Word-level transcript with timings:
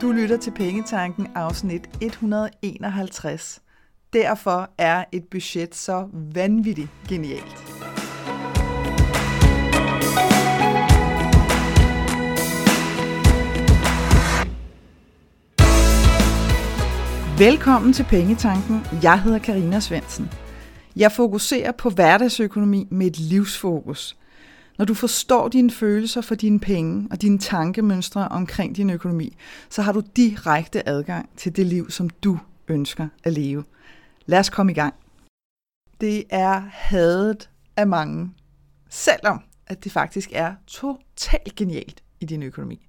Du 0.00 0.12
lytter 0.12 0.36
til 0.36 0.50
Pengetanken 0.50 1.28
afsnit 1.34 1.90
151. 2.00 3.62
Derfor 4.12 4.70
er 4.78 5.04
et 5.12 5.24
budget 5.30 5.74
så 5.74 6.08
vanvittigt 6.12 6.88
genialt. 7.08 7.56
Velkommen 17.38 17.92
til 17.92 18.04
Pengetanken. 18.04 18.80
Jeg 19.02 19.22
hedder 19.22 19.38
Karina 19.38 19.80
Svensen. 19.80 20.30
Jeg 20.96 21.12
fokuserer 21.12 21.72
på 21.72 21.90
hverdagsøkonomi 21.90 22.88
med 22.90 23.06
et 23.06 23.18
livsfokus– 23.18 24.16
når 24.78 24.84
du 24.84 24.94
forstår 24.94 25.48
dine 25.48 25.70
følelser 25.70 26.20
for 26.20 26.34
dine 26.34 26.60
penge 26.60 27.08
og 27.10 27.22
dine 27.22 27.38
tankemønstre 27.38 28.28
omkring 28.28 28.76
din 28.76 28.90
økonomi, 28.90 29.36
så 29.70 29.82
har 29.82 29.92
du 29.92 30.02
direkte 30.16 30.88
adgang 30.88 31.28
til 31.36 31.56
det 31.56 31.66
liv, 31.66 31.90
som 31.90 32.10
du 32.10 32.38
ønsker 32.68 33.08
at 33.24 33.32
leve. 33.32 33.64
Lad 34.26 34.38
os 34.38 34.50
komme 34.50 34.72
i 34.72 34.74
gang. 34.74 34.94
Det 36.00 36.24
er 36.30 36.62
hadet 36.72 37.50
af 37.76 37.86
mange, 37.86 38.30
selvom 38.90 39.42
at 39.66 39.84
det 39.84 39.92
faktisk 39.92 40.30
er 40.32 40.54
totalt 40.66 41.54
genialt 41.56 42.02
i 42.20 42.24
din 42.24 42.42
økonomi. 42.42 42.88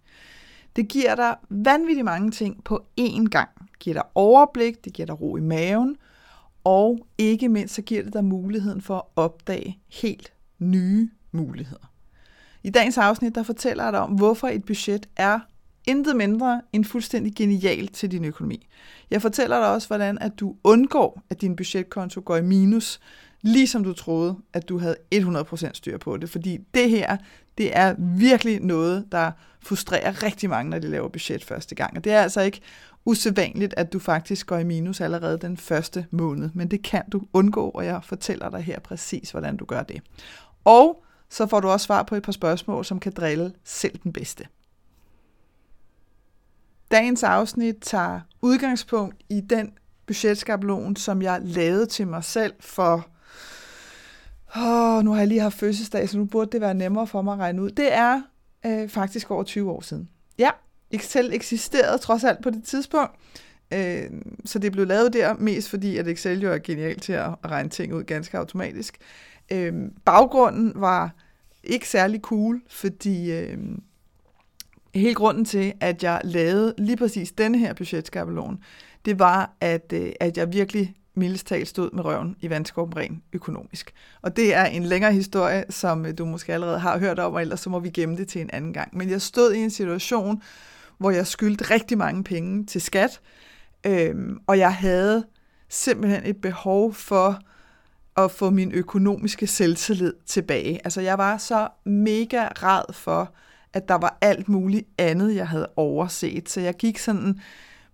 Det 0.76 0.88
giver 0.88 1.16
dig 1.16 1.36
vanvittigt 1.50 2.06
mange 2.06 2.32
ting 2.32 2.64
på 2.64 2.86
én 3.00 3.26
gang. 3.26 3.50
Det 3.60 3.80
giver 3.80 3.94
dig 3.94 4.04
overblik, 4.16 4.86
det 4.86 4.94
giver 4.94 5.06
dig 5.06 5.22
ro 5.22 5.38
i 5.38 5.42
maven, 5.42 5.96
og 6.64 7.08
ikke 7.18 7.50
mindst 7.50 7.76
så 7.76 7.82
giver 7.82 8.04
det 8.04 8.14
dig 8.14 8.26
muligheden 8.26 8.82
for 8.82 8.98
at 8.98 9.04
opdage 9.16 9.80
helt 9.88 10.34
nye 10.60 11.10
muligheder. 11.38 11.92
I 12.64 12.70
dagens 12.70 12.98
afsnit, 12.98 13.36
der 13.36 13.44
fortæller 13.44 13.84
jeg 13.84 13.94
dig 13.94 14.02
om, 14.02 14.12
hvorfor 14.12 14.48
et 14.48 14.66
budget 14.66 15.10
er 15.16 15.40
intet 15.88 16.16
mindre 16.16 16.62
end 16.74 16.86
fuldstændig 16.86 17.36
genialt 17.36 17.94
til 17.94 18.12
din 18.12 18.26
økonomi. 18.26 18.68
Jeg 19.12 19.22
fortæller 19.22 19.60
dig 19.60 19.74
også, 19.74 19.88
hvordan 19.88 20.18
at 20.18 20.40
du 20.40 20.56
undgår, 20.64 21.22
at 21.30 21.42
din 21.42 21.56
budgetkonto 21.56 22.22
går 22.26 22.38
i 22.38 22.42
minus, 22.42 23.00
ligesom 23.42 23.84
du 23.84 23.94
troede, 23.94 24.38
at 24.54 24.70
du 24.70 24.78
havde 24.78 24.96
100% 25.16 25.70
styr 25.74 25.98
på 25.98 26.18
det. 26.18 26.30
Fordi 26.30 26.58
det 26.74 26.90
her, 26.90 27.18
det 27.58 27.78
er 27.78 27.96
virkelig 28.00 28.60
noget, 28.62 29.06
der 29.12 29.32
frustrerer 29.62 30.24
rigtig 30.24 30.50
mange, 30.50 30.70
når 30.70 30.80
de 30.80 30.88
laver 30.88 31.10
budget 31.10 31.44
første 31.44 31.76
gang. 31.76 31.98
Og 31.98 32.04
det 32.04 32.12
er 32.12 32.22
altså 32.22 32.42
ikke 32.42 32.62
usædvanligt, 33.06 33.74
at 33.78 33.94
du 33.94 34.00
faktisk 34.00 34.48
går 34.48 34.58
i 34.58 34.64
minus 34.64 35.02
allerede 35.02 35.38
den 35.38 35.58
første 35.58 36.06
måned. 36.12 36.50
Men 36.54 36.72
det 36.72 36.82
kan 36.82 37.04
du 37.12 37.22
undgå, 37.34 37.70
og 37.70 37.86
jeg 37.86 38.04
fortæller 38.04 38.50
dig 38.50 38.62
her 38.62 38.80
præcis, 38.80 39.32
hvordan 39.32 39.58
du 39.58 39.66
gør 39.66 39.84
det. 39.84 40.02
Og 40.66 41.04
så 41.30 41.48
får 41.48 41.60
du 41.60 41.70
også 41.70 41.86
svar 41.86 42.04
på 42.04 42.16
et 42.16 42.24
par 42.24 42.32
spørgsmål, 42.32 42.86
som 42.86 43.00
kan 43.00 43.12
drille 43.12 43.54
selv 43.64 44.00
den 44.04 44.14
bedste. 44.14 44.48
Dagens 46.92 47.24
afsnit 47.24 47.76
tager 47.82 48.20
udgangspunkt 48.42 49.16
i 49.30 49.42
den 49.42 49.74
budgetskabelon, 50.06 50.96
som 50.96 51.22
jeg 51.22 51.40
lavede 51.44 51.86
til 51.86 52.08
mig 52.08 52.24
selv 52.24 52.54
for... 52.60 53.08
Åh, 54.58 55.04
nu 55.04 55.12
har 55.12 55.18
jeg 55.18 55.28
lige 55.28 55.42
haft 55.42 55.58
fødselsdag, 55.58 56.10
så 56.10 56.18
nu 56.18 56.26
burde 56.26 56.52
det 56.52 56.62
være 56.62 56.74
nemmere 56.74 57.08
for 57.08 57.22
mig 57.22 57.34
at 57.34 57.40
regne 57.40 57.62
ud. 57.62 57.70
Det 57.70 57.94
er 57.94 58.22
øh, 58.66 58.90
faktisk 58.90 59.32
over 59.32 59.44
20 59.44 59.72
år 59.72 59.82
siden. 59.82 60.10
Ja, 60.40 60.50
Excel 60.92 61.34
eksisterede 61.34 61.98
trods 61.98 62.24
alt 62.24 62.44
på 62.44 62.50
det 62.50 62.64
tidspunkt, 62.64 63.12
øh, 63.74 64.10
så 64.46 64.60
det 64.60 64.72
blev 64.72 64.88
lavet 64.88 65.14
der 65.14 65.34
mest 65.34 65.70
fordi, 65.70 65.98
at 65.98 66.08
Excel 66.08 66.42
jo 66.42 66.52
er 66.52 66.58
genialt 66.58 67.04
til 67.04 67.14
at 67.14 67.30
regne 67.46 67.70
ting 67.70 67.94
ud 67.94 68.04
ganske 68.04 68.38
automatisk. 68.38 68.98
Øh, 69.52 69.74
baggrunden 70.06 70.74
var 70.76 71.12
ikke 71.64 71.90
særlig 71.90 72.22
cool, 72.22 72.62
fordi 72.70 73.32
øh, 73.32 73.58
hele 74.96 75.16
grunden 75.16 75.46
til, 75.46 75.74
at 75.80 76.04
jeg 76.04 76.22
lavede 76.24 76.74
lige 76.78 76.98
præcis 76.98 77.32
denne 77.32 77.58
her 77.58 77.74
budgetskabelon, 77.74 78.60
det 79.06 79.20
var, 79.20 79.56
at, 79.62 79.94
øh, 79.94 80.12
at 80.20 80.38
jeg 80.38 80.54
virkelig 80.54 80.96
mildest 81.16 81.48
talt 81.48 81.68
stod 81.68 81.92
med 81.92 82.06
røven 82.06 82.36
i 82.42 82.50
vandskorben 82.50 82.98
ren 82.98 83.24
økonomisk. 83.34 83.94
Og 84.22 84.36
det 84.36 84.56
er 84.56 84.66
en 84.66 84.84
længere 84.84 85.14
historie, 85.14 85.66
som 85.70 86.06
øh, 86.06 86.18
du 86.18 86.26
måske 86.26 86.54
allerede 86.54 86.80
har 86.80 87.00
hørt 87.00 87.20
om, 87.20 87.34
og 87.34 87.42
ellers 87.42 87.60
så 87.60 87.70
må 87.70 87.80
vi 87.80 87.90
gemme 87.90 88.18
det 88.18 88.28
til 88.28 88.42
en 88.42 88.50
anden 88.54 88.74
gang. 88.74 88.98
Men 88.98 89.10
jeg 89.10 89.22
stod 89.22 89.54
i 89.54 89.60
en 89.60 89.70
situation, 89.70 90.42
hvor 90.98 91.12
jeg 91.12 91.28
skyldte 91.28 91.74
rigtig 91.74 91.98
mange 91.98 92.24
penge 92.24 92.66
til 92.66 92.82
skat, 92.82 93.22
øh, 93.86 94.16
og 94.48 94.58
jeg 94.58 94.74
havde 94.74 95.26
simpelthen 95.70 96.26
et 96.26 96.42
behov 96.42 96.94
for 96.94 97.40
at 98.18 98.32
få 98.32 98.50
min 98.50 98.72
økonomiske 98.72 99.48
selvtillid 99.48 100.14
tilbage. 100.26 100.80
Altså 100.84 101.02
jeg 101.02 101.18
var 101.18 101.38
så 101.38 101.68
mega 101.86 102.48
rad 102.48 102.94
for, 102.94 103.34
at 103.74 103.88
der 103.88 103.96
var 103.96 104.18
alt 104.22 104.50
muligt 104.50 104.88
andet, 104.98 105.36
jeg 105.36 105.48
havde 105.48 105.70
overset. 105.76 106.50
Så 106.50 106.62
jeg 106.62 106.74
gik 106.74 106.98
sådan 106.98 107.40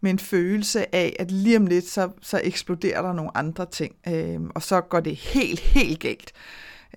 med 0.01 0.11
en 0.11 0.19
følelse 0.19 0.95
af, 0.95 1.15
at 1.19 1.31
lige 1.31 1.57
om 1.57 1.67
lidt, 1.67 1.89
så, 1.89 2.09
så 2.21 2.41
eksploderer 2.43 3.01
der 3.01 3.13
nogle 3.13 3.37
andre 3.37 3.65
ting, 3.65 3.95
øh, 4.07 4.41
og 4.55 4.61
så 4.61 4.81
går 4.81 4.99
det 4.99 5.15
helt, 5.15 5.59
helt 5.59 5.99
galt. 5.99 6.31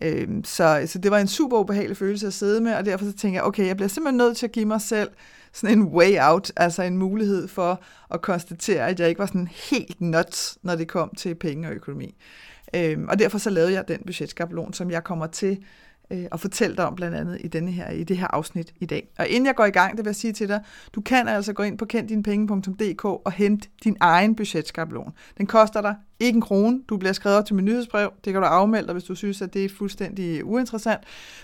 Øh, 0.02 0.28
så, 0.44 0.82
så 0.86 0.98
det 0.98 1.10
var 1.10 1.18
en 1.18 1.28
super 1.28 1.58
ubehagelig 1.58 1.96
følelse 1.96 2.26
at 2.26 2.32
sidde 2.32 2.60
med, 2.60 2.74
og 2.74 2.84
derfor 2.84 3.04
så 3.04 3.12
tænkte 3.12 3.36
jeg, 3.36 3.44
okay, 3.44 3.66
jeg 3.66 3.76
bliver 3.76 3.88
simpelthen 3.88 4.16
nødt 4.16 4.36
til 4.36 4.46
at 4.46 4.52
give 4.52 4.66
mig 4.66 4.80
selv 4.80 5.10
sådan 5.52 5.78
en 5.78 5.84
way 5.84 6.16
out, 6.20 6.52
altså 6.56 6.82
en 6.82 6.98
mulighed 6.98 7.48
for 7.48 7.82
at 8.10 8.22
konstatere, 8.22 8.88
at 8.88 9.00
jeg 9.00 9.08
ikke 9.08 9.18
var 9.18 9.26
sådan 9.26 9.48
helt 9.70 10.00
nuts, 10.00 10.58
når 10.62 10.76
det 10.76 10.88
kom 10.88 11.10
til 11.16 11.34
penge 11.34 11.68
og 11.68 11.74
økonomi. 11.74 12.14
Øhm, 12.74 13.08
og 13.08 13.18
derfor 13.18 13.38
så 13.38 13.50
lavede 13.50 13.72
jeg 13.72 13.88
den 13.88 13.98
budgetskabelon, 14.06 14.72
som 14.72 14.90
jeg 14.90 15.04
kommer 15.04 15.26
til 15.26 15.58
øh, 16.10 16.24
at 16.32 16.40
fortælle 16.40 16.76
dig 16.76 16.86
om 16.86 16.94
blandt 16.94 17.16
andet 17.16 17.38
i, 17.40 17.48
denne 17.48 17.72
her, 17.72 17.90
i 17.90 18.04
det 18.04 18.16
her 18.16 18.26
afsnit 18.26 18.74
i 18.80 18.86
dag. 18.86 19.08
Og 19.18 19.28
inden 19.28 19.46
jeg 19.46 19.54
går 19.54 19.64
i 19.64 19.70
gang, 19.70 19.96
det 19.96 20.04
vil 20.04 20.08
jeg 20.08 20.16
sige 20.16 20.32
til 20.32 20.48
dig, 20.48 20.60
du 20.94 21.00
kan 21.00 21.28
altså 21.28 21.52
gå 21.52 21.62
ind 21.62 21.78
på 21.78 21.84
kenddinepenge.dk 21.84 23.04
og 23.04 23.32
hente 23.32 23.68
din 23.84 23.96
egen 24.00 24.34
budgetskabelon. 24.34 25.12
Den 25.38 25.46
koster 25.46 25.80
dig 25.80 25.94
ikke 26.20 26.36
en 26.36 26.42
krone. 26.42 26.80
Du 26.88 26.96
bliver 26.96 27.12
skrevet 27.12 27.46
til 27.46 27.54
min 27.54 27.64
nyhedsbrev. 27.64 28.12
Det 28.24 28.32
kan 28.32 28.42
du 28.42 28.48
afmelde 28.48 28.86
dig, 28.86 28.92
hvis 28.92 29.04
du 29.04 29.14
synes, 29.14 29.42
at 29.42 29.54
det 29.54 29.64
er 29.64 29.68
fuldstændig 29.68 30.44
uinteressant. 30.44 31.00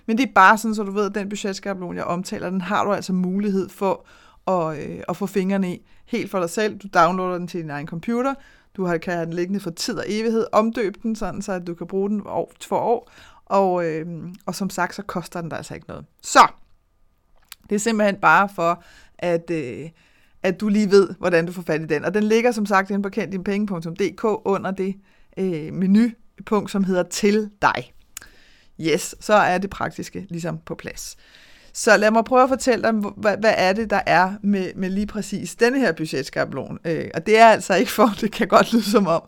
Men 0.07 0.19
det 0.19 0.29
er 0.29 0.33
bare 0.35 0.59
sådan, 0.59 0.75
så 0.75 0.83
du 0.83 0.93
ved, 0.93 1.07
at 1.07 1.15
den 1.15 1.29
budgetskabelon, 1.29 1.97
jeg 1.97 2.05
omtaler, 2.05 2.51
den 2.51 2.61
har 2.61 2.85
du 2.85 2.93
altså 2.93 3.13
mulighed 3.13 3.69
for 3.69 4.07
at, 4.47 4.79
øh, 4.79 5.03
at 5.09 5.17
få 5.17 5.27
fingrene 5.27 5.75
i 5.75 5.87
helt 6.07 6.31
for 6.31 6.41
dig 6.41 6.51
selv. 6.51 6.79
Du 6.79 6.89
downloader 6.95 7.39
den 7.39 7.49
til 7.49 7.61
din 7.61 7.71
egen 7.71 7.87
computer, 7.87 8.35
du 8.77 8.85
har, 8.85 8.99
kan 8.99 9.13
have 9.13 9.27
den 9.27 9.33
liggende 9.33 9.61
for 9.61 9.71
tid 9.71 9.95
og 9.95 10.05
evighed. 10.09 10.47
Omdøb 10.53 11.03
den, 11.03 11.17
sådan, 11.17 11.43
så 11.43 11.53
at 11.53 11.67
du 11.67 11.75
kan 11.75 11.87
bruge 11.87 12.11
den 12.11 12.23
år 12.27 12.53
for 12.69 12.79
år. 12.79 13.11
Og, 13.47 13.87
øh, 13.87 14.07
og 14.47 14.55
som 14.55 14.71
sagt, 14.71 14.95
så 14.95 15.03
koster 15.03 15.41
den 15.41 15.51
der 15.51 15.57
altså 15.57 15.75
ikke 15.75 15.89
noget. 15.89 16.05
Så, 16.23 16.49
det 17.71 17.75
er 17.75 17.79
simpelthen 17.79 18.17
bare 18.17 18.49
for, 18.55 18.85
at, 19.19 19.51
øh, 19.51 19.91
at 20.43 20.61
du 20.61 20.69
lige 20.69 20.91
ved, 20.91 21.15
hvordan 21.19 21.47
du 21.47 21.53
får 21.53 21.63
fat 21.63 21.81
i 21.81 21.87
den. 21.87 22.05
Og 22.05 22.15
den 22.15 22.23
ligger 22.23 22.53
som 22.53 22.67
sagt 22.67 22.91
inde 22.91 23.03
på 23.03 23.09
kenddinpenge.dk 23.09 24.25
under 24.25 24.71
det 24.71 24.95
øh, 25.39 25.73
menupunkt, 25.73 26.71
som 26.71 26.85
hedder 26.85 27.03
til 27.03 27.51
dig. 27.63 27.93
Yes, 28.81 29.15
så 29.21 29.35
er 29.35 29.59
det 29.59 29.71
praktiske 29.71 30.27
ligesom 30.31 30.59
på 30.59 30.75
plads. 30.75 31.17
Så 31.73 31.97
lad 31.97 32.11
mig 32.11 32.25
prøve 32.25 32.43
at 32.43 32.49
fortælle 32.49 32.83
dig, 32.83 32.93
hvad, 32.93 33.37
hvad 33.37 33.55
er 33.57 33.73
det, 33.73 33.91
der 33.91 34.01
er 34.07 34.33
med, 34.43 34.75
med 34.75 34.91
lige 34.91 35.07
præcis 35.07 35.55
denne 35.55 35.79
her 35.79 35.93
budgetskabelon. 35.93 36.79
Øh, 36.85 37.11
og 37.15 37.27
det 37.27 37.39
er 37.39 37.47
altså 37.47 37.75
ikke 37.75 37.91
for, 37.91 38.15
det 38.21 38.33
kan 38.33 38.49
godt 38.49 38.73
lyde 38.73 38.91
som 38.91 39.07
om, 39.07 39.23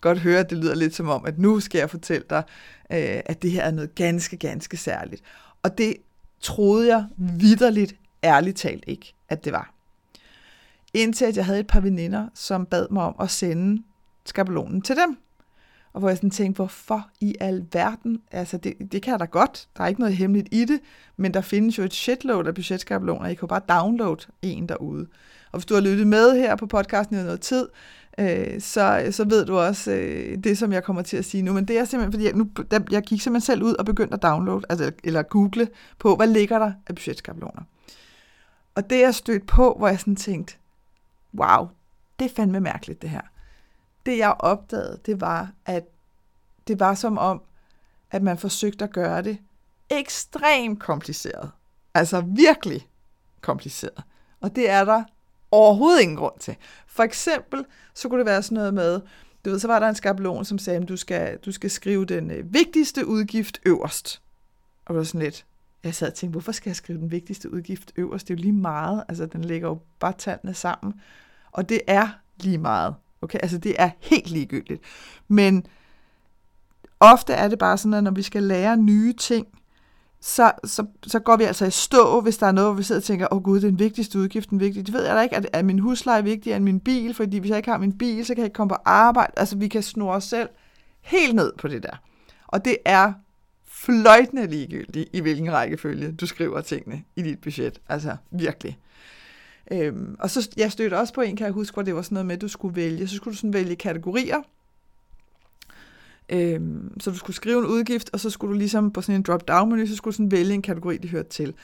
godt 0.00 0.18
høre, 0.18 0.40
at 0.40 0.50
det 0.50 0.58
lyder 0.58 0.74
lidt 0.74 0.94
som 0.94 1.08
om, 1.08 1.24
at 1.26 1.38
nu 1.38 1.60
skal 1.60 1.78
jeg 1.78 1.90
fortælle 1.90 2.24
dig, 2.30 2.42
øh, 2.92 3.20
at 3.26 3.42
det 3.42 3.50
her 3.50 3.62
er 3.62 3.70
noget 3.70 3.94
ganske, 3.94 4.36
ganske 4.36 4.76
særligt. 4.76 5.22
Og 5.62 5.78
det 5.78 5.96
troede 6.40 6.88
jeg 6.88 7.04
vidderligt, 7.16 7.94
ærligt 8.24 8.56
talt 8.56 8.84
ikke, 8.86 9.14
at 9.28 9.44
det 9.44 9.52
var. 9.52 9.74
Indtil 10.94 11.24
at 11.24 11.36
jeg 11.36 11.44
havde 11.44 11.60
et 11.60 11.66
par 11.66 11.80
veninder, 11.80 12.28
som 12.34 12.66
bad 12.66 12.86
mig 12.90 13.02
om 13.02 13.14
at 13.20 13.30
sende 13.30 13.82
skabelonen 14.24 14.82
til 14.82 14.96
dem. 14.96 15.16
Og 15.92 16.00
hvor 16.00 16.08
jeg 16.08 16.16
sådan 16.16 16.30
tænkte, 16.30 16.56
hvorfor 16.56 17.08
i 17.20 17.34
al 17.40 17.66
verden? 17.72 18.22
Altså, 18.30 18.56
det, 18.56 18.74
det 18.92 19.02
kan 19.02 19.10
jeg 19.10 19.20
da 19.20 19.24
godt. 19.24 19.68
Der 19.76 19.84
er 19.84 19.88
ikke 19.88 20.00
noget 20.00 20.16
hemmeligt 20.16 20.48
i 20.52 20.64
det, 20.64 20.80
men 21.16 21.34
der 21.34 21.40
findes 21.40 21.78
jo 21.78 21.82
et 21.82 21.94
shitload 21.94 22.46
af 22.46 22.54
budgetskabeloner. 22.54 23.28
I 23.28 23.34
kan 23.34 23.48
bare 23.48 23.60
downloade 23.68 24.26
en 24.42 24.68
derude. 24.68 25.06
Og 25.52 25.58
hvis 25.58 25.66
du 25.66 25.74
har 25.74 25.80
lyttet 25.80 26.06
med 26.06 26.36
her 26.36 26.56
på 26.56 26.66
podcasten 26.66 27.16
i 27.16 27.22
noget 27.22 27.40
tid, 27.40 27.68
øh, 28.18 28.60
så, 28.60 29.08
så 29.10 29.24
ved 29.24 29.46
du 29.46 29.58
også 29.58 29.92
øh, 29.92 30.38
det, 30.44 30.58
som 30.58 30.72
jeg 30.72 30.84
kommer 30.84 31.02
til 31.02 31.16
at 31.16 31.24
sige 31.24 31.42
nu. 31.42 31.52
Men 31.52 31.64
det 31.64 31.78
er 31.78 31.84
simpelthen, 31.84 32.12
fordi 32.12 32.24
jeg, 32.24 32.34
nu, 32.34 32.48
der, 32.70 32.80
jeg 32.90 33.02
gik 33.02 33.20
simpelthen 33.20 33.46
selv 33.46 33.62
ud 33.62 33.74
og 33.74 33.84
begyndte 33.84 34.14
at 34.14 34.22
downloade, 34.22 34.62
altså, 34.68 34.92
eller 35.04 35.22
google 35.22 35.68
på, 35.98 36.16
hvad 36.16 36.26
ligger 36.26 36.58
der 36.58 36.72
af 36.86 36.94
budgetskabeloner. 36.94 37.62
Og 38.74 38.90
det 38.90 38.98
er 38.98 39.02
jeg 39.02 39.14
stødt 39.14 39.46
på, 39.46 39.74
hvor 39.78 39.88
jeg 39.88 40.00
sådan 40.00 40.16
tænkte, 40.16 40.54
wow, 41.34 41.68
det 42.18 42.24
er 42.24 42.34
fandme 42.36 42.60
mærkeligt 42.60 43.02
det 43.02 43.10
her 43.10 43.20
det 44.06 44.18
jeg 44.18 44.36
opdagede, 44.38 44.98
det 45.06 45.20
var, 45.20 45.52
at 45.66 45.84
det 46.68 46.80
var 46.80 46.94
som 46.94 47.18
om, 47.18 47.42
at 48.10 48.22
man 48.22 48.38
forsøgte 48.38 48.84
at 48.84 48.92
gøre 48.92 49.22
det 49.22 49.38
ekstremt 49.90 50.80
kompliceret. 50.80 51.50
Altså 51.94 52.20
virkelig 52.20 52.88
kompliceret. 53.40 54.02
Og 54.40 54.56
det 54.56 54.70
er 54.70 54.84
der 54.84 55.04
overhovedet 55.50 56.02
ingen 56.02 56.16
grund 56.16 56.38
til. 56.40 56.56
For 56.86 57.02
eksempel, 57.02 57.64
så 57.94 58.08
kunne 58.08 58.18
det 58.18 58.26
være 58.26 58.42
sådan 58.42 58.56
noget 58.56 58.74
med, 58.74 59.00
du 59.44 59.50
ved, 59.50 59.58
så 59.58 59.66
var 59.66 59.78
der 59.78 59.88
en 59.88 59.94
skabelon, 59.94 60.44
som 60.44 60.58
sagde, 60.58 60.80
at 60.80 60.88
du 60.88 60.96
skal, 60.96 61.38
du 61.38 61.52
skal 61.52 61.70
skrive 61.70 62.04
den 62.04 62.30
øh, 62.30 62.54
vigtigste 62.54 63.06
udgift 63.06 63.60
øverst. 63.66 64.22
Og 64.84 64.94
det 64.94 64.98
var 64.98 65.04
sådan 65.04 65.22
lidt, 65.22 65.46
Jeg 65.84 65.94
sad 65.94 66.08
og 66.08 66.14
tænkte, 66.14 66.32
hvorfor 66.32 66.52
skal 66.52 66.70
jeg 66.70 66.76
skrive 66.76 66.98
den 66.98 67.10
vigtigste 67.10 67.52
udgift 67.52 67.92
øverst? 67.96 68.28
Det 68.28 68.34
er 68.34 68.38
jo 68.38 68.42
lige 68.42 68.52
meget. 68.52 69.04
Altså, 69.08 69.26
den 69.26 69.44
lægger 69.44 69.68
jo 69.68 69.78
bare 69.98 70.12
tallene 70.18 70.54
sammen. 70.54 71.00
Og 71.52 71.68
det 71.68 71.80
er 71.86 72.08
lige 72.36 72.58
meget. 72.58 72.94
Okay, 73.22 73.38
altså 73.42 73.58
det 73.58 73.74
er 73.78 73.90
helt 74.00 74.30
ligegyldigt. 74.30 74.82
Men 75.28 75.66
ofte 77.00 77.32
er 77.32 77.48
det 77.48 77.58
bare 77.58 77.78
sådan, 77.78 77.94
at 77.94 78.04
når 78.04 78.10
vi 78.10 78.22
skal 78.22 78.42
lære 78.42 78.76
nye 78.76 79.12
ting, 79.12 79.46
så, 80.20 80.52
så, 80.64 80.86
så 81.06 81.18
går 81.18 81.36
vi 81.36 81.44
altså 81.44 81.66
i 81.66 81.70
stå, 81.70 82.20
hvis 82.20 82.38
der 82.38 82.46
er 82.46 82.52
noget, 82.52 82.70
hvor 82.70 82.76
vi 82.76 82.82
sidder 82.82 83.00
og 83.00 83.04
tænker, 83.04 83.28
åh 83.30 83.36
oh, 83.36 83.42
gud, 83.42 83.60
det 83.60 83.64
er 83.64 83.70
den 83.70 83.78
vigtigste 83.78 84.18
udgift, 84.18 84.50
den 84.50 84.60
vigtigste. 84.60 84.92
Det 84.92 84.98
ved 84.98 85.06
jeg 85.06 85.16
da 85.16 85.20
ikke, 85.20 85.36
at, 85.36 85.46
er 85.52 85.62
min 85.62 85.78
husleje 85.78 86.24
vigtigere 86.24 86.56
end 86.56 86.64
min 86.64 86.80
bil, 86.80 87.14
fordi 87.14 87.38
hvis 87.38 87.50
jeg 87.50 87.56
ikke 87.56 87.70
har 87.70 87.78
min 87.78 87.98
bil, 87.98 88.26
så 88.26 88.34
kan 88.34 88.40
jeg 88.40 88.46
ikke 88.46 88.54
komme 88.54 88.68
på 88.68 88.76
arbejde. 88.84 89.32
Altså, 89.36 89.56
vi 89.56 89.68
kan 89.68 89.82
snurre 89.82 90.16
os 90.16 90.24
selv 90.24 90.48
helt 91.00 91.34
ned 91.34 91.52
på 91.58 91.68
det 91.68 91.82
der. 91.82 92.02
Og 92.46 92.64
det 92.64 92.76
er 92.84 93.12
fløjtende 93.68 94.46
ligegyldigt, 94.46 95.08
i 95.12 95.20
hvilken 95.20 95.52
rækkefølge 95.52 96.12
du 96.12 96.26
skriver 96.26 96.60
tingene 96.60 97.02
i 97.16 97.22
dit 97.22 97.40
budget. 97.40 97.80
Altså, 97.88 98.16
virkelig. 98.30 98.78
Øhm, 99.72 100.16
og 100.18 100.30
så 100.30 100.50
jeg 100.56 100.72
stødte 100.72 100.98
også 100.98 101.14
på 101.14 101.20
en, 101.20 101.36
kan 101.36 101.44
jeg 101.44 101.52
huske, 101.52 101.74
hvor 101.74 101.82
det 101.82 101.94
var 101.94 102.02
sådan 102.02 102.14
noget 102.14 102.26
med, 102.26 102.34
at 102.34 102.40
du 102.40 102.48
skulle 102.48 102.76
vælge. 102.76 103.08
Så 103.08 103.16
skulle 103.16 103.32
du 103.32 103.38
sådan 103.38 103.52
vælge 103.52 103.76
kategorier. 103.76 104.42
Øhm, 106.28 107.00
så 107.00 107.10
du 107.10 107.16
skulle 107.16 107.36
skrive 107.36 107.58
en 107.58 107.66
udgift, 107.66 108.10
og 108.12 108.20
så 108.20 108.30
skulle 108.30 108.52
du 108.54 108.58
ligesom 108.58 108.90
på 108.90 109.02
sådan 109.02 109.14
en 109.14 109.22
drop-down-menu, 109.22 109.86
så 109.86 109.96
skulle 109.96 110.12
du 110.12 110.16
sådan 110.16 110.30
vælge 110.30 110.54
en 110.54 110.62
kategori, 110.62 110.96
det 110.96 111.10
hørte 111.10 111.28
til. 111.28 111.54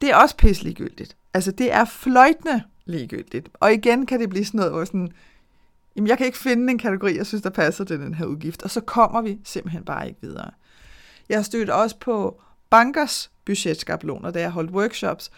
Det 0.00 0.10
er 0.10 0.16
også 0.16 0.36
pisse 0.36 0.62
ligegyldigt. 0.62 1.16
Altså, 1.34 1.50
det 1.50 1.72
er 1.72 1.84
fløjtende 1.84 2.62
ligegyldigt. 2.84 3.48
Og 3.54 3.72
igen 3.72 4.06
kan 4.06 4.20
det 4.20 4.30
blive 4.30 4.44
sådan 4.44 4.58
noget, 4.58 4.72
hvor 4.72 4.84
sådan, 4.84 5.12
jamen 5.96 6.08
jeg 6.08 6.16
kan 6.18 6.26
ikke 6.26 6.38
finde 6.38 6.70
en 6.72 6.78
kategori, 6.78 7.16
jeg 7.16 7.26
synes, 7.26 7.42
der 7.42 7.50
passer 7.50 7.84
til 7.84 8.00
den 8.00 8.14
her 8.14 8.26
udgift. 8.26 8.62
Og 8.62 8.70
så 8.70 8.80
kommer 8.80 9.22
vi 9.22 9.38
simpelthen 9.44 9.84
bare 9.84 10.08
ikke 10.08 10.20
videre. 10.20 10.50
Jeg 11.28 11.44
stødte 11.44 11.74
også 11.74 11.98
på 11.98 12.40
bankers 12.70 13.30
budgetskabeloner, 13.44 14.30
da 14.30 14.40
jeg 14.40 14.50
holdt 14.50 14.70
workshops, 14.70 15.30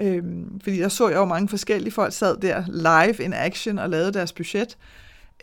Øhm, 0.00 0.60
fordi 0.60 0.78
der 0.78 0.88
så 0.88 1.08
jeg 1.08 1.16
jo 1.16 1.24
mange 1.24 1.48
forskellige 1.48 1.92
folk 1.92 2.12
sad 2.12 2.36
der 2.36 2.64
live 2.68 3.24
in 3.24 3.32
action 3.32 3.78
og 3.78 3.90
lavede 3.90 4.12
deres 4.12 4.32
budget. 4.32 4.78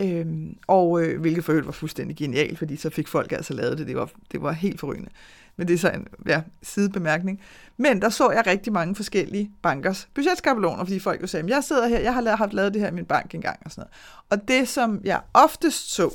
Øhm, 0.00 0.56
og 0.66 1.02
øh, 1.02 1.20
hvilket 1.20 1.44
for 1.44 1.52
øvrigt 1.52 1.66
var 1.66 1.72
fuldstændig 1.72 2.16
genialt, 2.16 2.58
fordi 2.58 2.76
så 2.76 2.90
fik 2.90 3.08
folk 3.08 3.32
altså 3.32 3.54
lavet 3.54 3.78
det. 3.78 3.86
Det 3.86 3.96
var, 3.96 4.10
det 4.32 4.42
var 4.42 4.52
helt 4.52 4.80
forrygende. 4.80 5.10
Men 5.56 5.68
det 5.68 5.74
er 5.74 5.78
så 5.78 5.90
en 5.90 6.06
ja, 6.26 6.42
sidebemærkning. 6.62 7.40
Men 7.76 8.02
der 8.02 8.08
så 8.08 8.30
jeg 8.30 8.46
rigtig 8.46 8.72
mange 8.72 8.94
forskellige 8.94 9.50
bankers 9.62 10.08
budgetskabeloner, 10.14 10.84
fordi 10.84 10.98
folk 10.98 11.22
jo 11.22 11.26
sagde, 11.26 11.54
jeg 11.54 11.64
sidder 11.64 11.88
her, 11.88 11.98
jeg 11.98 12.14
har 12.14 12.36
haft 12.36 12.52
lavet 12.52 12.74
det 12.74 12.82
her 12.82 12.88
i 12.88 12.94
min 12.94 13.04
bank 13.04 13.34
engang 13.34 13.58
og 13.64 13.70
sådan 13.70 13.82
noget. 13.82 13.92
Og 14.30 14.48
det, 14.48 14.68
som 14.68 15.00
jeg 15.04 15.20
oftest 15.34 15.94
så, 15.94 16.14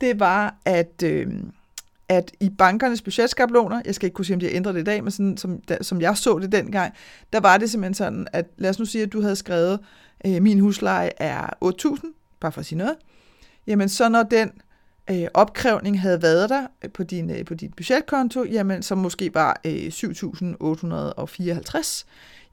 det 0.00 0.20
var, 0.20 0.54
at... 0.64 1.02
Øh, 1.04 1.28
at 2.08 2.32
i 2.40 2.50
bankernes 2.58 3.02
budgetskabeloner, 3.02 3.82
jeg 3.84 3.94
skal 3.94 4.06
ikke 4.06 4.14
kunne 4.14 4.24
sige, 4.24 4.34
om 4.34 4.40
de 4.40 4.46
har 4.46 4.56
ændret 4.56 4.74
det 4.74 4.80
i 4.80 4.84
dag, 4.84 5.04
men 5.04 5.10
sådan, 5.10 5.36
som, 5.36 5.60
da, 5.60 5.82
som 5.82 6.00
jeg 6.00 6.16
så 6.16 6.38
det 6.38 6.52
dengang, 6.52 6.94
der 7.32 7.40
var 7.40 7.56
det 7.56 7.70
simpelthen 7.70 7.94
sådan, 7.94 8.26
at 8.32 8.46
lad 8.56 8.70
os 8.70 8.78
nu 8.78 8.84
sige, 8.84 9.02
at 9.02 9.12
du 9.12 9.20
havde 9.20 9.36
skrevet, 9.36 9.78
øh, 10.26 10.42
min 10.42 10.60
husleje 10.60 11.10
er 11.16 11.50
8.000, 11.64 12.12
bare 12.40 12.52
for 12.52 12.60
at 12.60 12.66
sige 12.66 12.78
noget, 12.78 12.94
jamen 13.66 13.88
så 13.88 14.08
når 14.08 14.22
den 14.22 14.50
øh, 15.10 15.26
opkrævning 15.34 16.00
havde 16.00 16.22
været 16.22 16.50
der 16.50 16.66
øh, 16.84 16.90
på 16.90 17.02
din, 17.02 17.30
øh, 17.30 17.44
på 17.44 17.54
din 17.54 17.72
budgetkonto, 17.76 18.44
jamen 18.44 18.82
som 18.82 18.98
måske 18.98 19.34
var 19.34 19.60
øh, 19.66 19.72
7.854, 19.72 22.04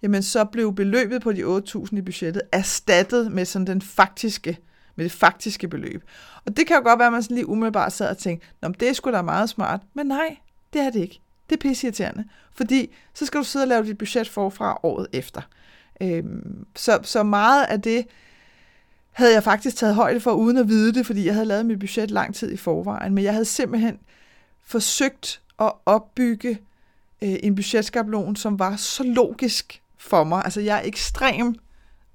jamen 0.02 0.24
så 0.24 0.46
blev 0.46 0.76
beløbet 0.76 1.22
på 1.22 1.32
de 1.32 1.58
8.000 1.58 1.98
i 1.98 2.02
budgettet 2.02 2.42
erstattet 2.52 3.32
med 3.32 3.46
sådan 3.46 3.68
den 3.68 3.82
faktiske 3.82 4.58
med 4.96 5.06
det 5.06 5.12
faktiske 5.12 5.68
beløb. 5.68 6.04
Og 6.46 6.58
det 6.58 6.68
kan 6.68 6.76
jo 6.76 6.84
godt 6.84 7.00
være, 7.00 7.08
at 7.08 7.14
man 7.14 7.24
sådan 7.24 7.36
lige 7.36 7.48
umiddelbart 7.48 7.94
sad 7.94 8.10
og 8.10 8.18
tænkte, 8.18 8.48
Nå, 8.62 8.68
det 8.68 8.90
er 8.90 8.94
sgu 8.94 9.12
da 9.12 9.22
meget 9.22 9.50
smart. 9.50 9.82
Men 9.94 10.08
nej, 10.08 10.38
det 10.74 10.82
er 10.82 10.90
det 10.90 11.00
ikke. 11.00 11.22
Det 11.50 11.56
er 11.56 11.62
pisseirriterende. 11.62 12.26
Fordi 12.54 12.96
så 13.14 13.26
skal 13.26 13.40
du 13.40 13.44
sidde 13.44 13.64
og 13.64 13.68
lave 13.68 13.86
dit 13.86 13.98
budget 13.98 14.30
forfra 14.30 14.80
året 14.84 15.08
efter. 15.14 15.42
Øhm, 16.02 16.66
så, 16.76 17.00
så 17.04 17.24
meget 17.24 17.66
af 17.66 17.82
det 17.82 18.08
havde 19.12 19.34
jeg 19.34 19.44
faktisk 19.44 19.76
taget 19.76 19.96
højde 19.96 20.20
for, 20.20 20.32
uden 20.32 20.58
at 20.58 20.68
vide 20.68 20.94
det, 20.94 21.06
fordi 21.06 21.26
jeg 21.26 21.34
havde 21.34 21.46
lavet 21.46 21.66
mit 21.66 21.80
budget 21.80 22.12
lang 22.12 22.36
tid 22.36 22.52
i 22.52 22.58
forvejen. 22.58 23.14
Men 23.14 23.24
jeg 23.24 23.34
havde 23.34 23.46
simpelthen 23.46 24.00
forsøgt 24.64 25.42
at 25.60 25.72
opbygge 25.86 26.60
øh, 27.22 27.36
en 27.44 27.56
budgetskabelon, 27.56 28.36
som 28.36 28.60
var 28.60 28.76
så 28.76 29.04
logisk 29.04 29.82
for 29.98 30.24
mig. 30.24 30.42
Altså 30.44 30.62
jeg 30.62 30.78
er 30.78 30.82
ekstrem 30.84 31.56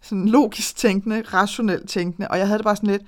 sådan 0.06 0.28
logisk 0.28 0.76
tænkende, 0.76 1.22
rationelt 1.22 1.88
tænkende, 1.88 2.28
og 2.28 2.38
jeg 2.38 2.46
havde 2.46 2.58
det 2.58 2.64
bare 2.64 2.76
sådan 2.76 2.90
lidt, 2.90 3.02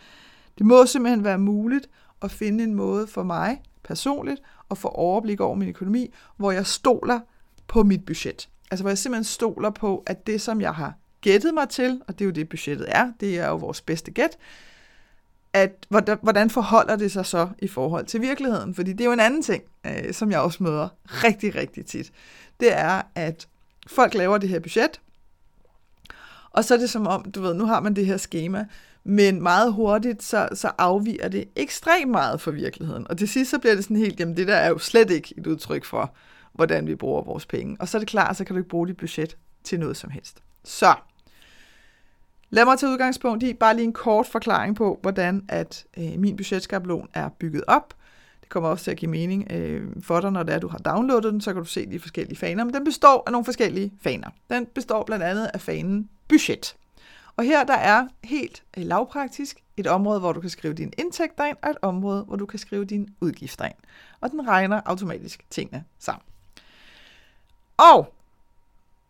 det 0.58 0.66
må 0.66 0.86
simpelthen 0.86 1.24
være 1.24 1.38
muligt 1.38 1.88
at 2.22 2.30
finde 2.30 2.64
en 2.64 2.74
måde 2.74 3.06
for 3.06 3.22
mig 3.22 3.62
personligt 3.84 4.40
at 4.70 4.78
få 4.78 4.88
overblik 4.88 5.40
over 5.40 5.54
min 5.54 5.68
økonomi, 5.68 6.14
hvor 6.36 6.52
jeg 6.52 6.66
stoler 6.66 7.20
på 7.68 7.82
mit 7.82 8.06
budget. 8.06 8.48
Altså 8.70 8.82
hvor 8.82 8.90
jeg 8.90 8.98
simpelthen 8.98 9.24
stoler 9.24 9.70
på, 9.70 10.02
at 10.06 10.26
det 10.26 10.40
som 10.40 10.60
jeg 10.60 10.74
har 10.74 10.94
gættet 11.20 11.54
mig 11.54 11.68
til, 11.68 12.00
og 12.08 12.18
det 12.18 12.24
er 12.24 12.26
jo 12.26 12.32
det 12.32 12.48
budgettet 12.48 12.86
er, 12.88 13.12
det 13.20 13.38
er 13.38 13.48
jo 13.48 13.56
vores 13.56 13.80
bedste 13.80 14.10
gæt, 14.10 14.38
at 15.52 15.86
hvordan 16.22 16.50
forholder 16.50 16.96
det 16.96 17.12
sig 17.12 17.26
så 17.26 17.48
i 17.58 17.68
forhold 17.68 18.06
til 18.06 18.20
virkeligheden? 18.20 18.74
Fordi 18.74 18.92
det 18.92 19.00
er 19.00 19.04
jo 19.04 19.12
en 19.12 19.20
anden 19.20 19.42
ting, 19.42 19.62
øh, 19.86 20.12
som 20.12 20.30
jeg 20.30 20.40
også 20.40 20.62
møder 20.62 20.88
rigtig, 21.04 21.54
rigtig 21.54 21.86
tit. 21.86 22.12
Det 22.60 22.78
er, 22.78 23.02
at 23.14 23.48
folk 23.86 24.14
laver 24.14 24.38
det 24.38 24.48
her 24.48 24.60
budget, 24.60 25.00
og 26.50 26.64
så 26.64 26.74
er 26.74 26.78
det 26.78 26.90
som 26.90 27.06
om, 27.06 27.30
du 27.30 27.40
ved, 27.40 27.54
nu 27.54 27.66
har 27.66 27.80
man 27.80 27.96
det 27.96 28.06
her 28.06 28.16
schema, 28.16 28.66
men 29.04 29.42
meget 29.42 29.72
hurtigt, 29.72 30.22
så, 30.22 30.48
så 30.54 30.70
afviger 30.78 31.28
det 31.28 31.44
ekstremt 31.56 32.10
meget 32.10 32.40
fra 32.40 32.50
virkeligheden. 32.50 33.06
Og 33.10 33.18
til 33.18 33.28
sidst, 33.28 33.50
så 33.50 33.58
bliver 33.58 33.74
det 33.74 33.84
sådan 33.84 33.96
helt, 33.96 34.20
jamen 34.20 34.36
det 34.36 34.46
der 34.46 34.56
er 34.56 34.68
jo 34.68 34.78
slet 34.78 35.10
ikke 35.10 35.34
et 35.36 35.46
udtryk 35.46 35.84
for, 35.84 36.14
hvordan 36.52 36.86
vi 36.86 36.94
bruger 36.94 37.22
vores 37.22 37.46
penge. 37.46 37.76
Og 37.80 37.88
så 37.88 37.96
er 37.96 37.98
det 37.98 38.08
klart, 38.08 38.36
så 38.36 38.44
kan 38.44 38.54
du 38.54 38.58
ikke 38.58 38.68
bruge 38.68 38.86
dit 38.88 38.96
budget 38.96 39.36
til 39.64 39.80
noget 39.80 39.96
som 39.96 40.10
helst. 40.10 40.42
Så, 40.64 40.94
lad 42.50 42.64
mig 42.64 42.78
tage 42.78 42.92
udgangspunkt 42.92 43.42
i 43.42 43.54
bare 43.54 43.76
lige 43.76 43.84
en 43.84 43.92
kort 43.92 44.26
forklaring 44.26 44.76
på, 44.76 44.98
hvordan 45.02 45.44
at 45.48 45.84
øh, 45.98 46.18
min 46.18 46.36
budgetskabelon 46.36 47.08
er 47.14 47.28
bygget 47.28 47.64
op. 47.66 47.94
Det 48.40 48.48
kommer 48.48 48.68
også 48.68 48.84
til 48.84 48.90
at 48.90 48.96
give 48.96 49.10
mening 49.10 49.52
øh, 49.52 49.82
for 50.02 50.20
dig, 50.20 50.32
når 50.32 50.42
det 50.42 50.54
er, 50.54 50.58
du 50.58 50.68
har 50.68 50.78
downloadet 50.78 51.32
den, 51.32 51.40
så 51.40 51.52
kan 51.52 51.62
du 51.62 51.68
se 51.68 51.90
de 51.90 52.00
forskellige 52.00 52.36
faner. 52.36 52.64
Men 52.64 52.74
den 52.74 52.84
består 52.84 53.22
af 53.26 53.32
nogle 53.32 53.44
forskellige 53.44 53.92
faner. 54.00 54.28
Den 54.50 54.66
består 54.74 55.04
blandt 55.04 55.24
andet 55.24 55.50
af 55.54 55.60
fanen 55.60 56.08
budget. 56.28 56.76
Og 57.36 57.44
her 57.44 57.64
der 57.64 57.75
er 57.75 58.08
helt 58.25 58.62
lavpraktisk 58.75 59.62
et 59.76 59.86
område, 59.86 60.20
hvor 60.20 60.32
du 60.32 60.40
kan 60.40 60.50
skrive 60.50 60.75
dine 60.75 60.90
indtægter 60.98 61.44
ind, 61.44 61.56
og 61.62 61.70
et 61.70 61.76
område, 61.82 62.25
hvor 62.25 62.36
du 62.36 62.46
kan 62.46 62.58
skrive 62.58 62.84
dine 62.84 63.06
udgifter 63.20 63.64
ind. 63.64 63.76
Og 64.20 64.30
den 64.30 64.48
regner 64.48 64.80
automatisk 64.84 65.44
tingene 65.50 65.84
sammen. 65.98 66.22
Og 67.76 68.14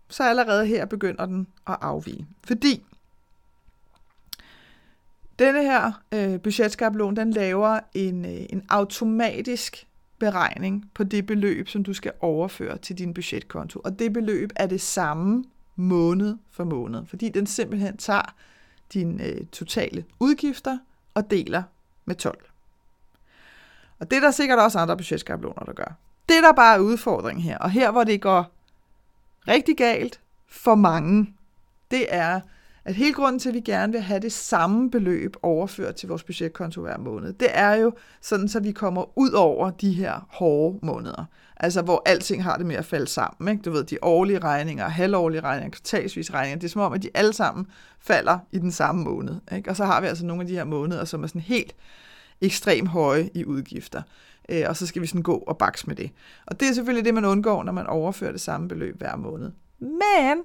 så 0.09 0.23
allerede 0.23 0.67
her 0.67 0.85
begynder 0.85 1.26
den 1.26 1.47
at 1.67 1.76
afvige. 1.81 2.27
Fordi 2.44 2.84
denne 5.39 5.63
her 5.63 6.03
øh, 6.13 6.41
budgetskabelon, 6.41 7.17
den 7.17 7.31
laver 7.31 7.81
en, 7.94 8.25
øh, 8.25 8.46
en 8.51 8.67
automatisk 8.69 9.87
beregning 10.19 10.91
på 10.94 11.05
det 11.05 11.27
beløb, 11.27 11.69
som 11.69 11.84
du 11.84 11.94
skal 11.94 12.13
overføre 12.20 12.79
til 12.79 12.98
din 12.98 13.15
budgetkonto. 13.15 13.81
Og 13.84 13.98
det 13.98 14.13
beløb 14.13 14.51
er 14.56 14.67
det 14.67 14.81
samme 14.81 15.44
måned 15.79 16.37
for 16.51 16.65
måned, 16.65 17.06
fordi 17.06 17.29
den 17.29 17.47
simpelthen 17.47 17.97
tager 17.97 18.35
dine 18.93 19.25
øh, 19.25 19.47
totale 19.47 20.05
udgifter 20.20 20.79
og 21.15 21.31
deler 21.31 21.63
med 22.05 22.15
12. 22.15 22.44
Og 23.99 24.11
det 24.11 24.17
er 24.17 24.20
der 24.20 24.31
sikkert 24.31 24.58
også 24.58 24.79
andre 24.79 24.97
budgetskabeloner, 24.97 25.65
der 25.65 25.73
gør. 25.73 25.99
Det 26.29 26.43
der 26.43 26.53
bare 26.53 26.77
er 26.77 26.81
udfordringen 26.81 27.43
her, 27.43 27.58
og 27.58 27.70
her 27.70 27.91
hvor 27.91 28.05
det 28.05 28.20
går 28.20 28.53
rigtig 29.49 29.77
galt 29.77 30.20
for 30.49 30.75
mange, 30.75 31.35
det 31.91 32.06
er, 32.08 32.41
at 32.89 32.95
hele 32.95 33.15
grunden 33.15 33.39
til, 33.39 33.49
at 33.49 33.55
vi 33.55 33.61
gerne 33.61 33.93
vil 33.93 34.01
have 34.01 34.21
det 34.21 34.33
samme 34.33 34.91
beløb 34.91 35.37
overført 35.43 35.95
til 35.95 36.09
vores 36.09 36.23
budgetkonto 36.23 36.81
hver 36.81 36.99
måned, 36.99 37.33
det 37.33 37.49
er 37.51 37.75
jo 37.75 37.93
sådan, 38.21 38.49
så 38.49 38.61
vi 38.61 38.73
kommer 38.73 39.19
ud 39.19 39.31
over 39.31 39.71
de 39.71 39.93
her 39.93 40.27
hårde 40.31 40.79
måneder. 40.83 41.25
Altså, 41.57 41.83
hvor 41.83 42.03
alting 42.07 42.45
har 42.45 42.57
det 42.57 42.67
med 42.67 42.77
at 42.77 42.85
falde 42.85 43.07
sammen. 43.07 43.53
Ikke? 43.53 43.63
Du 43.63 43.71
ved, 43.71 43.85
de 43.85 43.99
årlige 44.03 44.39
regninger, 44.39 44.89
halvårlige 44.89 45.41
regninger, 45.41 45.71
kvartalsvis 45.71 46.35
regninger, 46.35 46.59
det 46.59 46.67
er 46.67 46.71
som 46.71 46.83
om, 46.83 46.93
at 46.93 47.03
de 47.03 47.11
alle 47.15 47.33
sammen 47.33 47.67
falder 48.01 48.39
i 48.53 48.59
den 48.59 48.73
samme 48.73 49.05
måned. 49.05 49.37
Ikke? 49.53 49.71
Og 49.71 49.77
så 49.77 49.85
har 49.85 50.01
vi 50.01 50.07
altså 50.07 50.27
nogle 50.27 50.43
af 50.43 50.49
de 50.49 50.55
her 50.55 50.65
måneder, 50.65 51.05
som 51.05 51.23
er 51.23 51.27
sådan 51.27 51.41
helt 51.41 51.75
ekstremt 52.41 52.89
høje 52.89 53.31
i 53.35 53.45
udgifter. 53.45 54.03
Øh, 54.49 54.65
og 54.69 54.77
så 54.77 54.87
skal 54.87 55.03
vi 55.03 55.07
sådan 55.07 55.23
gå 55.23 55.37
og 55.37 55.59
bakse 55.59 55.87
med 55.87 55.97
det. 55.97 56.11
Og 56.47 56.61
det 56.61 56.69
er 56.69 56.73
selvfølgelig 56.73 57.05
det, 57.05 57.15
man 57.15 57.25
undgår, 57.25 57.65
når 57.65 57.73
man 57.73 57.87
overfører 57.87 58.33
det 58.33 58.41
samme 58.41 58.69
beløb 58.69 58.99
hver 58.99 59.17
måned. 59.17 59.51
Men 59.79 60.43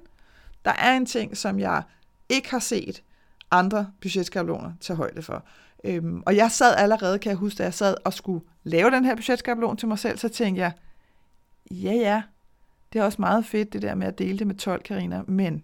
der 0.64 0.72
er 0.72 0.96
en 0.96 1.06
ting, 1.06 1.36
som 1.36 1.58
jeg 1.58 1.82
ikke 2.28 2.50
har 2.50 2.58
set 2.58 3.02
andre 3.50 3.90
budgetskabeloner 4.00 4.72
tage 4.80 4.96
højde 4.96 5.22
for. 5.22 5.44
Øhm, 5.84 6.22
og 6.26 6.36
jeg 6.36 6.50
sad 6.50 6.74
allerede, 6.76 7.18
kan 7.18 7.30
jeg 7.30 7.36
huske, 7.36 7.58
da 7.58 7.62
jeg 7.62 7.74
sad 7.74 7.96
og 8.04 8.12
skulle 8.12 8.44
lave 8.64 8.90
den 8.90 9.04
her 9.04 9.14
budgetskabelon 9.14 9.76
til 9.76 9.88
mig 9.88 9.98
selv, 9.98 10.18
så 10.18 10.28
tænkte 10.28 10.62
jeg, 10.62 10.72
ja 11.70 11.92
ja, 11.92 12.22
det 12.92 12.98
er 12.98 13.04
også 13.04 13.20
meget 13.20 13.46
fedt 13.46 13.72
det 13.72 13.82
der 13.82 13.94
med 13.94 14.06
at 14.06 14.18
dele 14.18 14.38
det 14.38 14.46
med 14.46 14.54
12 14.54 14.82
kariner, 14.82 15.22
men 15.26 15.62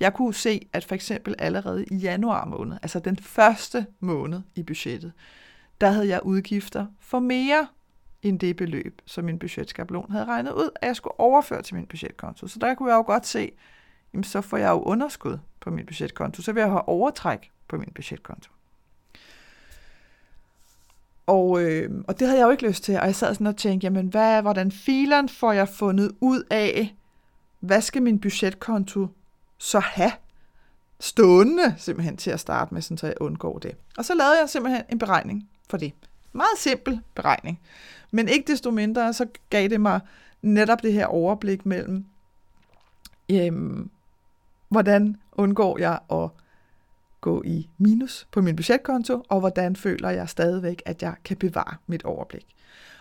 jeg 0.00 0.14
kunne 0.14 0.34
se, 0.34 0.68
at 0.72 0.84
for 0.84 0.94
eksempel 0.94 1.34
allerede 1.38 1.84
i 1.84 1.96
januar 1.96 2.44
måned, 2.44 2.76
altså 2.82 2.98
den 2.98 3.16
første 3.16 3.86
måned 4.00 4.40
i 4.54 4.62
budgettet, 4.62 5.12
der 5.80 5.90
havde 5.90 6.08
jeg 6.08 6.20
udgifter 6.22 6.86
for 7.00 7.18
mere 7.18 7.66
end 8.22 8.40
det 8.40 8.56
beløb, 8.56 9.02
som 9.06 9.24
min 9.24 9.38
budgetskabelon 9.38 10.12
havde 10.12 10.24
regnet 10.24 10.52
ud, 10.52 10.68
at 10.76 10.86
jeg 10.86 10.96
skulle 10.96 11.20
overføre 11.20 11.62
til 11.62 11.74
min 11.74 11.86
budgetkonto. 11.86 12.46
Så 12.46 12.58
der 12.58 12.74
kunne 12.74 12.90
jeg 12.90 12.96
jo 12.96 13.02
godt 13.02 13.26
se, 13.26 13.52
jamen 14.14 14.24
så 14.24 14.40
får 14.40 14.56
jeg 14.56 14.70
jo 14.70 14.82
underskud 14.82 15.38
på 15.60 15.70
min 15.70 15.86
budgetkonto, 15.86 16.42
så 16.42 16.52
vil 16.52 16.60
jeg 16.60 16.70
have 16.70 16.88
overtræk 16.88 17.50
på 17.68 17.76
min 17.76 17.92
budgetkonto. 17.94 18.50
Og, 21.26 21.62
øh, 21.62 21.90
og 22.08 22.18
det 22.18 22.26
havde 22.26 22.40
jeg 22.40 22.46
jo 22.46 22.50
ikke 22.50 22.66
lyst 22.66 22.84
til, 22.84 22.98
og 22.98 23.06
jeg 23.06 23.14
sad 23.14 23.34
sådan 23.34 23.46
og 23.46 23.56
tænkte, 23.56 23.84
jamen 23.84 24.06
hvad, 24.06 24.42
hvordan 24.42 24.72
filen 24.72 25.28
får 25.28 25.52
jeg 25.52 25.68
fundet 25.68 26.12
ud 26.20 26.42
af, 26.50 26.94
hvad 27.60 27.80
skal 27.80 28.02
min 28.02 28.20
budgetkonto 28.20 29.08
så 29.58 29.78
have 29.80 30.12
stående 31.00 31.74
simpelthen 31.78 32.16
til 32.16 32.30
at 32.30 32.40
starte 32.40 32.74
med, 32.74 32.82
så 32.82 33.06
jeg 33.06 33.14
undgår 33.20 33.58
det. 33.58 33.76
Og 33.98 34.04
så 34.04 34.14
lavede 34.14 34.38
jeg 34.40 34.48
simpelthen 34.48 34.84
en 34.88 34.98
beregning 34.98 35.48
for 35.70 35.76
det. 35.76 35.92
Meget 36.32 36.58
simpel 36.58 37.00
beregning. 37.14 37.60
Men 38.10 38.28
ikke 38.28 38.52
desto 38.52 38.70
mindre, 38.70 39.12
så 39.12 39.26
gav 39.50 39.68
det 39.68 39.80
mig 39.80 40.00
netop 40.42 40.82
det 40.82 40.92
her 40.92 41.06
overblik 41.06 41.66
mellem, 41.66 42.04
øhm, 43.30 43.90
hvordan 44.70 45.16
undgår 45.32 45.78
jeg 45.78 45.98
at 46.12 46.28
gå 47.20 47.42
i 47.42 47.68
minus 47.78 48.26
på 48.32 48.40
min 48.40 48.56
budgetkonto, 48.56 49.22
og 49.28 49.40
hvordan 49.40 49.76
føler 49.76 50.10
jeg 50.10 50.28
stadigvæk, 50.28 50.82
at 50.86 51.02
jeg 51.02 51.14
kan 51.24 51.36
bevare 51.36 51.76
mit 51.86 52.02
overblik. 52.02 52.46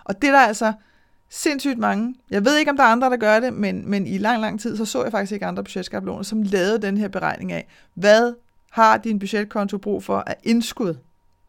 Og 0.04 0.22
det 0.22 0.28
er 0.28 0.32
der 0.32 0.40
altså 0.40 0.74
sindssygt 1.30 1.78
mange. 1.78 2.16
Jeg 2.30 2.46
ved 2.46 2.58
ikke, 2.58 2.72
om 2.72 2.78
der 2.78 2.84
er 2.84 2.88
andre, 2.88 3.10
der 3.10 3.18
gør 3.18 3.40
det, 3.40 3.54
men, 3.54 3.90
men 3.90 4.08
i 4.08 4.18
lang, 4.18 4.42
lang 4.42 4.60
tid, 4.60 4.78
så 4.78 4.86
så 4.86 5.04
jeg 5.04 5.12
faktisk 5.12 5.32
ikke 5.32 5.46
andre 5.46 5.64
budgetskabeloner, 5.64 6.24
som 6.24 6.44
lavede 6.44 6.82
den 6.82 6.98
her 6.98 7.08
beregning 7.08 7.52
af, 7.52 7.68
hvad 7.94 8.34
har 8.72 8.98
din 8.98 9.20
budgetkonto 9.20 9.78
brug 9.78 10.04
for 10.04 10.24
af 10.28 10.36
indskud, 10.44 10.96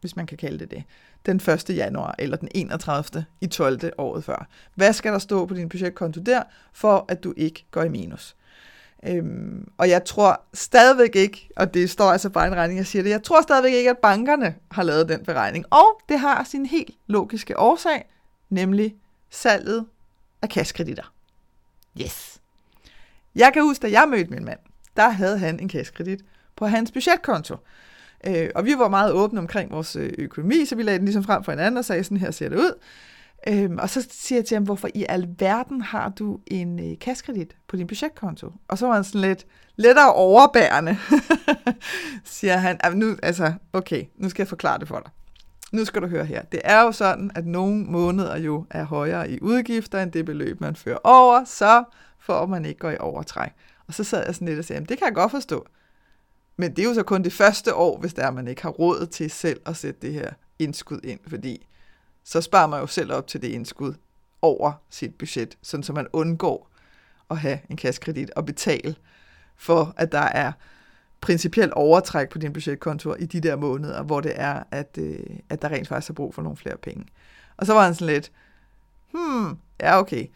hvis 0.01 0.15
man 0.15 0.25
kan 0.25 0.37
kalde 0.37 0.59
det 0.59 0.71
det, 0.71 0.83
den 1.25 1.35
1. 1.35 1.69
januar 1.69 2.15
eller 2.19 2.37
den 2.37 2.49
31. 2.55 3.25
i 3.41 3.47
12. 3.47 3.91
året 3.97 4.23
før. 4.23 4.47
Hvad 4.75 4.93
skal 4.93 5.11
der 5.13 5.19
stå 5.19 5.45
på 5.45 5.53
din 5.53 5.69
budgetkonto 5.69 6.21
der, 6.21 6.43
for 6.73 7.05
at 7.07 7.23
du 7.23 7.33
ikke 7.37 7.65
går 7.71 7.83
i 7.83 7.89
minus? 7.89 8.35
Øhm, 9.07 9.67
og 9.77 9.89
jeg 9.89 10.05
tror 10.05 10.41
stadigvæk 10.53 11.15
ikke, 11.15 11.49
og 11.55 11.73
det 11.73 11.89
står 11.89 12.11
altså 12.11 12.29
bare 12.29 12.47
en 12.47 12.55
regning, 12.55 12.77
jeg 12.77 12.87
siger 12.87 13.03
det, 13.03 13.09
jeg 13.09 13.23
tror 13.23 13.41
stadigvæk 13.41 13.73
ikke, 13.73 13.89
at 13.89 13.97
bankerne 13.97 14.55
har 14.71 14.83
lavet 14.83 15.09
den 15.09 15.25
beregning. 15.25 15.65
Og 15.69 16.01
det 16.09 16.19
har 16.19 16.43
sin 16.43 16.65
helt 16.65 16.95
logiske 17.07 17.59
årsag, 17.59 18.09
nemlig 18.49 18.95
salget 19.29 19.85
af 20.41 20.49
kaskreditter. 20.49 21.13
Yes. 22.01 22.41
Jeg 23.35 23.51
kan 23.53 23.63
huske, 23.63 23.81
da 23.81 23.91
jeg 23.91 24.09
mødte 24.09 24.31
min 24.31 24.45
mand, 24.45 24.59
der 24.97 25.09
havde 25.09 25.37
han 25.37 25.59
en 25.59 25.69
kaskredit 25.69 26.25
på 26.55 26.65
hans 26.65 26.91
budgetkonto. 26.91 27.55
Øh, 28.27 28.49
og 28.55 28.65
vi 28.65 28.77
var 28.77 28.87
meget 28.87 29.13
åbne 29.13 29.39
omkring 29.39 29.71
vores 29.71 29.95
øh, 29.95 30.13
økonomi, 30.17 30.65
så 30.65 30.75
vi 30.75 30.83
lagde 30.83 30.99
den 30.99 31.05
ligesom 31.05 31.23
frem 31.23 31.43
for 31.43 31.51
hinanden 31.51 31.77
og 31.77 31.85
sagde, 31.85 32.03
sådan 32.03 32.17
her 32.17 32.31
ser 32.31 32.49
det 32.49 32.57
ud. 32.57 32.79
Øhm, 33.47 33.77
og 33.77 33.89
så 33.89 34.07
siger 34.11 34.39
jeg 34.39 34.45
til 34.45 34.55
ham, 34.55 34.63
hvorfor 34.63 34.89
i 34.95 35.05
alverden 35.09 35.81
har 35.81 36.09
du 36.09 36.39
en 36.47 36.91
øh, 36.91 36.99
kaskredit 36.99 37.55
på 37.67 37.75
din 37.75 37.87
budgetkonto? 37.87 38.51
Og 38.67 38.77
så 38.77 38.87
var 38.87 38.93
han 38.93 39.03
sådan 39.03 39.21
lidt 39.21 39.45
lettere 39.75 40.13
overbærende, 40.13 40.97
siger 42.23 42.57
han. 42.57 42.79
Nu, 42.93 43.17
altså, 43.23 43.53
okay, 43.73 44.05
nu 44.15 44.29
skal 44.29 44.43
jeg 44.43 44.47
forklare 44.47 44.79
det 44.79 44.87
for 44.87 44.99
dig. 44.99 45.11
Nu 45.71 45.85
skal 45.85 46.01
du 46.01 46.07
høre 46.07 46.25
her. 46.25 46.41
Det 46.41 46.61
er 46.63 46.81
jo 46.81 46.91
sådan, 46.91 47.31
at 47.35 47.45
nogle 47.45 47.83
måneder 47.83 48.37
jo 48.37 48.65
er 48.69 48.83
højere 48.83 49.31
i 49.31 49.39
udgifter 49.41 50.03
end 50.03 50.11
det 50.11 50.25
beløb, 50.25 50.61
man 50.61 50.75
fører 50.75 50.97
over, 51.03 51.43
så 51.45 51.83
får 52.19 52.45
man 52.45 52.65
ikke 52.65 52.79
går 52.79 52.91
i 52.91 52.97
overtræk. 52.99 53.51
Og 53.87 53.93
så 53.93 54.03
sad 54.03 54.25
jeg 54.25 54.35
sådan 54.35 54.47
lidt 54.47 54.59
og 54.59 54.65
sagde, 54.65 54.85
det 54.85 54.97
kan 54.97 55.05
jeg 55.05 55.13
godt 55.13 55.31
forstå. 55.31 55.65
Men 56.57 56.71
det 56.75 56.79
er 56.79 56.83
jo 56.87 56.93
så 56.93 57.03
kun 57.03 57.23
det 57.23 57.33
første 57.33 57.75
år, 57.75 57.99
hvis 57.99 58.13
der 58.13 58.31
man 58.31 58.47
ikke 58.47 58.61
har 58.61 58.69
råd 58.69 59.05
til 59.05 59.31
selv 59.31 59.61
at 59.65 59.77
sætte 59.77 60.01
det 60.01 60.13
her 60.13 60.29
indskud 60.59 60.99
ind, 61.03 61.19
fordi 61.27 61.67
så 62.23 62.41
sparer 62.41 62.67
man 62.67 62.79
jo 62.79 62.87
selv 62.87 63.13
op 63.13 63.27
til 63.27 63.41
det 63.41 63.47
indskud 63.47 63.93
over 64.41 64.73
sit 64.89 65.15
budget, 65.15 65.57
sådan 65.61 65.83
så 65.83 65.93
man 65.93 66.07
undgår 66.13 66.69
at 67.29 67.37
have 67.37 67.59
en 67.69 67.77
kaskredit 67.77 68.31
og 68.31 68.45
betale 68.45 68.95
for, 69.57 69.93
at 69.97 70.11
der 70.11 70.19
er 70.19 70.51
principielt 71.21 71.73
overtræk 71.73 72.29
på 72.29 72.37
din 72.37 72.53
budgetkonto 72.53 73.15
i 73.19 73.25
de 73.25 73.41
der 73.41 73.55
måneder, 73.55 74.03
hvor 74.03 74.21
det 74.21 74.31
er, 74.35 74.63
at, 74.71 74.97
øh, 74.97 75.19
at 75.49 75.61
der 75.61 75.69
rent 75.69 75.87
faktisk 75.87 76.09
er 76.09 76.13
brug 76.13 76.35
for 76.35 76.41
nogle 76.41 76.57
flere 76.57 76.77
penge. 76.77 77.05
Og 77.57 77.65
så 77.65 77.73
var 77.73 77.83
han 77.83 77.95
sådan 77.95 78.13
lidt, 78.13 78.31
hmm, 79.11 79.57
ja 79.79 79.99
okay, 79.99 80.27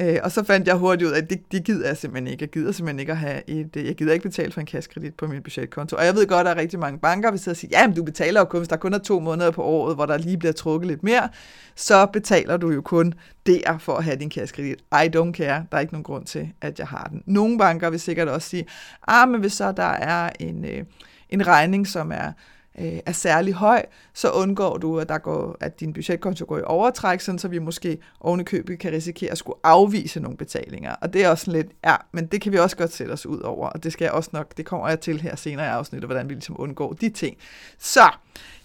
Øh, 0.00 0.18
og 0.22 0.32
så 0.32 0.44
fandt 0.44 0.68
jeg 0.68 0.76
hurtigt 0.76 1.08
ud 1.08 1.12
af, 1.12 1.18
at 1.18 1.30
det, 1.30 1.52
det 1.52 1.64
gider 1.64 1.86
jeg 1.86 1.96
simpelthen 1.96 2.32
ikke. 2.32 2.42
Jeg 2.42 2.50
gider 2.50 2.72
simpelthen 2.72 3.00
ikke 3.00 3.12
at 3.12 3.18
have 3.18 3.50
et, 3.50 3.76
øh, 3.76 3.86
jeg 3.86 3.94
gider 3.94 4.12
ikke 4.12 4.22
betale 4.22 4.52
for 4.52 4.60
en 4.60 4.66
kassekredit 4.66 5.14
på 5.14 5.26
min 5.26 5.42
budgetkonto. 5.42 5.96
Og 5.96 6.04
jeg 6.04 6.14
ved 6.14 6.26
godt, 6.26 6.40
at 6.40 6.46
der 6.46 6.52
er 6.52 6.56
rigtig 6.56 6.78
mange 6.78 6.98
banker, 6.98 7.30
der 7.30 7.36
siger, 7.36 7.78
ja, 7.78 7.86
men 7.86 7.96
du 7.96 8.02
betaler 8.02 8.40
jo 8.40 8.44
kun, 8.44 8.60
hvis 8.60 8.68
der 8.68 8.76
kun 8.76 8.94
er 8.94 8.98
to 8.98 9.20
måneder 9.20 9.50
på 9.50 9.62
året, 9.62 9.94
hvor 9.94 10.06
der 10.06 10.18
lige 10.18 10.38
bliver 10.38 10.52
trukket 10.52 10.88
lidt 10.88 11.02
mere, 11.02 11.28
så 11.74 12.06
betaler 12.06 12.56
du 12.56 12.70
jo 12.70 12.80
kun 12.80 13.14
der 13.46 13.78
for 13.78 13.96
at 13.96 14.04
have 14.04 14.16
din 14.16 14.30
kassekredit. 14.30 14.78
I 14.92 15.16
don't 15.16 15.32
care. 15.32 15.66
Der 15.70 15.76
er 15.76 15.80
ikke 15.80 15.92
nogen 15.92 16.04
grund 16.04 16.26
til, 16.26 16.52
at 16.60 16.78
jeg 16.78 16.86
har 16.86 17.08
den. 17.10 17.22
Nogle 17.26 17.58
banker 17.58 17.90
vil 17.90 18.00
sikkert 18.00 18.28
også 18.28 18.48
sige, 18.48 18.66
ah, 19.08 19.28
men 19.28 19.40
hvis 19.40 19.52
så 19.52 19.72
der 19.72 19.82
er 19.82 20.30
en, 20.40 20.64
øh, 20.64 20.84
en 21.30 21.46
regning, 21.46 21.86
som 21.86 22.12
er 22.12 22.32
øh, 22.78 22.98
er 23.06 23.12
særlig 23.12 23.54
høj, 23.54 23.86
så 24.14 24.30
undgår 24.30 24.78
du, 24.78 24.98
at, 24.98 25.08
der 25.08 25.18
går, 25.18 25.56
at 25.60 25.80
din 25.80 25.92
budgetkonto 25.92 26.44
går 26.48 26.58
i 26.58 26.62
overtræk, 26.64 27.20
sådan 27.20 27.38
så 27.38 27.48
vi 27.48 27.58
måske 27.58 27.98
ovenikøbet 28.20 28.78
kan 28.78 28.92
risikere 28.92 29.30
at 29.30 29.38
skulle 29.38 29.58
afvise 29.62 30.20
nogle 30.20 30.36
betalinger. 30.36 30.94
Og 31.00 31.12
det 31.12 31.24
er 31.24 31.28
også 31.28 31.50
lidt, 31.50 31.66
ja, 31.84 31.96
men 32.12 32.26
det 32.26 32.40
kan 32.40 32.52
vi 32.52 32.58
også 32.58 32.76
godt 32.76 32.92
sætte 32.92 33.12
os 33.12 33.26
ud 33.26 33.40
over, 33.40 33.68
og 33.68 33.84
det 33.84 33.92
skal 33.92 34.04
jeg 34.04 34.12
også 34.12 34.30
nok, 34.32 34.56
det 34.56 34.66
kommer 34.66 34.88
jeg 34.88 35.00
til 35.00 35.20
her 35.20 35.36
senere 35.36 35.66
i 35.66 35.68
afsnittet, 35.68 36.08
hvordan 36.08 36.28
vi 36.28 36.34
ligesom 36.34 36.56
undgår 36.58 36.92
de 36.92 37.10
ting. 37.10 37.36
Så, 37.78 38.10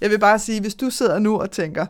jeg 0.01 0.09
vil 0.09 0.19
bare 0.19 0.39
sige, 0.39 0.62
hvis 0.62 0.75
du 0.75 0.89
sidder 0.89 1.19
nu 1.19 1.39
og 1.39 1.51
tænker, 1.51 1.85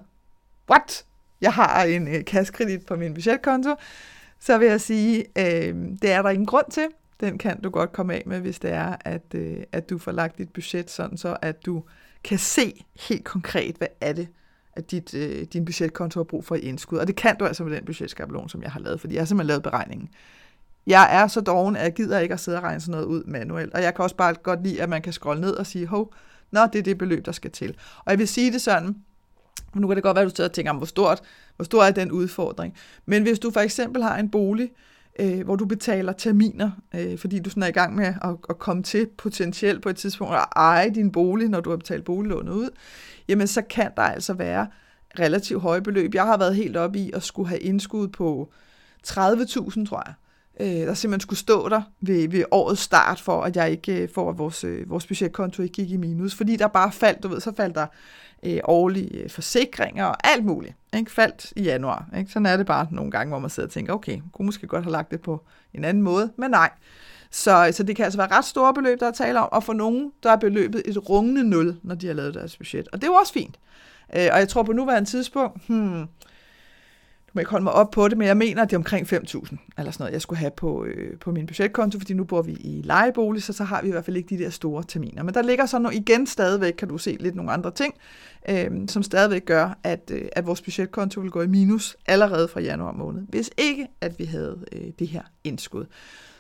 what? 0.70 1.06
Jeg 1.42 1.54
har 1.54 1.84
en 1.84 2.08
øh, 2.08 2.26
kassekredit 2.26 2.86
på 2.86 2.96
min 2.96 3.14
budgetkonto, 3.14 3.76
så 4.40 4.58
vil 4.58 4.68
jeg 4.68 4.82
sige, 4.82 5.26
øh, 5.38 5.76
det 6.02 6.12
er 6.12 6.22
der 6.22 6.30
ingen 6.30 6.46
grund 6.46 6.66
til. 6.72 6.88
Den 7.20 7.38
kan 7.38 7.62
du 7.62 7.70
godt 7.70 7.92
komme 7.92 8.14
af 8.14 8.24
med, 8.26 8.40
hvis 8.40 8.60
det 8.60 8.72
er, 8.72 8.96
at, 9.02 9.36
øh, 9.36 9.58
at 9.72 9.90
du 9.90 9.98
får 9.98 10.12
lagt 10.12 10.38
dit 10.38 10.50
budget 10.50 10.92
sådan 10.92 11.18
så, 11.18 11.38
at 11.42 11.66
du 11.66 11.84
kan 12.24 12.38
se 12.38 12.86
helt 13.10 13.24
konkret, 13.24 13.76
hvad 13.76 13.88
er 14.02 14.14
det, 14.14 14.28
at 14.74 14.92
dit, 14.92 15.14
øh, 15.14 15.44
din 15.54 15.66
budgetkonto 15.66 16.20
har 16.20 16.24
brug 16.24 16.46
for 16.46 16.56
i 16.56 16.60
indskud. 16.60 16.98
Og 16.98 17.08
det 17.08 17.16
kan 17.16 17.38
du 17.38 17.46
altså 17.46 17.64
med 17.64 17.76
den 17.76 17.86
budgetskabelon, 17.86 18.50
som 18.50 18.64
jeg 18.64 18.72
har 18.72 18.80
lavet, 18.80 19.00
fordi 19.00 19.14
jeg 19.14 19.22
har 19.22 19.26
simpelthen 19.26 19.48
lavet 19.48 19.64
beregningen. 19.64 20.10
Jeg 20.88 21.22
er 21.22 21.28
så 21.28 21.42
doven, 21.42 21.76
at 21.76 21.84
jeg 21.84 21.94
gider 21.94 22.20
ikke 22.20 22.34
at 22.34 22.40
sidde 22.40 22.58
og 22.58 22.64
regne 22.64 22.80
sådan 22.80 22.92
noget 22.92 23.06
ud 23.06 23.24
manuelt. 23.24 23.74
Og 23.74 23.82
jeg 23.82 23.96
kan 23.96 24.04
også 24.04 24.16
bare 24.16 24.34
godt 24.34 24.64
lide, 24.64 24.82
at 24.82 24.90
man 24.90 25.02
kan 25.02 25.14
scrolle 25.14 25.42
ned 25.42 25.52
og 25.52 25.66
sige, 25.66 25.88
hov, 25.88 26.14
nå, 26.52 26.62
det 26.74 26.80
er 26.80 26.84
det 26.84 26.98
beløb, 26.98 27.26
der 27.26 27.32
skal 27.32 27.52
til. 27.52 27.76
Og 28.06 28.12
jeg 28.12 28.20
vil 28.20 28.28
sige 28.28 28.52
det 28.52 28.62
sådan, 28.62 28.96
nu 29.76 29.88
kan 29.88 29.96
det 29.96 30.04
godt 30.04 30.16
være, 30.16 30.26
at 30.26 30.32
du 30.32 30.36
sidder 30.36 30.50
og 30.50 30.54
tænker, 30.54 30.74
hvor 30.74 30.86
stort, 30.86 31.22
hvor 31.56 31.66
stor 31.66 31.84
er 31.84 31.92
den 31.92 32.12
udfordring. 32.12 32.74
Men 33.06 33.24
hvis 33.24 33.40
du 33.40 33.52
for 33.52 33.60
eksempel 33.60 34.04
har 34.04 34.18
en 34.18 34.30
bolig, 34.30 34.72
øh, 35.20 35.46
hvor 35.46 35.56
du 35.56 35.66
betaler 35.66 36.14
terminer, 36.14 36.72
øh, 36.96 37.18
fordi 37.18 37.40
du 37.40 37.50
sådan 37.50 37.64
er 37.64 37.68
i 37.68 37.72
gang 37.72 37.96
med 37.96 38.06
at, 38.06 38.36
at 38.50 38.60
komme 38.60 38.84
til 38.84 39.08
potentielt 39.18 39.82
på 39.82 39.90
et 39.90 39.96
tidspunkt 39.96 40.34
at 40.34 40.46
eje 40.56 40.90
din 40.90 41.12
bolig, 41.12 41.50
når 41.50 41.60
du 41.60 41.70
har 41.70 41.78
betalt 41.78 42.04
boliglånet 42.04 42.52
ud, 42.52 42.70
jamen 43.28 43.48
så 43.48 43.62
kan 43.62 43.92
der 43.98 44.04
altså 44.04 44.34
være 44.34 44.68
relativt 45.20 45.62
høje 45.62 45.82
beløb. 45.82 46.16
Jeg 46.16 46.26
har 46.26 46.38
været 46.38 46.56
helt 46.56 46.78
oppe 46.78 47.00
i 47.00 47.12
at 47.14 47.24
skulle 47.24 47.50
have 47.50 47.60
indskud 47.60 48.08
på 48.08 48.52
30.000, 49.08 49.86
tror 49.86 50.04
jeg. 50.06 50.14
Øh, 50.60 50.88
der 50.88 50.94
simpelthen 50.94 51.22
skulle 51.22 51.40
stå 51.40 51.70
der 51.70 51.82
ved, 52.02 52.30
ved 52.30 52.44
årets 52.52 52.82
start, 52.82 53.22
for 53.22 53.42
at 53.42 53.56
jeg 53.56 53.72
ikke, 53.72 54.02
øh, 54.02 54.10
for 54.10 54.30
at 54.30 54.38
vores, 54.38 54.64
øh, 54.64 54.90
vores 54.90 55.08
budgetkonto 55.08 55.64
ikke 55.64 55.74
gik 55.74 55.92
i 55.92 55.98
minus. 55.98 56.36
Fordi 56.36 56.56
der 56.56 56.68
bare 56.68 56.92
faldt, 56.92 57.24
du 57.24 57.28
ved, 57.28 57.40
så 57.40 57.52
faldt 57.56 57.76
der 57.76 57.88
øh, 58.46 58.60
årlige 58.64 59.24
øh, 59.24 59.30
forsikringer 59.30 60.06
og 60.06 60.16
alt 60.24 60.46
muligt. 60.46 60.76
Ikke? 60.94 61.12
Faldt 61.12 61.54
i 61.56 61.64
januar. 61.64 62.06
Ikke? 62.18 62.32
Sådan 62.32 62.46
er 62.46 62.58
det 62.58 62.66
bare 62.66 62.88
nogle 62.92 63.12
gange, 63.12 63.30
hvor 63.30 63.40
man 63.40 63.50
sidder 63.50 63.68
og 63.68 63.74
tænker, 63.74 63.94
okay, 63.94 64.20
kunne 64.32 64.46
måske 64.46 64.68
godt 64.68 64.84
have 64.84 64.92
lagt 64.92 65.12
det 65.12 65.22
på 65.22 65.44
en 65.74 65.84
anden 65.84 66.04
måde, 66.04 66.32
men 66.38 66.52
nej. 66.52 66.70
Så, 67.32 67.70
så 67.72 67.84
det 67.84 67.96
kan 67.96 68.06
altså 68.06 68.20
være 68.20 68.32
ret 68.32 68.46
store 68.46 68.74
beløb, 68.74 69.00
der 69.00 69.08
er 69.08 69.12
tale 69.12 69.40
om, 69.40 69.50
og 69.52 69.64
for 69.64 69.74
nogen, 69.74 70.12
der 70.24 70.32
er 70.32 70.36
beløbet 70.36 70.82
et 70.86 71.10
rungende 71.10 71.44
nul, 71.44 71.78
når 71.84 71.96
de 71.96 72.08
har 72.08 72.14
lavet 72.14 72.34
deres 72.34 72.58
budget. 72.58 72.88
Og 72.94 73.02
det 73.02 73.08
er 73.08 73.12
jo 73.12 73.14
også 73.14 73.34
fint. 73.34 73.60
Øh, 74.16 74.30
og 74.32 74.40
jeg 74.40 74.50
tror 74.50 74.64
på 74.64 74.74
nuværende 74.74 75.10
tidspunkt, 75.10 75.68
hmm, 75.68 76.08
må 77.36 77.40
ikke 77.40 77.52
holde 77.52 77.64
mig 77.64 77.74
op 77.74 77.92
på 77.92 78.08
det, 78.08 78.18
men 78.18 78.28
jeg 78.28 78.38
mener, 78.38 78.62
at 78.62 78.70
det 78.70 78.76
er 78.76 78.80
omkring 78.80 79.14
5.000 79.14 79.18
eller 79.78 79.92
sådan 79.92 79.94
noget, 80.00 80.14
jeg 80.14 80.22
skulle 80.22 80.40
have 80.40 80.52
på, 80.52 80.86
øh, 80.86 81.20
på 81.20 81.32
min 81.32 81.46
budgetkonto, 81.46 82.00
fordi 82.00 82.14
nu 82.14 82.24
bor 82.24 82.42
vi 82.42 82.52
i 82.52 82.82
lejebolig, 82.84 83.44
så 83.44 83.54
så 83.54 83.64
har 83.64 83.82
vi 83.82 83.88
i 83.88 83.92
hvert 83.92 84.06
fald 84.06 84.18
ikke 84.18 84.38
de 84.38 84.44
der 84.44 84.50
store 84.50 84.84
terminer. 84.88 85.24
Men 85.24 85.34
der 85.34 85.42
ligger 85.42 85.66
så 85.66 85.80
noget 85.80 85.96
igen 85.96 86.28
stadigvæk, 86.28 86.74
kan 86.74 86.88
du 86.88 86.98
se 86.98 87.18
lidt 87.20 87.36
nogle 87.36 87.52
andre 87.52 87.72
ting, 87.72 87.94
øh, 88.50 88.72
som 88.88 89.04
stadigvæk 89.04 89.46
gør, 89.46 89.78
at, 89.84 90.12
øh, 90.14 90.28
at 90.32 90.48
vores 90.48 90.62
budgetkonto 90.62 91.22
vil 91.22 91.32
gå 91.32 91.42
i 91.42 91.48
minus 91.48 91.98
allerede 92.08 92.48
fra 92.48 92.62
januar 92.62 92.92
måned, 92.92 93.22
hvis 93.30 93.50
ikke 93.58 93.88
at 94.02 94.20
vi 94.20 94.26
havde 94.26 94.60
øh, 94.72 94.88
det 95.00 95.08
her 95.08 95.22
indskud. 95.44 95.86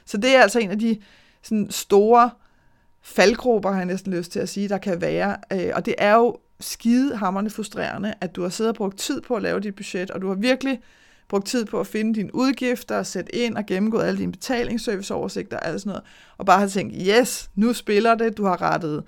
Så 0.06 0.18
det 0.18 0.36
er 0.36 0.42
altså 0.42 0.60
en 0.60 0.72
af 0.72 0.80
de 0.80 0.98
sådan, 1.44 1.68
store 1.70 2.30
faldgrupper, 3.02 3.70
har 3.70 3.78
jeg 3.78 3.86
næsten 3.86 4.14
lyst 4.14 4.32
til 4.32 4.40
at 4.40 4.50
sige, 4.50 4.70
der 4.70 4.78
kan 4.78 5.02
være. 5.02 5.38
Øh, 5.54 5.72
og 5.76 5.86
det 5.86 5.96
er 5.98 6.16
jo 6.16 6.38
skide 6.60 7.16
hammerne 7.16 7.50
frustrerende, 7.50 8.14
at 8.22 8.36
du 8.36 8.42
har 8.42 8.50
siddet 8.50 8.70
og 8.70 8.76
brugt 8.76 8.98
tid 8.98 9.22
på 9.22 9.36
at 9.36 9.42
lave 9.42 9.60
dit 9.60 9.76
budget, 9.76 10.12
og 10.12 10.22
du 10.22 10.28
har 10.28 10.36
virkelig 10.36 10.82
brugt 11.30 11.48
tid 11.48 11.66
på 11.66 11.80
at 11.80 11.88
finde 11.88 12.16
dine 12.16 12.36
udgifter, 12.36 13.04
sætte 13.04 13.36
ind 13.36 13.58
og 13.58 13.66
gennemgå 13.66 14.00
alle 14.00 14.20
dine 14.20 14.32
betalingsserviceoversigter 14.32 15.58
og 15.58 15.68
alt 15.68 15.82
sådan 15.82 15.90
noget, 15.90 16.04
og 16.38 16.46
bare 16.46 16.60
har 16.60 16.68
tænkt, 16.68 16.96
yes, 17.08 17.50
nu 17.56 17.74
spiller 17.74 18.16
det, 18.16 18.38
du 18.38 18.46
har 18.46 18.62
rettet, 18.62 19.04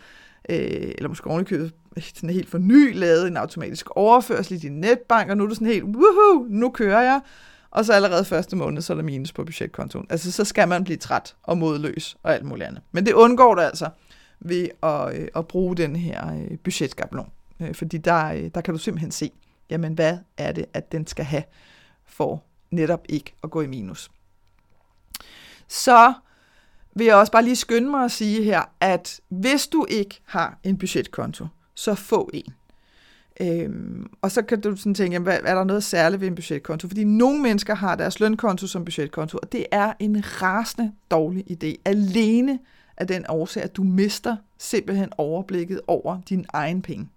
øh, 0.50 0.92
eller 0.98 1.08
måske 1.08 1.28
ovenikøbet 1.28 1.74
sådan 1.98 2.30
helt 2.30 2.50
for 2.50 2.58
ny 2.58 2.96
lavet 2.98 3.28
en 3.28 3.38
automatisk 3.38 3.90
overførsel 3.90 4.56
i 4.56 4.60
din 4.60 4.80
netbank, 4.80 5.30
og 5.30 5.38
nu 5.38 5.44
er 5.44 5.48
du 5.48 5.56
sådan 5.56 5.68
helt, 5.68 5.84
woohoo, 5.84 6.46
nu 6.50 6.70
kører 6.70 7.02
jeg. 7.02 7.22
Og 7.72 7.86
så 7.86 7.94
allerede 7.94 8.26
første 8.26 8.56
måned, 8.56 8.82
så 8.82 8.94
er 8.94 8.98
der 8.98 9.04
minus 9.04 9.32
på 9.32 9.44
budgetkontoen. 9.44 10.08
Altså, 10.10 10.32
så 10.32 10.46
skal 10.46 10.68
man 10.68 10.84
blive 10.84 10.98
træt 10.98 11.36
og 11.44 11.58
modløs 11.58 12.18
og 12.24 12.34
alt 12.34 12.46
muligt 12.46 12.68
andet. 12.68 12.82
Men 12.92 13.06
det 13.06 13.14
undgår 13.14 13.56
du 13.56 13.62
altså 13.62 13.90
ved 14.40 14.68
at, 14.84 15.16
øh, 15.16 15.28
at 15.36 15.48
bruge 15.48 15.76
den 15.76 15.96
her 15.96 16.34
øh, 16.34 16.58
budgetskabelon. 16.58 17.30
Øh, 17.60 17.76
fordi 17.76 17.98
der, 17.98 18.26
øh, 18.26 18.50
der 18.56 18.62
kan 18.62 18.74
du 18.74 18.78
simpelthen 18.78 19.12
se, 19.12 19.32
jamen 19.70 19.94
hvad 19.94 20.18
er 20.38 20.52
det, 20.52 20.66
at 20.74 20.92
den 20.92 21.08
skal 21.08 21.26
have 21.26 21.44
for 22.06 22.44
netop 22.72 23.06
ikke 23.10 23.34
at 23.44 23.52
gå 23.52 23.62
i 23.62 23.68
minus. 23.68 24.12
Så 25.68 26.14
vil 26.96 27.06
jeg 27.06 27.16
også 27.16 27.32
bare 27.32 27.44
lige 27.44 27.56
skynde 27.56 27.90
mig 27.90 28.06
at 28.06 28.12
sige 28.12 28.44
her, 28.44 28.62
at 28.80 29.20
hvis 29.30 29.68
du 29.68 29.86
ikke 29.90 30.22
har 30.26 30.60
en 30.64 30.78
budgetkonto, 30.78 31.48
så 31.74 31.96
få 31.96 32.30
en. 32.34 32.54
Øhm, 33.42 34.08
og 34.22 34.32
så 34.32 34.42
kan 34.42 34.62
du 34.62 34.76
sådan 34.76 34.94
tænke, 34.94 35.14
jamen, 35.14 35.24
hvad, 35.24 35.40
er 35.44 35.56
der 35.56 35.64
noget 35.64 35.84
særligt 35.84 36.22
ved 36.22 36.28
en 36.28 36.36
budgetkonto? 36.36 36.88
Fordi 36.88 37.04
nogle 37.04 37.42
mennesker 37.42 37.76
har 37.76 37.96
deres 37.96 38.20
lønkonto 38.20 38.68
som 38.68 38.86
budgetkonto, 38.86 39.38
og 39.38 39.52
det 39.52 39.66
er 39.72 39.94
en 40.00 40.24
rasende 40.42 40.92
dårlig 41.12 41.52
idé. 41.52 41.82
Alene 41.86 42.60
af 42.98 43.08
den 43.08 43.26
årsag, 43.30 43.64
at 43.64 43.76
du 43.76 43.84
mister 43.84 44.36
simpelthen 44.58 45.10
overblikket 45.18 45.82
over 45.88 46.22
din 46.30 46.46
egen 46.54 46.82
penge. 46.82 47.10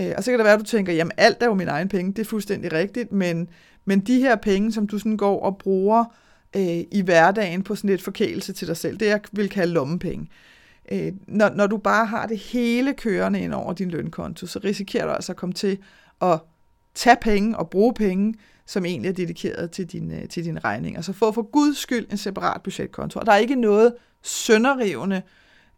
Øh, 0.00 0.14
og 0.16 0.24
så 0.24 0.30
kan 0.30 0.38
det 0.38 0.44
være, 0.44 0.54
at 0.54 0.60
du 0.60 0.64
tænker, 0.64 0.92
jamen 0.92 1.12
alt 1.16 1.42
er 1.42 1.46
jo 1.46 1.54
min 1.54 1.68
egen 1.68 1.88
penge, 1.88 2.12
det 2.12 2.18
er 2.18 2.28
fuldstændig 2.28 2.72
rigtigt, 2.72 3.12
men, 3.12 3.48
men 3.84 4.00
de 4.00 4.20
her 4.20 4.36
penge, 4.36 4.72
som 4.72 4.86
du 4.86 4.98
sådan 4.98 5.16
går 5.16 5.40
og 5.40 5.58
bruger 5.58 6.04
øh, 6.56 6.84
i 6.92 7.02
hverdagen 7.04 7.62
på 7.62 7.74
sådan 7.74 7.90
et 7.90 8.02
forkælelse 8.02 8.52
til 8.52 8.68
dig 8.68 8.76
selv, 8.76 8.96
det 8.96 9.06
jeg 9.06 9.20
vil 9.32 9.48
kalde 9.48 9.72
lommepenge. 9.72 10.28
Øh, 10.92 11.12
når, 11.26 11.50
når 11.50 11.66
du 11.66 11.76
bare 11.76 12.06
har 12.06 12.26
det 12.26 12.38
hele 12.38 12.94
kørende 12.94 13.40
ind 13.40 13.54
over 13.54 13.72
din 13.72 13.90
lønkonto, 13.90 14.46
så 14.46 14.60
risikerer 14.64 15.06
du 15.06 15.12
altså 15.12 15.32
at 15.32 15.36
komme 15.36 15.52
til 15.52 15.78
at 16.22 16.40
tage 16.94 17.16
penge 17.20 17.56
og 17.56 17.70
bruge 17.70 17.94
penge, 17.94 18.34
som 18.66 18.84
egentlig 18.84 19.08
er 19.08 19.12
dedikeret 19.12 19.70
til 19.70 19.86
din, 19.86 20.12
øh, 20.12 20.28
til 20.28 20.44
din 20.44 20.64
regning. 20.64 20.96
Altså 20.96 21.12
så 21.12 21.18
få 21.18 21.32
for 21.32 21.42
guds 21.42 21.78
skyld 21.78 22.06
en 22.10 22.16
separat 22.16 22.62
budgetkonto. 22.62 23.20
Og 23.20 23.26
der 23.26 23.32
er 23.32 23.36
ikke 23.36 23.54
noget 23.54 23.94
sønderrivende 24.22 25.16
øh, 25.16 25.22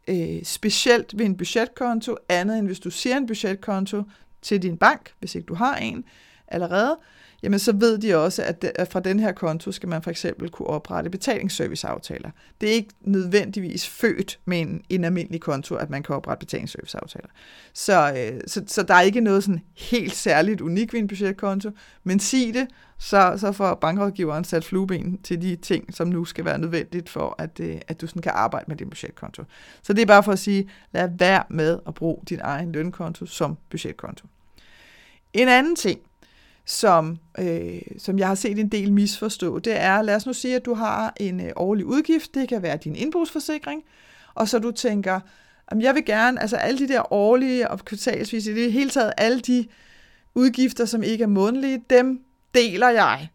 Øh, 0.08 0.44
specielt 0.44 1.18
ved 1.18 1.26
en 1.26 1.36
budgetkonto, 1.36 2.16
andet 2.28 2.58
end 2.58 2.66
hvis 2.66 2.80
du 2.80 2.90
siger 2.90 3.16
en 3.16 3.26
budgetkonto 3.26 4.02
til 4.42 4.62
din 4.62 4.76
bank, 4.76 5.14
hvis 5.18 5.34
ikke 5.34 5.46
du 5.46 5.54
har 5.54 5.76
en 5.76 6.04
allerede, 6.52 6.98
jamen 7.42 7.58
så 7.58 7.72
ved 7.72 7.98
de 7.98 8.16
også, 8.16 8.42
at, 8.42 8.64
at 8.74 8.88
fra 8.88 9.00
den 9.00 9.20
her 9.20 9.32
konto 9.32 9.72
skal 9.72 9.88
man 9.88 10.02
for 10.02 10.10
eksempel 10.10 10.50
kunne 10.50 10.68
oprette 10.68 11.10
betalingsserviceaftaler. 11.10 12.30
Det 12.60 12.68
er 12.68 12.72
ikke 12.72 12.90
nødvendigvis 13.00 13.88
født 13.88 14.38
med 14.44 14.60
en, 14.60 14.82
en 14.88 15.04
almindelig 15.04 15.40
konto, 15.40 15.74
at 15.74 15.90
man 15.90 16.02
kan 16.02 16.16
oprette 16.16 16.46
betalingsserviceaftaler. 16.46 17.28
Så, 17.72 18.12
øh, 18.16 18.40
så, 18.46 18.64
så 18.66 18.82
der 18.82 18.94
er 18.94 19.00
ikke 19.00 19.20
noget 19.20 19.44
sådan 19.44 19.60
helt 19.76 20.14
særligt 20.14 20.60
unik 20.60 20.92
ved 20.92 21.00
en 21.00 21.08
budgetkonto, 21.08 21.70
men 22.04 22.20
sig 22.20 22.54
det, 22.54 22.68
så, 22.98 23.34
så 23.36 23.52
får 23.52 23.74
bankrådgiveren 23.74 24.44
sat 24.44 24.64
flueben 24.64 25.18
til 25.22 25.42
de 25.42 25.56
ting, 25.56 25.94
som 25.94 26.08
nu 26.08 26.24
skal 26.24 26.44
være 26.44 26.58
nødvendigt 26.58 27.08
for, 27.08 27.34
at, 27.38 27.60
øh, 27.60 27.80
at 27.88 28.00
du 28.00 28.06
sådan 28.06 28.22
kan 28.22 28.32
arbejde 28.34 28.64
med 28.68 28.76
din 28.76 28.90
budgetkonto. 28.90 29.44
Så 29.82 29.92
det 29.92 30.02
er 30.02 30.06
bare 30.06 30.22
for 30.22 30.32
at 30.32 30.38
sige, 30.38 30.70
lad 30.92 31.08
være 31.18 31.44
med 31.50 31.78
at 31.86 31.94
bruge 31.94 32.18
din 32.28 32.40
egen 32.42 32.72
lønkonto 32.72 33.26
som 33.26 33.56
budgetkonto. 33.70 34.26
En 35.32 35.48
anden 35.48 35.76
ting, 35.76 36.00
som, 36.64 37.18
øh, 37.38 37.80
som 37.98 38.18
jeg 38.18 38.28
har 38.28 38.34
set 38.34 38.58
en 38.58 38.68
del 38.68 38.92
misforstå, 38.92 39.58
det 39.58 39.80
er, 39.80 40.02
lad 40.02 40.16
os 40.16 40.26
nu 40.26 40.32
sige, 40.32 40.56
at 40.56 40.64
du 40.64 40.74
har 40.74 41.12
en 41.16 41.40
øh, 41.40 41.52
årlig 41.56 41.86
udgift, 41.86 42.34
det 42.34 42.48
kan 42.48 42.62
være 42.62 42.76
din 42.76 42.96
indbrugsforsikring, 42.96 43.82
og 44.34 44.48
så 44.48 44.58
du 44.58 44.70
tænker, 44.70 45.20
jamen 45.70 45.82
jeg 45.82 45.94
vil 45.94 46.04
gerne, 46.04 46.40
altså 46.40 46.56
alle 46.56 46.78
de 46.78 46.88
der 46.88 47.12
årlige 47.12 47.70
og 47.70 47.84
kvartalsvis, 47.84 48.46
i 48.46 48.54
det 48.54 48.72
hele 48.72 48.90
taget 48.90 49.12
alle 49.16 49.40
de 49.40 49.66
udgifter, 50.34 50.84
som 50.84 51.02
ikke 51.02 51.22
er 51.22 51.28
månedlige, 51.28 51.82
dem 51.90 52.20
deler 52.54 52.88
jeg 52.88 53.28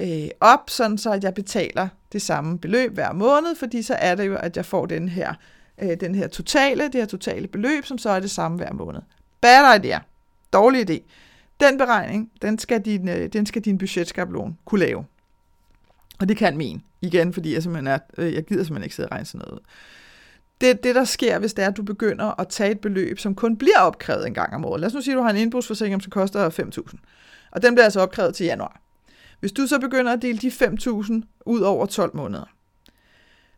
øh, 0.00 0.28
op, 0.40 0.70
sådan 0.70 0.98
så 0.98 1.10
at 1.10 1.24
jeg 1.24 1.34
betaler 1.34 1.88
det 2.12 2.22
samme 2.22 2.58
beløb 2.58 2.94
hver 2.94 3.12
måned, 3.12 3.54
fordi 3.56 3.82
så 3.82 3.94
er 3.94 4.14
det 4.14 4.26
jo, 4.26 4.36
at 4.36 4.56
jeg 4.56 4.64
får 4.64 4.86
den 4.86 5.08
her, 5.08 5.34
øh, 5.82 6.00
den 6.00 6.14
her 6.14 6.28
totale, 6.28 6.84
det 6.84 6.94
her 6.94 7.06
totale 7.06 7.48
beløb, 7.48 7.84
som 7.84 7.98
så 7.98 8.10
er 8.10 8.20
det 8.20 8.30
samme 8.30 8.56
hver 8.56 8.72
måned. 8.72 9.00
Bad 9.40 9.78
idea. 9.78 9.98
Dårlig 10.52 10.90
idé. 10.90 11.02
Den 11.60 11.78
beregning, 11.78 12.30
den 12.42 12.58
skal 12.58 12.80
din, 12.80 13.08
øh, 13.08 13.32
den 13.32 13.46
skal 13.46 13.62
din 13.62 13.78
budgetskabelon 13.78 14.58
kunne 14.64 14.80
lave. 14.80 15.04
Og 16.20 16.28
det 16.28 16.36
kan 16.36 16.56
min. 16.56 16.82
Igen, 17.02 17.32
fordi 17.32 17.54
jeg, 17.54 17.62
simpelthen 17.62 17.86
er, 17.86 17.98
øh, 18.18 18.34
jeg 18.34 18.44
gider 18.44 18.62
simpelthen 18.64 18.84
ikke 18.84 18.96
sidde 18.96 19.08
og 19.08 19.12
regne 19.12 19.26
sådan 19.26 19.44
noget 19.46 19.60
Det, 20.60 20.84
det, 20.84 20.94
der 20.94 21.04
sker, 21.04 21.38
hvis 21.38 21.54
det 21.54 21.64
er, 21.64 21.68
at 21.68 21.76
du 21.76 21.82
begynder 21.82 22.40
at 22.40 22.48
tage 22.48 22.70
et 22.70 22.80
beløb, 22.80 23.18
som 23.18 23.34
kun 23.34 23.56
bliver 23.56 23.78
opkrævet 23.78 24.26
en 24.26 24.34
gang 24.34 24.54
om 24.54 24.64
året. 24.64 24.80
Lad 24.80 24.86
os 24.86 24.94
nu 24.94 25.00
sige, 25.00 25.14
at 25.14 25.18
du 25.18 25.22
har 25.22 25.30
en 25.30 25.36
indbrugsforsikring, 25.36 26.02
som 26.02 26.10
koster 26.10 26.50
5.000. 26.50 26.98
Og 27.50 27.62
den 27.62 27.74
bliver 27.74 27.84
altså 27.84 28.00
opkrævet 28.00 28.34
til 28.34 28.46
januar. 28.46 28.80
Hvis 29.40 29.52
du 29.52 29.66
så 29.66 29.78
begynder 29.78 30.12
at 30.12 30.22
dele 30.22 30.38
de 30.38 30.48
5.000 30.48 31.42
ud 31.46 31.60
over 31.60 31.86
12 31.86 32.16
måneder, 32.16 32.44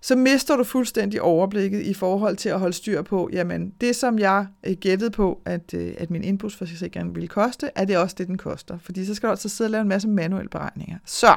så 0.00 0.16
mister 0.16 0.56
du 0.56 0.64
fuldstændig 0.64 1.22
overblikket 1.22 1.82
i 1.82 1.94
forhold 1.94 2.36
til 2.36 2.48
at 2.48 2.58
holde 2.58 2.72
styr 2.72 3.02
på, 3.02 3.30
jamen 3.32 3.74
det 3.80 3.96
som 3.96 4.18
jeg 4.18 4.46
øh, 4.66 4.76
gættede 4.76 5.10
på, 5.10 5.40
at, 5.44 5.74
øh, 5.74 5.94
at 5.98 6.10
min 6.10 6.24
indbrugsforsikring 6.24 7.14
ville 7.14 7.28
koste, 7.28 7.70
er 7.74 7.84
det 7.84 7.98
også 7.98 8.16
det, 8.18 8.26
den 8.26 8.38
koster. 8.38 8.78
Fordi 8.78 9.06
så 9.06 9.14
skal 9.14 9.26
du 9.26 9.30
altså 9.30 9.48
sidde 9.48 9.68
og 9.68 9.70
lave 9.70 9.82
en 9.82 9.88
masse 9.88 10.08
manuelle 10.08 10.48
beregninger. 10.48 10.98
Så 11.04 11.36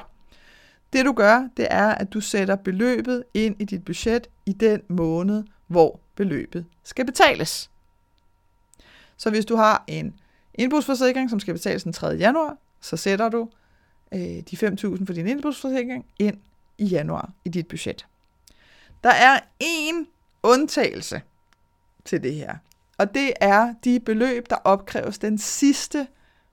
det 0.93 1.05
du 1.05 1.13
gør, 1.13 1.47
det 1.57 1.67
er, 1.69 1.87
at 1.87 2.13
du 2.13 2.21
sætter 2.21 2.55
beløbet 2.55 3.23
ind 3.33 3.55
i 3.59 3.65
dit 3.65 3.85
budget 3.85 4.27
i 4.45 4.53
den 4.53 4.81
måned, 4.89 5.43
hvor 5.67 5.99
beløbet 6.15 6.65
skal 6.83 7.05
betales. 7.05 7.69
Så 9.17 9.29
hvis 9.29 9.45
du 9.45 9.55
har 9.55 9.83
en 9.87 10.13
indbrugsforsikring, 10.53 11.29
som 11.29 11.39
skal 11.39 11.53
betales 11.53 11.83
den 11.83 11.93
3. 11.93 12.07
januar, 12.07 12.57
så 12.81 12.97
sætter 12.97 13.29
du 13.29 13.49
øh, 14.13 14.19
de 14.19 14.43
5.000 14.51 15.05
for 15.05 15.13
din 15.13 15.27
indbrugsforsikring 15.27 16.05
ind 16.19 16.37
i 16.77 16.85
januar 16.85 17.31
i 17.45 17.49
dit 17.49 17.67
budget. 17.67 18.05
Der 19.03 19.09
er 19.09 19.39
én 19.63 20.05
undtagelse 20.43 21.21
til 22.05 22.23
det 22.23 22.35
her, 22.35 22.55
og 22.97 23.13
det 23.13 23.33
er 23.41 23.73
de 23.83 23.99
beløb, 23.99 24.49
der 24.49 24.55
opkræves 24.55 25.17
den 25.17 25.37
sidste 25.37 26.07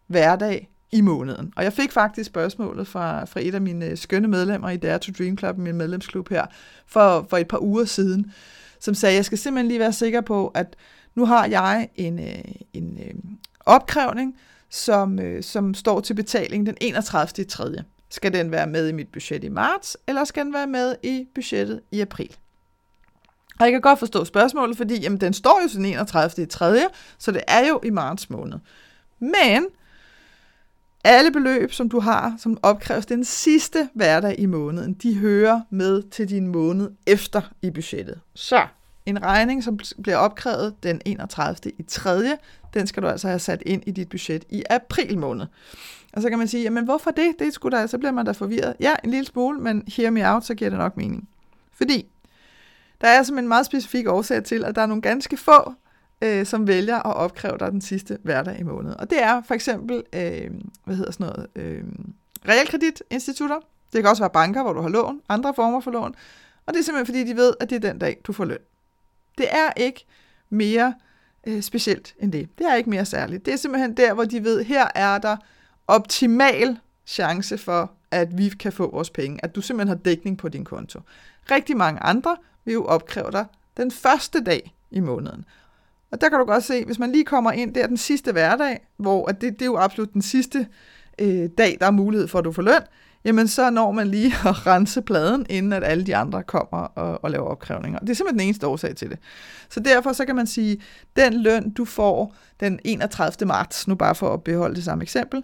hverdag 0.06 0.68
i 0.92 1.00
måneden. 1.00 1.52
Og 1.56 1.64
jeg 1.64 1.72
fik 1.72 1.92
faktisk 1.92 2.26
spørgsmålet 2.26 2.88
fra, 2.88 3.24
fra 3.24 3.40
et 3.42 3.54
af 3.54 3.60
mine 3.60 3.86
øh, 3.86 3.96
skønne 3.96 4.28
medlemmer 4.28 4.70
i 4.70 4.76
Dare 4.76 4.98
to 4.98 5.12
Dream 5.18 5.38
Club, 5.38 5.58
min 5.58 5.76
medlemsklub 5.76 6.28
her, 6.28 6.46
for, 6.86 7.26
for 7.30 7.36
et 7.36 7.48
par 7.48 7.62
uger 7.62 7.84
siden, 7.84 8.32
som 8.80 8.94
sagde, 8.94 9.16
jeg 9.16 9.24
skal 9.24 9.38
simpelthen 9.38 9.68
lige 9.68 9.80
være 9.80 9.92
sikker 9.92 10.20
på, 10.20 10.48
at 10.48 10.76
nu 11.14 11.26
har 11.26 11.46
jeg 11.46 11.88
en, 11.94 12.18
øh, 12.18 12.54
en 12.72 12.98
øh, 13.06 13.14
opkrævning, 13.60 14.36
som, 14.70 15.18
som 15.42 15.74
står 15.74 16.00
til 16.00 16.14
betaling 16.14 16.66
den 16.66 16.76
31. 16.80 17.44
3. 17.44 17.64
Skal 18.10 18.32
den 18.32 18.50
være 18.50 18.66
med 18.66 18.88
i 18.88 18.92
mit 18.92 19.08
budget 19.12 19.44
i 19.44 19.48
marts, 19.48 19.96
eller 20.06 20.24
skal 20.24 20.44
den 20.44 20.52
være 20.52 20.66
med 20.66 20.96
i 21.02 21.26
budgettet 21.34 21.80
i 21.90 22.00
april? 22.00 22.36
Og 23.60 23.64
jeg 23.64 23.72
kan 23.72 23.80
godt 23.80 23.98
forstå 23.98 24.24
spørgsmålet, 24.24 24.76
fordi 24.76 25.00
jamen, 25.00 25.20
den 25.20 25.32
står 25.32 25.60
jo 25.62 25.68
sådan 25.68 25.84
31. 25.84 26.44
i 26.44 26.46
3., 26.46 26.80
så 27.18 27.32
det 27.32 27.42
er 27.48 27.68
jo 27.68 27.80
i 27.84 27.90
marts 27.90 28.30
måned. 28.30 28.58
Men 29.18 29.66
alle 31.04 31.30
beløb, 31.30 31.72
som 31.72 31.88
du 31.88 32.00
har, 32.00 32.34
som 32.38 32.58
opkræves 32.62 33.06
den 33.06 33.24
sidste 33.24 33.88
hverdag 33.94 34.38
i 34.38 34.46
måneden, 34.46 34.94
de 34.94 35.18
hører 35.18 35.60
med 35.70 36.02
til 36.02 36.28
din 36.28 36.46
måned 36.46 36.90
efter 37.06 37.40
i 37.62 37.70
budgettet. 37.70 38.20
Så 38.34 38.66
en 39.06 39.22
regning, 39.22 39.64
som 39.64 39.78
bliver 40.02 40.16
opkrævet 40.16 40.74
den 40.82 41.00
31. 41.04 41.56
i 41.78 41.82
3., 41.82 42.36
den 42.74 42.86
skal 42.86 43.02
du 43.02 43.08
altså 43.08 43.28
have 43.28 43.38
sat 43.38 43.62
ind 43.66 43.82
i 43.86 43.90
dit 43.90 44.08
budget 44.08 44.44
i 44.50 44.62
april 44.70 45.18
måned. 45.18 45.46
Og 46.12 46.22
så 46.22 46.28
kan 46.28 46.38
man 46.38 46.48
sige, 46.48 46.62
jamen 46.62 46.84
hvorfor 46.84 47.10
det? 47.10 47.34
Det 47.38 47.54
skulle 47.54 47.78
der, 47.78 47.86
så 47.86 47.98
bliver 47.98 48.12
man 48.12 48.26
da 48.26 48.32
forvirret. 48.32 48.76
Ja, 48.80 48.94
en 49.04 49.10
lille 49.10 49.26
smule, 49.26 49.60
men 49.60 49.82
hear 49.96 50.10
me 50.10 50.32
out, 50.32 50.44
så 50.44 50.54
giver 50.54 50.70
det 50.70 50.78
nok 50.78 50.96
mening. 50.96 51.28
Fordi 51.72 52.06
der 53.00 53.08
er 53.08 53.22
som 53.22 53.38
en 53.38 53.48
meget 53.48 53.66
specifik 53.66 54.08
årsag 54.08 54.44
til, 54.44 54.64
at 54.64 54.74
der 54.74 54.82
er 54.82 54.86
nogle 54.86 55.02
ganske 55.02 55.36
få, 55.36 55.74
øh, 56.22 56.46
som 56.46 56.66
vælger 56.66 56.96
at 56.96 57.16
opkræve 57.16 57.58
dig 57.58 57.72
den 57.72 57.80
sidste 57.80 58.18
hverdag 58.22 58.60
i 58.60 58.62
måneden. 58.62 58.96
Og 59.00 59.10
det 59.10 59.22
er 59.22 59.42
for 59.42 59.54
eksempel, 59.54 60.02
øh, 60.12 60.50
hvad 60.84 60.96
hedder 60.96 61.12
sådan 61.12 61.26
noget, 61.26 61.46
øh, 61.56 61.84
realkreditinstitutter. 62.48 63.56
Det 63.92 64.02
kan 64.02 64.10
også 64.10 64.22
være 64.22 64.30
banker, 64.30 64.62
hvor 64.62 64.72
du 64.72 64.80
har 64.80 64.88
lån, 64.88 65.20
andre 65.28 65.54
former 65.54 65.80
for 65.80 65.90
lån. 65.90 66.14
Og 66.66 66.74
det 66.74 66.80
er 66.80 66.84
simpelthen 66.84 67.06
fordi, 67.06 67.32
de 67.32 67.36
ved, 67.36 67.54
at 67.60 67.70
det 67.70 67.76
er 67.76 67.90
den 67.90 67.98
dag, 67.98 68.20
du 68.24 68.32
får 68.32 68.44
løn. 68.44 68.58
Det 69.38 69.46
er 69.50 69.72
ikke 69.76 70.06
mere 70.50 70.94
øh, 71.46 71.62
specielt 71.62 72.14
end 72.18 72.32
det. 72.32 72.58
Det 72.58 72.66
er 72.66 72.74
ikke 72.74 72.90
mere 72.90 73.04
særligt. 73.04 73.46
Det 73.46 73.54
er 73.54 73.58
simpelthen 73.58 73.96
der, 73.96 74.14
hvor 74.14 74.24
de 74.24 74.44
ved, 74.44 74.64
her 74.64 74.88
er 74.94 75.18
der 75.18 75.36
optimal 75.90 76.78
chance 77.06 77.58
for, 77.58 77.92
at 78.10 78.38
vi 78.38 78.48
kan 78.48 78.72
få 78.72 78.90
vores 78.90 79.10
penge. 79.10 79.44
At 79.44 79.54
du 79.54 79.60
simpelthen 79.60 79.88
har 79.88 80.02
dækning 80.04 80.38
på 80.38 80.48
din 80.48 80.64
konto. 80.64 81.00
Rigtig 81.50 81.76
mange 81.76 82.00
andre 82.02 82.36
vil 82.64 82.72
jo 82.72 82.84
opkræve 82.84 83.30
dig 83.32 83.46
den 83.76 83.90
første 83.90 84.44
dag 84.44 84.74
i 84.90 85.00
måneden. 85.00 85.44
Og 86.10 86.20
der 86.20 86.28
kan 86.28 86.38
du 86.38 86.44
godt 86.44 86.64
se, 86.64 86.84
hvis 86.84 86.98
man 86.98 87.12
lige 87.12 87.24
kommer 87.24 87.52
ind 87.52 87.74
der 87.74 87.86
den 87.86 87.96
sidste 87.96 88.32
hverdag, 88.32 88.86
hvor 88.96 89.28
at 89.28 89.40
det, 89.40 89.52
det 89.52 89.62
er 89.62 89.66
jo 89.66 89.78
absolut 89.78 90.12
den 90.12 90.22
sidste 90.22 90.66
øh, 91.18 91.48
dag, 91.58 91.76
der 91.80 91.86
er 91.86 91.90
mulighed 91.90 92.28
for, 92.28 92.38
at 92.38 92.44
du 92.44 92.52
får 92.52 92.62
løn, 92.62 92.82
jamen 93.24 93.48
så 93.48 93.70
når 93.70 93.92
man 93.92 94.08
lige 94.08 94.34
at 94.48 94.66
rense 94.66 95.02
pladen, 95.02 95.46
inden 95.48 95.72
at 95.72 95.84
alle 95.84 96.06
de 96.06 96.16
andre 96.16 96.42
kommer 96.42 96.78
og, 96.78 97.24
og 97.24 97.30
laver 97.30 97.46
opkrævninger. 97.46 97.98
Det 97.98 98.10
er 98.10 98.14
simpelthen 98.14 98.38
den 98.38 98.46
eneste 98.46 98.66
årsag 98.66 98.96
til 98.96 99.10
det. 99.10 99.18
Så 99.68 99.80
derfor 99.80 100.12
så 100.12 100.24
kan 100.24 100.36
man 100.36 100.46
sige, 100.46 100.80
den 101.16 101.42
løn, 101.42 101.70
du 101.70 101.84
får 101.84 102.34
den 102.60 102.80
31. 102.84 103.48
marts, 103.48 103.88
nu 103.88 103.94
bare 103.94 104.14
for 104.14 104.34
at 104.34 104.44
beholde 104.44 104.74
det 104.74 104.84
samme 104.84 105.02
eksempel, 105.02 105.42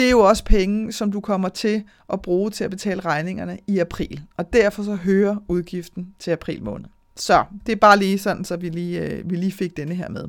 det 0.00 0.06
er 0.06 0.10
jo 0.10 0.20
også 0.20 0.44
penge, 0.44 0.92
som 0.92 1.12
du 1.12 1.20
kommer 1.20 1.48
til 1.48 1.84
at 2.12 2.22
bruge 2.22 2.50
til 2.50 2.64
at 2.64 2.70
betale 2.70 3.00
regningerne 3.00 3.58
i 3.66 3.78
april. 3.78 4.22
Og 4.36 4.52
derfor 4.52 4.82
så 4.82 4.94
hører 4.94 5.36
udgiften 5.48 6.14
til 6.18 6.30
april 6.30 6.62
måned. 6.62 6.86
Så 7.16 7.44
det 7.66 7.72
er 7.72 7.76
bare 7.76 7.98
lige 7.98 8.18
sådan, 8.18 8.44
så 8.44 8.56
vi 8.56 8.68
lige, 8.68 9.00
øh, 9.00 9.30
vi 9.30 9.36
lige 9.36 9.52
fik 9.52 9.76
denne 9.76 9.94
her 9.94 10.08
med. 10.08 10.24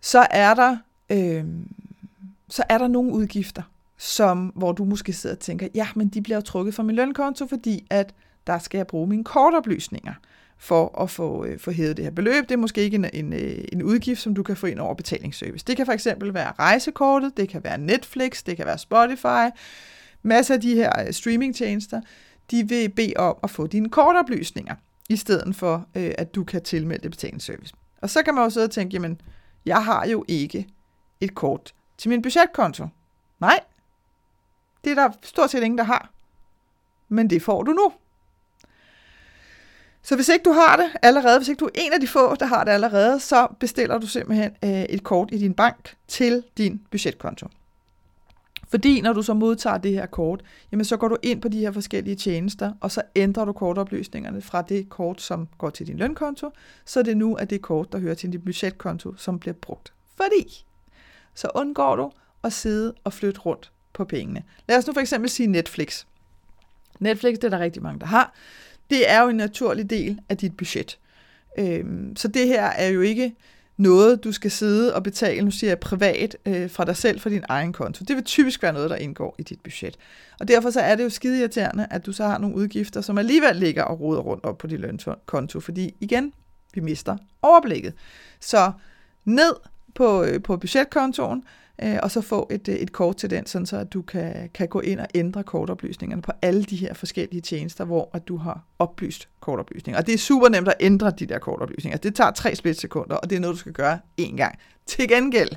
Så 0.00 0.26
er 0.30 0.54
der, 0.54 0.76
øh, 1.10 1.44
så 2.48 2.62
er 2.68 2.78
der 2.78 2.88
nogle 2.88 3.12
udgifter, 3.12 3.62
som, 3.98 4.46
hvor 4.46 4.72
du 4.72 4.84
måske 4.84 5.12
sidder 5.12 5.36
og 5.36 5.40
tænker, 5.40 5.68
ja, 5.74 5.88
men 5.94 6.08
de 6.08 6.22
bliver 6.22 6.36
jo 6.36 6.42
trukket 6.42 6.74
fra 6.74 6.82
min 6.82 6.96
lønkonto, 6.96 7.46
fordi 7.46 7.86
at 7.90 8.14
der 8.46 8.58
skal 8.58 8.78
jeg 8.78 8.86
bruge 8.86 9.06
mine 9.06 9.24
kortoplysninger 9.24 10.14
for 10.64 11.02
at 11.02 11.10
få, 11.10 11.44
øh, 11.44 11.58
få 11.58 11.70
hævet 11.70 11.96
det 11.96 12.04
her 12.04 12.12
beløb. 12.12 12.42
Det 12.42 12.50
er 12.50 12.56
måske 12.56 12.80
ikke 12.80 12.94
en, 12.94 13.06
en, 13.12 13.32
øh, 13.32 13.64
en 13.72 13.82
udgift, 13.82 14.20
som 14.20 14.34
du 14.34 14.42
kan 14.42 14.56
få 14.56 14.66
ind 14.66 14.78
over 14.78 14.94
betalingsservice. 14.94 15.64
Det 15.66 15.76
kan 15.76 15.86
for 15.86 15.92
eksempel 15.92 16.34
være 16.34 16.52
rejsekortet, 16.58 17.36
det 17.36 17.48
kan 17.48 17.64
være 17.64 17.78
Netflix, 17.78 18.42
det 18.44 18.56
kan 18.56 18.66
være 18.66 18.78
Spotify, 18.78 19.56
masser 20.22 20.54
af 20.54 20.60
de 20.60 20.74
her 20.74 21.06
øh, 21.06 21.12
streamingtjenester, 21.12 22.00
de 22.50 22.68
vil 22.68 22.88
bede 22.88 23.12
om 23.16 23.36
at 23.42 23.50
få 23.50 23.66
dine 23.66 23.90
kortoplysninger, 23.90 24.74
i 25.08 25.16
stedet 25.16 25.56
for, 25.56 25.86
øh, 25.94 26.12
at 26.18 26.34
du 26.34 26.44
kan 26.44 26.62
tilmelde 26.62 27.10
betalingsservice. 27.10 27.74
Og 28.02 28.10
så 28.10 28.22
kan 28.22 28.34
man 28.34 28.44
jo 28.44 28.50
sidde 28.50 28.64
og 28.64 28.70
tænke, 28.70 28.94
jamen, 28.94 29.20
jeg 29.66 29.84
har 29.84 30.06
jo 30.06 30.24
ikke 30.28 30.68
et 31.20 31.34
kort 31.34 31.74
til 31.98 32.08
min 32.08 32.22
budgetkonto. 32.22 32.86
Nej, 33.40 33.60
det 34.84 34.90
er 34.90 34.94
der 34.94 35.10
stort 35.22 35.50
set 35.50 35.62
ingen, 35.62 35.78
der 35.78 35.84
har. 35.84 36.10
Men 37.08 37.30
det 37.30 37.42
får 37.42 37.62
du 37.62 37.72
nu. 37.72 37.92
Så 40.04 40.14
hvis 40.14 40.28
ikke 40.28 40.42
du 40.42 40.52
har 40.52 40.76
det 40.76 40.86
allerede, 41.02 41.38
hvis 41.38 41.48
ikke 41.48 41.60
du 41.60 41.64
er 41.64 41.70
en 41.74 41.92
af 41.92 42.00
de 42.00 42.06
få, 42.06 42.34
der 42.34 42.46
har 42.46 42.64
det 42.64 42.70
allerede, 42.70 43.20
så 43.20 43.48
bestiller 43.60 43.98
du 43.98 44.06
simpelthen 44.06 44.50
øh, 44.64 44.82
et 44.82 45.04
kort 45.04 45.28
i 45.32 45.38
din 45.38 45.54
bank 45.54 45.96
til 46.08 46.42
din 46.58 46.80
budgetkonto. 46.90 47.48
Fordi 48.68 49.00
når 49.00 49.12
du 49.12 49.22
så 49.22 49.34
modtager 49.34 49.78
det 49.78 49.92
her 49.92 50.06
kort, 50.06 50.42
jamen 50.72 50.84
så 50.84 50.96
går 50.96 51.08
du 51.08 51.16
ind 51.22 51.42
på 51.42 51.48
de 51.48 51.58
her 51.58 51.72
forskellige 51.72 52.16
tjenester, 52.16 52.72
og 52.80 52.90
så 52.90 53.02
ændrer 53.16 53.44
du 53.44 53.52
kortoplysningerne 53.52 54.42
fra 54.42 54.62
det 54.62 54.88
kort, 54.88 55.22
som 55.22 55.48
går 55.58 55.70
til 55.70 55.86
din 55.86 55.96
lønkonto, 55.96 56.50
så 56.84 57.02
det 57.02 57.16
nu 57.16 57.36
er 57.36 57.44
det 57.44 57.62
kort, 57.62 57.92
der 57.92 57.98
hører 57.98 58.14
til 58.14 58.32
din 58.32 58.40
budgetkonto, 58.40 59.16
som 59.16 59.38
bliver 59.38 59.54
brugt. 59.54 59.92
Fordi 60.16 60.64
så 61.34 61.48
undgår 61.54 61.96
du 61.96 62.12
at 62.42 62.52
sidde 62.52 62.94
og 63.04 63.12
flytte 63.12 63.40
rundt 63.40 63.72
på 63.92 64.04
pengene. 64.04 64.42
Lad 64.68 64.78
os 64.78 64.86
nu 64.86 64.92
for 64.92 65.00
eksempel 65.00 65.30
sige 65.30 65.46
Netflix. 65.46 66.04
Netflix, 66.98 67.34
det 67.34 67.44
er 67.44 67.48
der 67.48 67.58
rigtig 67.58 67.82
mange, 67.82 68.00
der 68.00 68.06
har. 68.06 68.34
Det 68.90 69.10
er 69.10 69.22
jo 69.22 69.28
en 69.28 69.36
naturlig 69.36 69.90
del 69.90 70.18
af 70.28 70.36
dit 70.36 70.56
budget. 70.56 70.98
Øhm, 71.58 72.16
så 72.16 72.28
det 72.28 72.46
her 72.46 72.64
er 72.64 72.88
jo 72.88 73.00
ikke 73.00 73.34
noget, 73.76 74.24
du 74.24 74.32
skal 74.32 74.50
sidde 74.50 74.94
og 74.94 75.02
betale, 75.02 75.44
nu 75.44 75.50
siger 75.50 75.70
jeg 75.70 75.78
privat, 75.78 76.36
øh, 76.46 76.70
fra 76.70 76.84
dig 76.84 76.96
selv 76.96 77.20
fra 77.20 77.30
din 77.30 77.44
egen 77.48 77.72
konto. 77.72 78.04
Det 78.08 78.16
vil 78.16 78.24
typisk 78.24 78.62
være 78.62 78.72
noget, 78.72 78.90
der 78.90 78.96
indgår 78.96 79.34
i 79.38 79.42
dit 79.42 79.60
budget. 79.60 79.96
Og 80.40 80.48
derfor 80.48 80.70
så 80.70 80.80
er 80.80 80.96
det 80.96 81.04
jo 81.04 81.10
skide 81.10 81.38
irriterende, 81.38 81.86
at 81.90 82.06
du 82.06 82.12
så 82.12 82.24
har 82.24 82.38
nogle 82.38 82.56
udgifter, 82.56 83.00
som 83.00 83.18
alligevel 83.18 83.56
ligger 83.56 83.82
og 83.82 84.00
roder 84.00 84.20
rundt 84.20 84.44
op 84.44 84.58
på 84.58 84.66
din 84.66 84.78
lønkonto, 84.78 85.60
fordi 85.60 85.94
igen, 86.00 86.32
vi 86.74 86.80
mister 86.80 87.16
overblikket. 87.42 87.94
Så 88.40 88.72
ned 89.24 89.54
på, 89.94 90.22
øh, 90.22 90.42
på 90.42 90.56
budgetkontoen, 90.56 91.44
øh, 91.82 91.98
og 92.02 92.10
så 92.10 92.20
få 92.20 92.48
et, 92.50 92.68
øh, 92.68 92.74
et 92.74 92.92
kort 92.92 93.16
til 93.16 93.30
den, 93.30 93.46
sådan 93.46 93.66
så 93.66 93.76
at 93.76 93.92
du 93.92 94.02
kan, 94.02 94.50
kan 94.54 94.68
gå 94.68 94.80
ind 94.80 95.00
og 95.00 95.06
ændre 95.14 95.42
kortoplysningerne 95.42 96.22
på 96.22 96.32
alle 96.42 96.64
de 96.64 96.76
her 96.76 96.94
forskellige 96.94 97.40
tjenester, 97.40 97.84
hvor 97.84 98.10
at 98.12 98.28
du 98.28 98.36
har 98.36 98.64
oplyst 98.78 99.28
kortoplysninger. 99.40 100.00
Og 100.00 100.06
det 100.06 100.14
er 100.14 100.18
super 100.18 100.48
nemt 100.48 100.68
at 100.68 100.74
ændre 100.80 101.10
de 101.10 101.26
der 101.26 101.38
kortoplysninger. 101.38 101.98
Det 101.98 102.14
tager 102.14 102.30
tre 102.30 102.54
splitsekunder, 102.54 103.16
og 103.16 103.30
det 103.30 103.36
er 103.36 103.40
noget, 103.40 103.54
du 103.54 103.58
skal 103.58 103.72
gøre 103.72 103.98
én 104.20 104.36
gang. 104.36 104.58
Til 104.86 105.08
gengæld, 105.08 105.50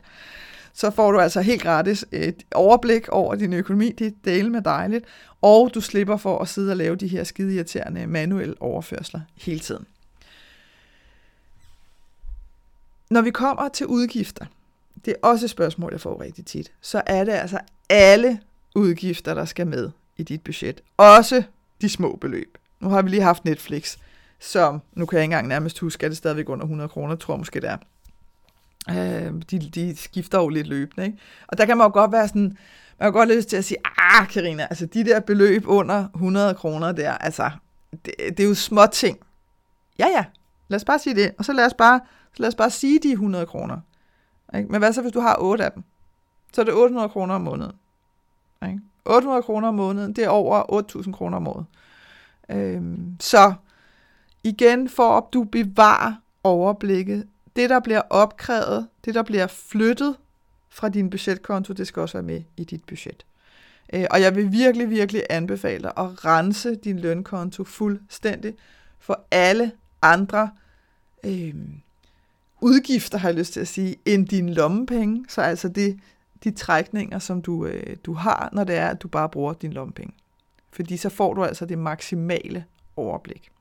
så 0.73 0.91
får 0.91 1.12
du 1.12 1.19
altså 1.19 1.41
helt 1.41 1.62
gratis 1.62 2.06
et 2.12 2.43
overblik 2.56 3.10
over 3.10 3.36
din 3.36 3.54
økonomi. 3.54 3.91
Det 3.91 4.08
er 4.08 4.12
dele 4.26 4.50
med 4.50 4.62
dejligt. 4.62 5.06
Og 5.41 5.71
du 5.73 5.82
slipper 5.82 6.17
for 6.17 6.39
at 6.39 6.47
sidde 6.47 6.71
og 6.71 6.78
lave 6.78 6.95
de 6.95 7.08
her 7.08 7.23
skide 7.23 7.56
irriterende 7.56 8.08
manuelle 8.08 8.56
overførsler 8.60 9.19
hele 9.36 9.60
tiden. 9.60 9.86
Når 13.10 13.22
vi 13.22 13.32
kommer 13.32 13.70
til 13.70 13.88
udgifter, 13.88 14.46
det 15.06 15.12
er 15.12 15.28
også 15.28 15.46
et 15.46 15.50
spørgsmål, 15.50 15.91
jeg 15.91 16.02
får 16.02 16.22
rigtig 16.22 16.46
tit, 16.46 16.72
så 16.82 17.02
er 17.06 17.24
det 17.24 17.32
altså 17.32 17.60
alle 17.89 18.39
udgifter, 18.76 19.34
der 19.34 19.46
skal 19.46 19.67
med 19.67 19.91
i 20.17 20.24
dit 20.24 20.41
budget. 20.41 20.82
Også 20.98 21.43
de 21.82 21.89
små 21.89 22.15
beløb. 22.15 22.58
Nu 22.80 22.89
har 22.89 23.02
vi 23.02 23.10
lige 23.10 23.22
haft 23.22 23.46
Netflix, 23.46 23.98
som, 24.39 24.82
nu 24.93 25.06
kan 25.06 25.17
jeg 25.17 25.24
ikke 25.24 25.34
engang 25.34 25.48
nærmest 25.48 25.80
huske, 25.80 26.06
at 26.06 26.10
det 26.10 26.17
stadigvæk 26.17 26.50
under 26.50 26.65
100 26.65 26.89
kroner, 26.89 27.15
tror 27.15 27.34
jeg 27.34 27.39
måske 27.39 27.62
det 27.62 27.70
er. 27.70 27.78
Øh, 28.89 29.34
de, 29.52 29.60
de 29.60 29.96
skifter 29.98 30.39
jo 30.39 30.50
lidt 30.50 30.67
løbende, 30.67 31.06
ikke? 31.06 31.17
Og 31.48 31.58
der 31.58 31.65
kan 31.65 31.78
man 31.78 31.86
jo 31.86 31.93
godt 31.93 32.12
være 32.12 32.28
sådan, 32.28 32.58
man 33.00 33.06
har 33.06 33.12
godt 33.12 33.30
lyst 33.30 33.50
til 33.50 33.58
at 33.58 33.65
sige, 33.65 33.78
ah, 34.00 34.28
Karina, 34.28 34.63
altså 34.63 34.86
de 34.86 35.06
der 35.06 35.20
beløb 35.20 35.67
under 35.67 36.08
100 36.15 36.54
kroner 36.54 36.91
der, 36.91 37.12
altså, 37.12 37.52
det, 37.91 38.13
det 38.17 38.39
er 38.39 38.48
jo 38.48 38.56
små 38.56 38.86
ting. 38.91 39.17
Ja, 40.00 40.08
ja, 40.08 40.26
lad 40.67 40.76
os 40.76 40.86
bare 40.86 41.00
sige 41.00 41.15
det. 41.15 41.32
Og 41.38 41.46
så 41.46 41.54
lad 41.54 41.65
os 41.65 41.74
bare, 41.74 42.00
lad 42.39 42.47
os 42.47 42.56
bare 42.56 42.69
sige 42.69 43.00
de 43.04 43.12
100 43.12 43.45
kroner. 43.45 43.80
Ikke? 44.56 44.71
Men 44.71 44.80
hvad 44.80 44.93
så, 44.93 45.02
hvis 45.02 45.12
du 45.12 45.19
har 45.19 45.38
8 45.39 45.65
af 45.65 45.71
dem? 45.71 45.84
Så 46.54 46.62
er 46.62 46.65
det 46.65 46.73
800 46.73 47.10
kroner 47.10 47.36
om 47.36 47.41
måneden. 47.41 47.76
Ikke? 48.63 48.80
800 49.06 49.43
kroner 49.43 49.67
om 49.67 49.76
måneden, 49.76 50.13
det 50.13 50.23
er 50.23 50.30
over 50.30 50.82
8.000 51.04 51.12
kroner 51.12 51.38
om 51.38 51.47
året. 51.47 51.65
Øhm, 52.50 53.15
så 53.19 53.54
igen, 54.43 54.89
for 54.89 55.17
at 55.17 55.23
du 55.34 55.43
bevarer 55.43 56.13
overblikket, 56.43 57.28
det 57.56 57.69
der 57.69 57.80
bliver 57.80 58.02
opkrævet, 58.10 58.88
det 59.06 59.15
der 59.15 59.23
bliver 59.23 59.47
flyttet 59.47 60.15
fra 60.69 60.89
din 60.89 61.10
budgetkonto, 61.10 61.73
det 61.73 61.88
skal 61.88 62.02
også 62.02 62.17
være 62.17 62.23
med 62.23 62.41
i 62.58 62.63
dit 62.63 62.84
budget. 62.84 63.26
Øh, 63.93 64.06
og 64.12 64.21
jeg 64.21 64.36
vil 64.36 64.52
virkelig, 64.52 64.89
virkelig 64.89 65.23
anbefale 65.30 65.84
dig 65.84 65.91
at 65.97 66.26
rense 66.26 66.76
din 66.76 67.00
lønkonto 67.00 67.63
fuldstændig 67.63 68.54
for 69.00 69.26
alle 69.32 69.71
andre 70.02 70.52
øh, 71.23 71.56
udgifter, 72.62 73.17
har 73.17 73.30
jeg 73.30 73.38
lyst 73.38 73.54
til 73.54 73.60
at 73.60 73.67
sige, 73.67 73.96
end 74.06 74.28
dine 74.28 74.54
lommepenge. 74.54 75.26
Så 75.30 75.41
altså 75.41 75.67
det, 75.67 76.00
de 76.43 76.52
trækninger, 76.52 77.20
som 77.20 77.41
du, 77.41 77.65
øh, 77.65 77.98
du 78.06 78.13
har, 78.13 78.50
når 78.54 78.63
det 78.63 78.76
er, 78.76 78.88
at 78.88 79.02
du 79.02 79.08
bare 79.08 79.30
bruger 79.30 79.54
din 79.54 79.74
lommepenge. 79.74 80.13
Fordi 80.72 80.98
så 80.98 81.10
får 81.10 81.34
du 81.34 81.43
altså 81.43 81.65
det 81.65 81.78
maksimale 81.78 82.65
overblik. 82.96 83.52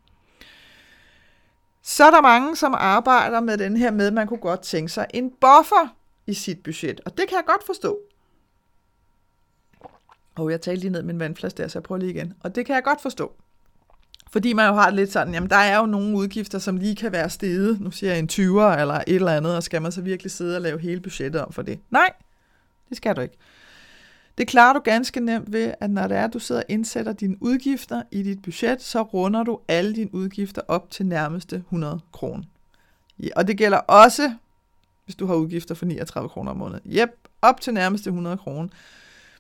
Så 1.83 2.05
er 2.05 2.11
der 2.11 2.21
mange, 2.21 2.57
som 2.57 2.75
arbejder 2.79 3.41
med 3.41 3.59
den 3.59 3.77
her 3.77 3.91
med, 3.91 4.07
at 4.07 4.13
man 4.13 4.27
kunne 4.27 4.41
godt 4.41 4.61
tænke 4.63 4.89
sig 4.89 5.07
en 5.15 5.31
buffer 5.31 5.97
i 6.27 6.35
sit 6.35 6.63
budget. 6.63 7.01
Og 7.05 7.19
det 7.19 7.29
kan 7.29 7.37
jeg 7.37 7.45
godt 7.47 7.67
forstå. 7.67 7.99
Og 10.35 10.51
jeg 10.51 10.61
talte 10.61 10.81
lige 10.81 10.91
ned 10.91 11.03
min 11.03 11.21
vandflaske 11.21 11.63
der, 11.63 11.69
så 11.69 11.79
jeg 11.79 11.83
prøver 11.83 11.99
lige 11.99 12.11
igen. 12.11 12.35
Og 12.41 12.55
det 12.55 12.67
kan 12.67 12.75
jeg 12.75 12.85
godt 12.85 13.01
forstå. 13.01 13.33
Fordi 14.31 14.53
man 14.53 14.69
jo 14.69 14.75
har 14.75 14.91
lidt 14.91 15.13
sådan, 15.13 15.35
jamen 15.35 15.51
der 15.51 15.57
er 15.57 15.79
jo 15.79 15.87
nogle 15.87 16.17
udgifter, 16.17 16.59
som 16.59 16.77
lige 16.77 16.97
kan 16.97 17.13
være 17.13 17.31
steget. 17.31 17.81
Nu 17.81 17.91
siger 17.91 18.11
jeg 18.11 18.19
en 18.19 18.29
20'er 18.33 18.81
eller 18.81 18.95
et 18.95 19.15
eller 19.15 19.33
andet, 19.33 19.57
og 19.57 19.63
skal 19.63 19.83
man 19.83 19.93
så 19.93 20.01
virkelig 20.01 20.33
sidde 20.33 20.57
og 20.57 20.63
lave 20.63 20.79
hele 20.79 21.01
budgettet 21.01 21.43
om 21.43 21.53
for 21.53 21.63
det? 21.63 21.79
Nej, 21.91 22.13
det 22.89 22.97
skal 22.97 23.17
du 23.17 23.21
ikke. 23.21 23.37
Det 24.39 24.49
klarer 24.49 24.73
du 24.73 24.81
ganske 24.81 25.21
nemt 25.21 25.53
ved, 25.53 25.75
at 25.81 25.91
når 25.91 26.07
det 26.07 26.17
er, 26.17 26.25
at 26.25 26.33
du 26.33 26.39
sidder 26.39 26.61
og 26.61 26.67
indsætter 26.69 27.13
dine 27.13 27.37
udgifter 27.41 28.03
i 28.11 28.23
dit 28.23 28.43
budget, 28.43 28.83
så 28.83 29.03
runder 29.03 29.43
du 29.43 29.61
alle 29.69 29.95
dine 29.95 30.15
udgifter 30.15 30.63
op 30.69 30.91
til 30.91 31.07
nærmeste 31.07 31.57
100 31.57 32.01
kroner. 32.13 32.45
Ja, 33.19 33.29
og 33.37 33.49
det 33.49 33.59
gælder 33.59 33.79
også, 33.79 34.33
hvis 35.05 35.17
du 35.17 35.27
har 35.27 35.35
udgifter 35.35 35.75
for 35.75 35.87
39 35.87 36.29
kroner 36.29 36.51
om 36.51 36.57
måneden. 36.57 36.83
Jep, 36.85 37.11
op 37.43 37.61
til 37.61 37.75
nærmeste 37.75 38.09
100 38.09 38.37
kroner. 38.37 38.69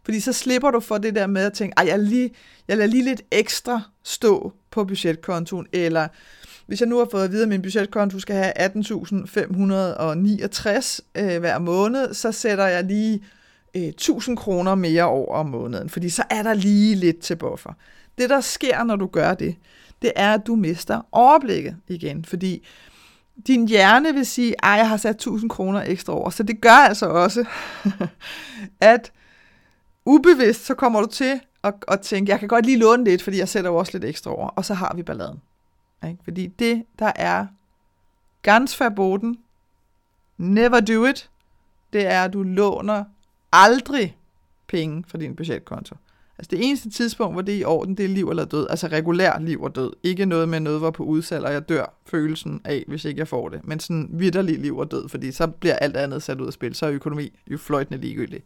Fordi 0.07 0.21
så 0.21 0.33
slipper 0.33 0.71
du 0.71 0.81
for 0.81 0.99
det 0.99 1.15
der 1.15 1.27
med 1.27 1.43
at 1.43 1.53
tænke, 1.53 1.75
ej, 1.77 1.87
jeg, 1.87 1.99
lige, 1.99 2.31
jeg 2.69 2.77
lader 2.77 2.91
lige 2.91 3.05
lidt 3.05 3.23
ekstra 3.31 3.81
stå 4.05 4.53
på 4.71 4.85
budgetkontoen, 4.85 5.67
eller 5.73 6.09
hvis 6.67 6.81
jeg 6.81 6.89
nu 6.89 6.99
har 6.99 7.09
fået 7.11 7.25
at 7.25 7.33
vide, 7.33 7.43
at 7.43 7.49
min 7.49 7.63
budgetkonto 7.63 8.19
skal 8.19 8.37
have 8.37 8.61
18.569 8.61 11.01
øh, 11.15 11.41
hver 11.41 11.59
måned, 11.59 12.15
så 12.15 12.33
sætter 12.33 12.67
jeg 12.67 12.85
lige 12.85 13.23
øh, 13.77 13.83
1000 13.83 14.37
kroner 14.37 14.75
mere 14.75 15.05
over 15.05 15.35
om 15.35 15.47
måneden, 15.47 15.89
fordi 15.89 16.09
så 16.09 16.23
er 16.31 16.43
der 16.43 16.55
lige 16.55 16.95
lidt 16.95 17.19
til 17.19 17.37
buffer. 17.37 17.73
Det, 18.19 18.31
der 18.31 18.41
sker, 18.41 18.85
når 18.85 18.97
du 18.97 19.07
gør 19.07 19.35
det, 19.35 19.57
det 20.03 20.13
er, 20.17 20.35
at 20.35 20.47
du 20.47 20.57
mister 20.57 21.07
overblikket 21.13 21.77
igen, 21.89 22.25
fordi 22.25 22.67
din 23.47 23.69
hjerne 23.69 24.15
vil 24.15 24.27
sige, 24.27 24.65
at 24.65 24.79
jeg 24.79 24.89
har 24.89 24.97
sat 24.97 25.15
1000 25.15 25.51
kroner 25.51 25.83
ekstra 25.87 26.13
over. 26.13 26.31
Så 26.31 26.43
det 26.43 26.61
gør 26.61 26.87
altså 26.89 27.07
også, 27.07 27.45
at 28.81 29.13
ubevidst, 30.07 30.67
så 30.67 30.75
kommer 30.75 31.01
du 31.01 31.07
til 31.07 31.41
at, 31.63 31.75
at 31.89 32.01
tænke, 32.01 32.31
jeg 32.31 32.39
kan 32.39 32.49
godt 32.49 32.67
lige 32.67 32.79
låne 32.79 33.05
lidt, 33.05 33.23
fordi 33.23 33.39
jeg 33.39 33.49
sætter 33.49 33.71
jo 33.71 33.77
også 33.77 33.93
lidt 33.93 34.05
ekstra 34.05 34.31
over, 34.31 34.49
og 34.49 34.65
så 34.65 34.75
har 34.75 34.95
vi 34.95 35.03
balladen. 35.03 35.41
Ikke? 36.09 36.19
Fordi 36.25 36.47
det, 36.47 36.85
der 36.99 37.13
er 37.17 37.47
ganz 38.43 38.81
verboten, 38.81 39.39
never 40.39 40.81
do 40.81 41.05
it, 41.05 41.31
det 41.93 42.07
er, 42.07 42.25
at 42.25 42.33
du 42.33 42.43
låner 42.43 43.05
aldrig 43.53 44.17
penge 44.67 45.05
fra 45.09 45.19
din 45.19 45.37
budgetkonto. 45.37 45.97
Altså 46.39 46.51
det 46.51 46.67
eneste 46.69 46.91
tidspunkt, 46.91 47.35
hvor 47.35 47.43
det 47.43 47.55
er 47.55 47.59
i 47.59 47.65
orden, 47.65 47.97
det 47.97 48.05
er 48.05 48.09
liv 48.09 48.29
eller 48.29 48.45
død. 48.45 48.67
Altså 48.71 48.87
regulær 48.87 49.39
liv 49.39 49.63
og 49.63 49.75
død. 49.75 49.93
Ikke 50.03 50.27
noget 50.27 50.49
med 50.49 50.61
noget, 50.61 50.79
hvor 50.79 50.91
på 50.91 51.05
udsalg, 51.05 51.45
og 51.45 51.53
jeg 51.53 51.69
dør 51.69 51.95
følelsen 52.07 52.61
af, 52.65 52.85
hvis 52.89 53.05
ikke 53.05 53.19
jeg 53.19 53.29
får 53.29 53.49
det. 53.49 53.61
Men 53.65 53.81
sådan 53.81 54.09
vidderlig 54.13 54.59
liv 54.59 54.79
og 54.79 54.91
død, 54.91 55.09
fordi 55.09 55.33
så 55.33 55.47
bliver 55.47 55.75
alt 55.75 55.97
andet 55.97 56.23
sat 56.23 56.41
ud 56.41 56.47
af 56.47 56.53
spil. 56.53 56.75
Så 56.75 56.87
er 56.87 56.91
økonomi 56.91 57.39
jo 57.47 57.59
fløjtende 57.59 58.01
ligegyldigt. 58.01 58.45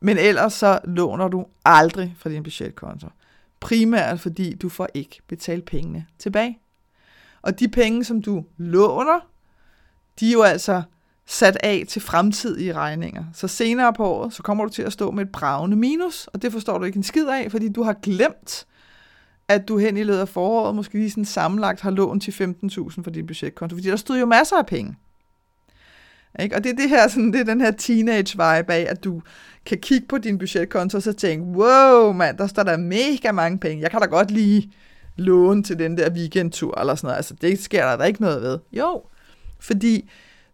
Men 0.00 0.18
ellers 0.18 0.52
så 0.52 0.78
låner 0.84 1.28
du 1.28 1.46
aldrig 1.64 2.14
fra 2.18 2.30
din 2.30 2.42
budgetkonto. 2.42 3.08
Primært 3.60 4.20
fordi 4.20 4.54
du 4.54 4.68
får 4.68 4.88
ikke 4.94 5.18
betalt 5.28 5.64
pengene 5.64 6.06
tilbage. 6.18 6.58
Og 7.42 7.60
de 7.60 7.68
penge, 7.68 8.04
som 8.04 8.22
du 8.22 8.44
låner, 8.56 9.20
de 10.20 10.28
er 10.28 10.32
jo 10.32 10.42
altså 10.42 10.82
sat 11.26 11.56
af 11.62 11.84
til 11.88 12.02
fremtidige 12.02 12.72
regninger. 12.72 13.24
Så 13.32 13.48
senere 13.48 13.92
på 13.92 14.06
året, 14.06 14.32
så 14.32 14.42
kommer 14.42 14.64
du 14.64 14.70
til 14.70 14.82
at 14.82 14.92
stå 14.92 15.10
med 15.10 15.24
et 15.24 15.32
bravende 15.32 15.76
minus, 15.76 16.26
og 16.26 16.42
det 16.42 16.52
forstår 16.52 16.78
du 16.78 16.84
ikke 16.84 16.96
en 16.96 17.02
skid 17.02 17.26
af, 17.26 17.50
fordi 17.50 17.68
du 17.68 17.82
har 17.82 17.92
glemt, 17.92 18.66
at 19.48 19.68
du 19.68 19.78
hen 19.78 19.96
i 19.96 20.02
løbet 20.02 20.18
af 20.18 20.28
foråret 20.28 20.74
måske 20.74 20.98
lige 20.98 21.10
sådan 21.10 21.24
sammenlagt 21.24 21.80
har 21.80 21.90
lånt 21.90 22.22
til 22.22 22.30
15.000 22.30 23.02
for 23.02 23.10
din 23.10 23.26
budgetkonto, 23.26 23.76
fordi 23.76 23.88
der 23.88 23.96
stod 23.96 24.18
jo 24.18 24.26
masser 24.26 24.56
af 24.56 24.66
penge. 24.66 24.96
Ikke? 26.40 26.56
Og 26.56 26.64
det 26.64 26.72
er, 26.72 26.76
det, 26.76 26.88
her, 26.88 27.08
sådan, 27.08 27.32
det 27.32 27.40
er 27.40 27.44
den 27.44 27.60
her 27.60 27.70
teenage-vibe 27.70 28.72
af, 28.72 28.86
at 28.88 29.04
du 29.04 29.22
kan 29.66 29.78
kigge 29.78 30.06
på 30.06 30.18
din 30.18 30.38
budgetkonto 30.38 30.96
og 30.96 31.02
så 31.02 31.12
tænke, 31.12 31.44
wow 31.44 32.12
mand, 32.12 32.38
der 32.38 32.46
står 32.46 32.62
der 32.62 32.76
mega 32.76 33.32
mange 33.32 33.58
penge. 33.58 33.82
Jeg 33.82 33.90
kan 33.90 34.00
da 34.00 34.06
godt 34.06 34.30
lige 34.30 34.72
låne 35.16 35.62
til 35.62 35.78
den 35.78 35.98
der 35.98 36.10
weekendtur 36.10 36.80
eller 36.80 36.94
sådan 36.94 37.06
noget. 37.06 37.16
Altså 37.16 37.34
det 37.34 37.62
sker 37.62 37.88
der, 37.88 37.96
der 37.96 38.04
ikke 38.04 38.20
noget 38.20 38.42
ved. 38.42 38.58
Jo, 38.72 39.02
fordi 39.60 40.10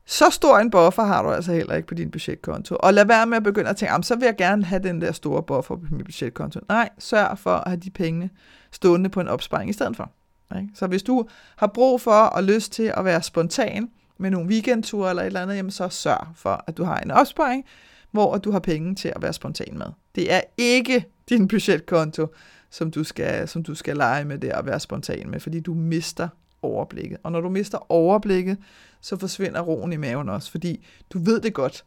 så 0.06 0.30
stor 0.30 0.58
en 0.58 0.70
buffer 0.70 1.02
har 1.02 1.22
du 1.22 1.30
altså 1.30 1.52
heller 1.52 1.74
ikke 1.74 1.88
på 1.88 1.94
din 1.94 2.10
budgetkonto. 2.10 2.76
Og 2.80 2.94
lad 2.94 3.04
være 3.04 3.26
med 3.26 3.36
at 3.36 3.42
begynde 3.42 3.70
at 3.70 3.76
tænke, 3.76 4.02
så 4.02 4.16
vil 4.16 4.24
jeg 4.24 4.36
gerne 4.36 4.64
have 4.64 4.82
den 4.82 5.00
der 5.00 5.12
store 5.12 5.42
buffer 5.42 5.76
på 5.76 5.86
min 5.90 6.04
budgetkonto. 6.04 6.60
Nej, 6.68 6.88
sørg 6.98 7.38
for 7.38 7.50
at 7.50 7.70
have 7.70 7.80
de 7.80 7.90
penge 7.90 8.30
stående 8.72 9.10
på 9.10 9.20
en 9.20 9.28
opsparing 9.28 9.70
i 9.70 9.72
stedet 9.72 9.96
for. 9.96 10.10
Ikke? 10.56 10.68
Så 10.74 10.86
hvis 10.86 11.02
du 11.02 11.28
har 11.56 11.66
brug 11.66 12.00
for 12.00 12.10
og 12.10 12.44
lyst 12.44 12.72
til 12.72 12.92
at 12.96 13.04
være 13.04 13.22
spontan 13.22 13.88
med 14.22 14.30
nogle 14.30 14.48
weekendture 14.48 15.10
eller 15.10 15.22
et 15.22 15.26
eller 15.26 15.42
andet, 15.42 15.56
jamen 15.56 15.70
så 15.70 15.88
sørg 15.88 16.26
for, 16.36 16.64
at 16.66 16.76
du 16.76 16.84
har 16.84 16.98
en 16.98 17.10
opsparing, 17.10 17.64
hvor 18.10 18.38
du 18.38 18.50
har 18.50 18.58
penge 18.58 18.94
til 18.94 19.12
at 19.16 19.22
være 19.22 19.32
spontan 19.32 19.78
med. 19.78 19.86
Det 20.14 20.32
er 20.32 20.40
ikke 20.56 21.04
din 21.28 21.48
budgetkonto, 21.48 22.26
som 22.70 22.90
du 22.90 23.04
skal, 23.04 23.48
som 23.48 23.62
du 23.62 23.74
skal 23.74 23.96
lege 23.96 24.24
med 24.24 24.38
der 24.38 24.56
og 24.56 24.66
være 24.66 24.80
spontan 24.80 25.30
med, 25.30 25.40
fordi 25.40 25.60
du 25.60 25.74
mister 25.74 26.28
overblikket. 26.62 27.18
Og 27.22 27.32
når 27.32 27.40
du 27.40 27.48
mister 27.48 27.92
overblikket, 27.92 28.58
så 29.00 29.16
forsvinder 29.16 29.60
roen 29.60 29.92
i 29.92 29.96
maven 29.96 30.28
også, 30.28 30.50
fordi 30.50 30.86
du 31.12 31.18
ved 31.18 31.40
det 31.40 31.54
godt. 31.54 31.84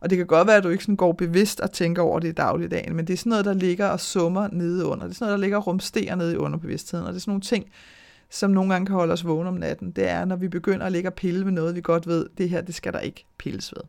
Og 0.00 0.10
det 0.10 0.18
kan 0.18 0.26
godt 0.26 0.46
være, 0.46 0.56
at 0.56 0.62
du 0.62 0.68
ikke 0.68 0.84
sådan 0.84 0.96
går 0.96 1.12
bevidst 1.12 1.60
og 1.60 1.72
tænker 1.72 2.02
over 2.02 2.20
det 2.20 2.28
i 2.28 2.32
dagligdagen, 2.32 2.96
men 2.96 3.06
det 3.06 3.12
er 3.12 3.16
sådan 3.16 3.30
noget, 3.30 3.44
der 3.44 3.54
ligger 3.54 3.86
og 3.86 4.00
summer 4.00 4.48
nede 4.52 4.84
under. 4.84 5.04
Det 5.04 5.10
er 5.10 5.14
sådan 5.14 5.26
noget, 5.26 5.38
der 5.38 5.42
ligger 5.42 5.58
og 5.58 5.66
rumsterer 5.66 6.14
nede 6.14 6.32
i 6.32 6.36
underbevidstheden, 6.36 7.06
og 7.06 7.12
det 7.12 7.16
er 7.16 7.20
sådan 7.20 7.30
nogle 7.30 7.42
ting, 7.42 7.66
som 8.30 8.50
nogle 8.50 8.72
gange 8.72 8.86
kan 8.86 8.94
holde 8.94 9.12
os 9.12 9.26
vågne 9.26 9.48
om 9.48 9.54
natten. 9.54 9.90
Det 9.90 10.08
er, 10.08 10.24
når 10.24 10.36
vi 10.36 10.48
begynder 10.48 10.86
at 10.86 10.92
ligge 10.92 11.08
og 11.08 11.14
pille 11.14 11.44
ved 11.44 11.52
noget, 11.52 11.74
vi 11.74 11.80
godt 11.80 12.06
ved, 12.06 12.28
det 12.38 12.50
her, 12.50 12.60
det 12.60 12.74
skal 12.74 12.92
der 12.92 13.00
ikke 13.00 13.24
pilles 13.38 13.72
ved. 13.76 13.82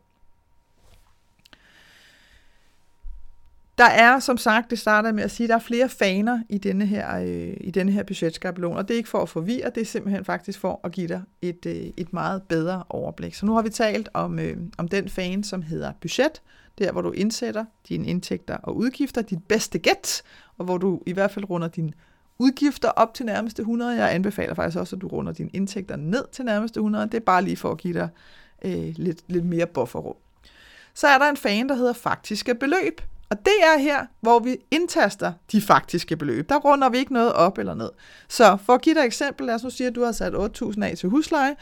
Der 3.78 3.86
er, 3.86 4.18
som 4.18 4.36
sagt, 4.36 4.70
det 4.70 4.78
starter 4.78 5.12
med 5.12 5.22
at 5.22 5.30
sige, 5.30 5.48
der 5.48 5.54
er 5.54 5.58
flere 5.58 5.88
faner 5.88 6.42
i 6.48 6.58
denne 6.58 6.86
her, 6.86 7.16
øh, 7.16 7.56
i 7.60 7.70
denne 7.70 7.92
her 7.92 8.02
budgetskabelon, 8.02 8.76
og 8.76 8.88
det 8.88 8.94
er 8.94 8.98
ikke 8.98 9.08
for 9.08 9.22
at 9.22 9.28
forvirre, 9.28 9.70
det 9.74 9.80
er 9.80 9.84
simpelthen 9.84 10.24
faktisk 10.24 10.58
for 10.58 10.80
at 10.84 10.92
give 10.92 11.08
dig 11.08 11.22
et, 11.42 11.66
øh, 11.66 11.74
et 11.96 12.12
meget 12.12 12.42
bedre 12.42 12.84
overblik. 12.88 13.34
Så 13.34 13.46
nu 13.46 13.54
har 13.54 13.62
vi 13.62 13.70
talt 13.70 14.08
om, 14.14 14.38
øh, 14.38 14.56
om 14.78 14.88
den 14.88 15.08
fan, 15.08 15.44
som 15.44 15.62
hedder 15.62 15.92
budget, 16.00 16.42
der 16.78 16.92
hvor 16.92 17.00
du 17.00 17.10
indsætter 17.10 17.64
dine 17.88 18.06
indtægter 18.06 18.56
og 18.56 18.76
udgifter, 18.76 19.22
dit 19.22 19.44
bedste 19.48 19.78
gæt, 19.78 20.22
og 20.58 20.64
hvor 20.64 20.78
du 20.78 21.02
i 21.06 21.12
hvert 21.12 21.30
fald 21.30 21.50
runder 21.50 21.68
din 21.68 21.94
udgifter 22.40 22.88
op 22.88 23.14
til 23.14 23.26
nærmeste 23.26 23.60
100. 23.60 23.96
Jeg 23.96 24.14
anbefaler 24.14 24.54
faktisk 24.54 24.78
også, 24.78 24.96
at 24.96 25.02
du 25.02 25.08
runder 25.08 25.32
dine 25.32 25.50
indtægter 25.52 25.96
ned 25.96 26.24
til 26.32 26.44
nærmeste 26.44 26.78
100. 26.78 27.06
Det 27.06 27.14
er 27.14 27.20
bare 27.20 27.44
lige 27.44 27.56
for 27.56 27.70
at 27.70 27.78
give 27.78 27.94
dig 27.94 28.08
øh, 28.64 28.94
lidt, 28.96 29.18
lidt 29.28 29.44
mere 29.44 29.66
bufferrum. 29.66 30.14
Så 30.94 31.06
er 31.06 31.18
der 31.18 31.30
en 31.30 31.36
fan, 31.36 31.68
der 31.68 31.74
hedder 31.74 31.92
faktiske 31.92 32.54
beløb. 32.54 33.00
Og 33.30 33.36
det 33.44 33.52
er 33.62 33.78
her, 33.78 34.06
hvor 34.20 34.38
vi 34.38 34.56
indtaster 34.70 35.32
de 35.52 35.62
faktiske 35.62 36.16
beløb. 36.16 36.48
Der 36.48 36.58
runder 36.58 36.88
vi 36.88 36.98
ikke 36.98 37.12
noget 37.12 37.32
op 37.32 37.58
eller 37.58 37.74
ned. 37.74 37.90
Så 38.28 38.58
for 38.64 38.72
at 38.72 38.82
give 38.82 38.94
dig 38.94 39.00
et 39.00 39.06
eksempel, 39.06 39.46
lad 39.46 39.54
os 39.54 39.64
nu 39.64 39.70
sige, 39.70 39.86
at 39.86 39.94
du 39.94 40.04
har 40.04 40.12
sat 40.12 40.34
8.000 40.34 40.84
af 40.84 40.96
til 40.96 41.08
husleje, 41.08 41.56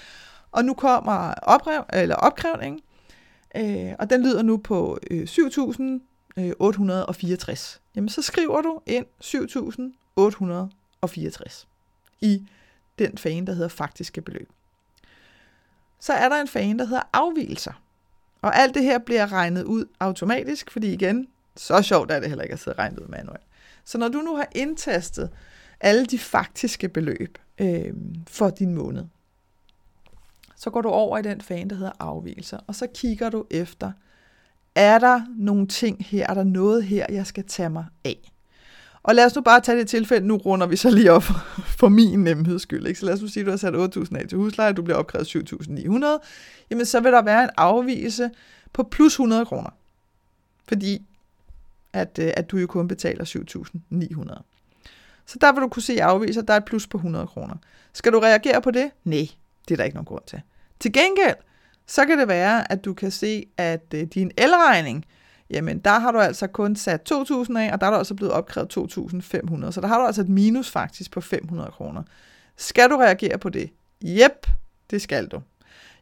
og 0.52 0.64
nu 0.64 0.74
kommer 0.74 1.34
oprev, 1.42 1.84
eller 1.92 2.14
opkrævning, 2.14 2.80
øh, 3.56 3.92
og 3.98 4.10
den 4.10 4.22
lyder 4.22 4.42
nu 4.42 4.56
på 4.56 4.98
øh, 5.10 5.22
7.864. 5.22 7.50
Øh, 7.50 7.56
Jamen 7.96 8.08
så 8.08 8.22
skriver 8.22 8.60
du 8.60 8.80
ind 8.86 9.06
864 10.18 11.68
i 12.20 12.46
den 12.98 13.18
fane, 13.18 13.46
der 13.46 13.52
hedder 13.52 13.68
faktiske 13.68 14.20
beløb. 14.20 14.48
Så 16.00 16.12
er 16.12 16.28
der 16.28 16.40
en 16.40 16.48
fane, 16.48 16.78
der 16.78 16.84
hedder 16.84 17.02
afvielser. 17.12 17.82
Og 18.42 18.56
alt 18.56 18.74
det 18.74 18.82
her 18.82 18.98
bliver 18.98 19.32
regnet 19.32 19.64
ud 19.64 19.84
automatisk, 20.00 20.70
fordi 20.70 20.92
igen, 20.92 21.28
så 21.56 21.82
sjovt 21.82 22.10
er 22.10 22.20
det 22.20 22.28
heller 22.28 22.44
ikke 22.44 22.52
at 22.52 22.58
sidde 22.58 22.74
og 22.74 22.78
regne 22.78 23.02
ud 23.02 23.08
manuelt. 23.08 23.42
Så 23.84 23.98
når 23.98 24.08
du 24.08 24.18
nu 24.18 24.36
har 24.36 24.48
indtastet 24.54 25.30
alle 25.80 26.06
de 26.06 26.18
faktiske 26.18 26.88
beløb 26.88 27.38
øh, 27.58 27.94
for 28.26 28.50
din 28.50 28.74
måned, 28.74 29.04
så 30.56 30.70
går 30.70 30.80
du 30.80 30.88
over 30.88 31.18
i 31.18 31.22
den 31.22 31.40
fane, 31.40 31.70
der 31.70 31.76
hedder 31.76 31.92
afvielser, 31.98 32.58
og 32.66 32.74
så 32.74 32.86
kigger 32.94 33.30
du 33.30 33.46
efter, 33.50 33.92
er 34.74 34.98
der 34.98 35.20
nogle 35.36 35.66
ting 35.66 36.04
her, 36.04 36.26
er 36.26 36.34
der 36.34 36.44
noget 36.44 36.84
her, 36.84 37.06
jeg 37.08 37.26
skal 37.26 37.44
tage 37.44 37.70
mig 37.70 37.86
af? 38.04 38.32
Og 39.02 39.14
lad 39.14 39.26
os 39.26 39.34
nu 39.34 39.42
bare 39.42 39.60
tage 39.60 39.78
det 39.78 39.88
tilfælde, 39.88 40.26
nu 40.26 40.36
runder 40.36 40.66
vi 40.66 40.76
så 40.76 40.90
lige 40.90 41.12
op 41.12 41.24
for 41.78 41.88
min 41.88 42.24
nemheds 42.24 42.62
skyld. 42.62 42.86
Ikke? 42.86 43.00
Så 43.00 43.06
lad 43.06 43.14
os 43.14 43.22
nu 43.22 43.28
sige, 43.28 43.40
at 43.40 43.46
du 43.46 43.50
har 43.50 43.56
sat 43.56 43.96
8.000 43.96 44.16
af 44.18 44.28
til 44.28 44.38
husleje, 44.38 44.72
du 44.72 44.82
bliver 44.82 44.96
opkrævet 44.98 45.36
7.900. 45.36 46.06
Jamen 46.70 46.86
så 46.86 47.00
vil 47.00 47.12
der 47.12 47.22
være 47.22 47.44
en 47.44 47.50
afvielse 47.56 48.30
på 48.72 48.82
plus 48.82 49.12
100 49.12 49.46
kroner. 49.46 49.70
Fordi 50.68 51.02
at, 51.92 52.18
øh, 52.18 52.32
at 52.36 52.50
du 52.50 52.56
jo 52.56 52.66
kun 52.66 52.88
betaler 52.88 53.24
7.900. 53.24 54.42
Så 55.26 55.38
der 55.40 55.52
vil 55.52 55.62
du 55.62 55.68
kunne 55.68 55.82
se 55.82 56.02
afviser, 56.02 56.42
der 56.42 56.52
er 56.52 56.56
et 56.56 56.64
plus 56.64 56.86
på 56.86 56.96
100 56.98 57.26
kroner. 57.26 57.54
Skal 57.92 58.12
du 58.12 58.18
reagere 58.18 58.62
på 58.62 58.70
det? 58.70 58.90
Nej, 59.04 59.28
det 59.68 59.74
er 59.74 59.76
der 59.76 59.84
ikke 59.84 59.96
nogen 59.96 60.06
grund 60.06 60.22
til. 60.26 60.40
Til 60.80 60.92
gengæld, 60.92 61.36
så 61.86 62.06
kan 62.06 62.18
det 62.18 62.28
være, 62.28 62.72
at 62.72 62.84
du 62.84 62.94
kan 62.94 63.10
se, 63.10 63.46
at 63.56 63.84
øh, 63.94 64.02
din 64.02 64.30
elregning, 64.36 65.04
jamen 65.50 65.78
der 65.78 65.98
har 65.98 66.12
du 66.12 66.18
altså 66.18 66.46
kun 66.46 66.76
sat 66.76 67.12
2.000 67.12 67.58
af, 67.58 67.72
og 67.72 67.80
der 67.80 67.86
er 67.86 67.90
du 67.90 67.96
også 67.96 68.14
blevet 68.14 68.32
opkrævet 68.32 68.76
2.500. 68.78 69.70
Så 69.70 69.80
der 69.80 69.86
har 69.86 69.98
du 69.98 70.06
altså 70.06 70.20
et 70.20 70.28
minus 70.28 70.70
faktisk 70.70 71.10
på 71.10 71.20
500 71.20 71.70
kroner. 71.70 72.02
Skal 72.56 72.90
du 72.90 72.96
reagere 72.96 73.38
på 73.38 73.48
det? 73.48 73.70
Jep, 74.02 74.46
det 74.90 75.02
skal 75.02 75.26
du. 75.26 75.40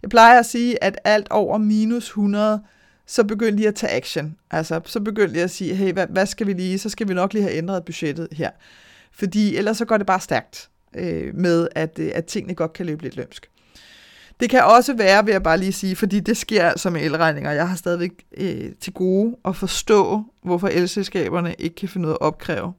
Jeg 0.03 0.11
plejer 0.11 0.39
at 0.39 0.47
sige, 0.47 0.85
at 0.85 0.99
alt 1.05 1.31
over 1.31 1.59
minus 1.59 2.05
100, 2.05 2.63
så 3.07 3.25
begynd 3.25 3.57
lige 3.57 3.69
at 3.69 3.75
tage 3.75 3.93
action. 3.93 4.37
Altså, 4.51 4.81
så 4.85 5.01
begynd 5.01 5.31
lige 5.31 5.43
at 5.43 5.51
sige, 5.51 5.75
hey, 5.75 5.93
hvad, 5.93 6.07
hvad 6.07 6.27
skal 6.27 6.47
vi 6.47 6.53
lige? 6.53 6.79
Så 6.79 6.89
skal 6.89 7.09
vi 7.09 7.15
nok 7.15 7.33
lige 7.33 7.43
have 7.43 7.55
ændret 7.55 7.85
budgettet 7.85 8.29
her. 8.33 8.51
Fordi 9.13 9.57
ellers 9.57 9.77
så 9.77 9.85
går 9.85 9.97
det 9.97 10.07
bare 10.07 10.21
stærkt 10.21 10.71
øh, 10.97 11.35
med, 11.35 11.69
at, 11.75 11.99
at 11.99 12.25
tingene 12.25 12.55
godt 12.55 12.73
kan 12.73 12.87
løbe 12.87 13.03
lidt 13.03 13.17
lømsk. 13.17 13.51
Det 14.41 14.51
kan 14.51 14.65
også 14.65 14.95
være, 14.97 15.25
vil 15.25 15.33
jeg 15.33 15.43
bare 15.43 15.59
lige 15.59 15.73
sige, 15.73 15.97
fordi 15.97 16.21
det 16.21 16.37
sker 16.37 16.69
altså 16.69 16.91
med 16.91 17.03
elregninger. 17.03 17.53
Jeg 17.53 17.69
har 17.69 17.77
stadigvæk 17.77 18.13
øh, 18.37 18.73
til 18.81 18.93
gode 18.93 19.37
at 19.45 19.57
forstå, 19.57 20.25
hvorfor 20.43 20.69
elselskaberne 20.69 21.55
ikke 21.59 21.77
kan 21.77 21.89
finde 21.89 22.09
ud 22.09 22.13
af 22.13 22.17
at 22.17 22.21
opkræve 22.21 22.73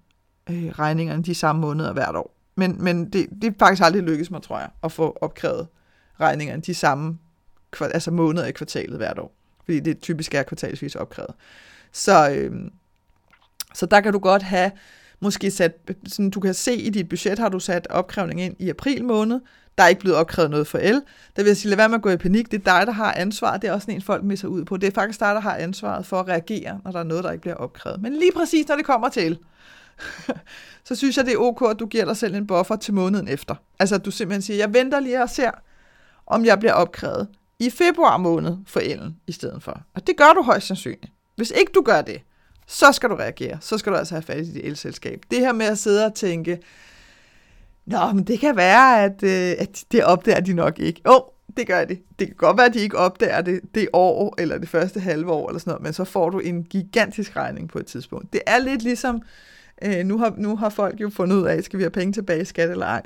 øh, 0.49 0.69
regningerne 0.69 1.23
de 1.23 1.35
samme 1.35 1.61
måneder 1.61 1.93
hvert 1.93 2.15
år. 2.15 2.35
Men, 2.55 2.83
men 2.83 3.09
det, 3.09 3.27
det 3.41 3.47
er 3.47 3.53
faktisk 3.59 3.83
aldrig 3.83 4.03
lykkedes 4.03 4.31
mig, 4.31 4.41
tror 4.41 4.59
jeg, 4.59 4.69
at 4.83 4.91
få 4.91 5.17
opkrævet 5.21 5.67
regningerne 6.19 6.61
de 6.61 6.73
samme 6.73 7.17
altså 7.81 8.11
måneder 8.11 8.45
i 8.45 8.51
kvartalet 8.51 8.97
hvert 8.97 9.19
år 9.19 9.37
fordi 9.67 9.79
det 9.79 9.99
typisk 9.99 10.33
er 10.33 10.43
kvartalsvis 10.43 10.95
opkrævet. 10.95 11.33
Så, 11.91 12.29
øh, 12.31 12.51
så 13.73 13.85
der 13.85 14.01
kan 14.01 14.13
du 14.13 14.19
godt 14.19 14.43
have 14.43 14.71
måske 15.19 15.51
sat, 15.51 15.77
sådan 16.07 16.29
du 16.29 16.39
kan 16.39 16.53
se 16.53 16.75
i 16.75 16.89
dit 16.89 17.09
budget, 17.09 17.39
har 17.39 17.49
du 17.49 17.59
sat 17.59 17.87
opkrævning 17.89 18.41
ind 18.41 18.55
i 18.59 18.69
april 18.69 19.05
måned, 19.05 19.39
der 19.77 19.83
er 19.83 19.87
ikke 19.87 20.01
blevet 20.01 20.17
opkrævet 20.17 20.51
noget 20.51 20.67
for 20.67 20.77
el. 20.77 21.01
Der 21.35 21.43
vil 21.43 21.45
jeg 21.45 21.57
sige, 21.57 21.69
lad 21.69 21.77
være 21.77 21.89
med 21.89 21.95
at 21.95 22.01
gå 22.01 22.09
i 22.09 22.17
panik. 22.17 22.51
Det 22.51 22.59
er 22.67 22.77
dig, 22.77 22.87
der 22.87 22.93
har 22.93 23.13
ansvaret. 23.13 23.61
Det 23.61 23.67
er 23.67 23.73
også 23.73 23.91
en, 23.91 24.01
folk 24.01 24.23
misser 24.23 24.47
ud 24.47 24.65
på. 24.65 24.77
Det 24.77 24.87
er 24.87 24.91
faktisk 24.91 25.19
dig, 25.19 25.35
der 25.35 25.39
har 25.39 25.55
ansvaret 25.55 26.05
for 26.05 26.19
at 26.19 26.27
reagere, 26.27 26.79
når 26.83 26.91
der 26.91 26.99
er 26.99 27.03
noget, 27.03 27.23
der 27.23 27.31
ikke 27.31 27.41
bliver 27.41 27.55
opkrævet. 27.55 28.01
Men 28.01 28.13
lige 28.13 28.31
præcis, 28.31 28.67
når 28.67 28.75
det 28.75 28.85
kommer 28.85 29.09
til 29.09 29.25
el, 29.25 29.37
så 30.87 30.95
synes 30.95 31.17
jeg, 31.17 31.25
det 31.25 31.33
er 31.33 31.37
ok, 31.37 31.71
at 31.71 31.79
du 31.79 31.85
giver 31.85 32.05
dig 32.05 32.17
selv 32.17 32.35
en 32.35 32.47
buffer 32.47 32.75
til 32.75 32.93
måneden 32.93 33.27
efter. 33.27 33.55
Altså, 33.79 33.95
at 33.95 34.05
du 34.05 34.11
simpelthen 34.11 34.41
siger, 34.41 34.57
jeg 34.57 34.73
venter 34.73 34.99
lige 34.99 35.23
og 35.23 35.29
ser, 35.29 35.51
om 36.27 36.45
jeg 36.45 36.59
bliver 36.59 36.73
opkrævet 36.73 37.27
i 37.59 37.69
februar 37.69 38.17
måned 38.17 38.57
for 38.65 38.79
elen 38.79 39.17
i 39.27 39.31
stedet 39.31 39.63
for. 39.63 39.81
Og 39.93 40.07
det 40.07 40.17
gør 40.17 40.33
du 40.33 40.41
højst 40.41 40.67
sandsynligt. 40.67 41.11
Hvis 41.35 41.53
ikke 41.55 41.71
du 41.75 41.81
gør 41.81 42.01
det, 42.01 42.21
så 42.67 42.91
skal 42.91 43.09
du 43.09 43.15
reagere. 43.15 43.57
Så 43.61 43.77
skal 43.77 43.91
du 43.91 43.97
altså 43.97 44.13
have 44.13 44.21
fat 44.21 44.37
i 44.37 44.53
dit 44.53 44.65
elselskab. 44.65 45.21
Det 45.31 45.39
her 45.39 45.53
med 45.53 45.65
at 45.65 45.77
sidde 45.77 46.05
og 46.05 46.13
tænke, 46.15 46.59
Nå, 47.87 48.11
men 48.13 48.23
det 48.23 48.39
kan 48.39 48.55
være, 48.55 49.03
at, 49.03 49.23
øh, 49.23 49.55
at 49.59 49.83
det 49.91 50.03
opdager 50.03 50.39
de 50.39 50.53
nok 50.53 50.79
ikke. 50.79 51.01
Jo, 51.07 51.23
det 51.57 51.67
gør 51.67 51.85
de. 51.85 51.97
Det 52.19 52.27
kan 52.27 52.35
godt 52.35 52.57
være, 52.57 52.65
at 52.65 52.73
de 52.73 52.79
ikke 52.79 52.97
opdager 52.97 53.41
det 53.41 53.61
det 53.75 53.87
år, 53.93 54.35
eller 54.37 54.57
det 54.57 54.69
første 54.69 54.99
halve 54.99 55.31
år, 55.31 55.49
eller 55.49 55.59
sådan 55.59 55.71
noget, 55.71 55.83
men 55.83 55.93
så 55.93 56.03
får 56.03 56.29
du 56.29 56.39
en 56.39 56.63
gigantisk 56.63 57.35
regning 57.35 57.69
på 57.69 57.79
et 57.79 57.85
tidspunkt. 57.85 58.33
Det 58.33 58.41
er 58.47 58.59
lidt 58.59 58.81
ligesom, 58.81 59.21
øh, 59.81 60.05
nu, 60.05 60.17
har, 60.17 60.33
nu 60.37 60.55
har 60.55 60.69
folk 60.69 61.01
jo 61.01 61.09
fundet 61.09 61.35
ud 61.35 61.47
af, 61.47 61.63
skal 61.63 61.79
vi 61.79 61.83
have 61.83 61.91
penge 61.91 62.13
tilbage 62.13 62.41
i 62.41 62.45
skat 62.45 62.69
eller 62.69 62.85
ej. 62.85 63.01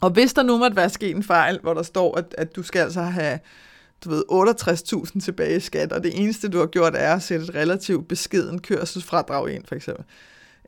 Og 0.00 0.10
hvis 0.10 0.34
der 0.34 0.42
nu 0.42 0.58
måtte 0.58 0.76
være 0.76 0.90
sket 0.90 1.16
en 1.16 1.22
fejl, 1.22 1.58
hvor 1.62 1.74
der 1.74 1.82
står, 1.82 2.18
at, 2.18 2.34
at 2.38 2.56
du 2.56 2.62
skal 2.62 2.80
altså 2.80 3.00
have 3.00 3.38
du 4.04 4.10
ved, 4.10 4.24
68.000 4.30 5.20
tilbage 5.20 5.56
i 5.56 5.60
skat, 5.60 5.92
og 5.92 6.02
det 6.02 6.20
eneste, 6.20 6.48
du 6.48 6.58
har 6.58 6.66
gjort, 6.66 6.94
er 6.96 7.14
at 7.14 7.22
sætte 7.22 7.44
et 7.44 7.54
relativt 7.54 8.08
beskeden 8.08 8.60
kørselsfradrag 8.60 9.50
ind, 9.50 9.64
for 9.66 9.74
eksempel. 9.74 10.04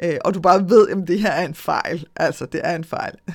Øh, 0.03 0.17
og 0.25 0.35
du 0.35 0.41
bare 0.41 0.69
ved, 0.69 0.89
at 0.89 1.09
det 1.09 1.21
her 1.21 1.31
er 1.31 1.47
en 1.47 1.55
fejl. 1.55 2.07
Altså, 2.17 2.47
det 2.47 2.61
er 2.65 2.77
en 2.77 2.85
fejl. 2.85 3.15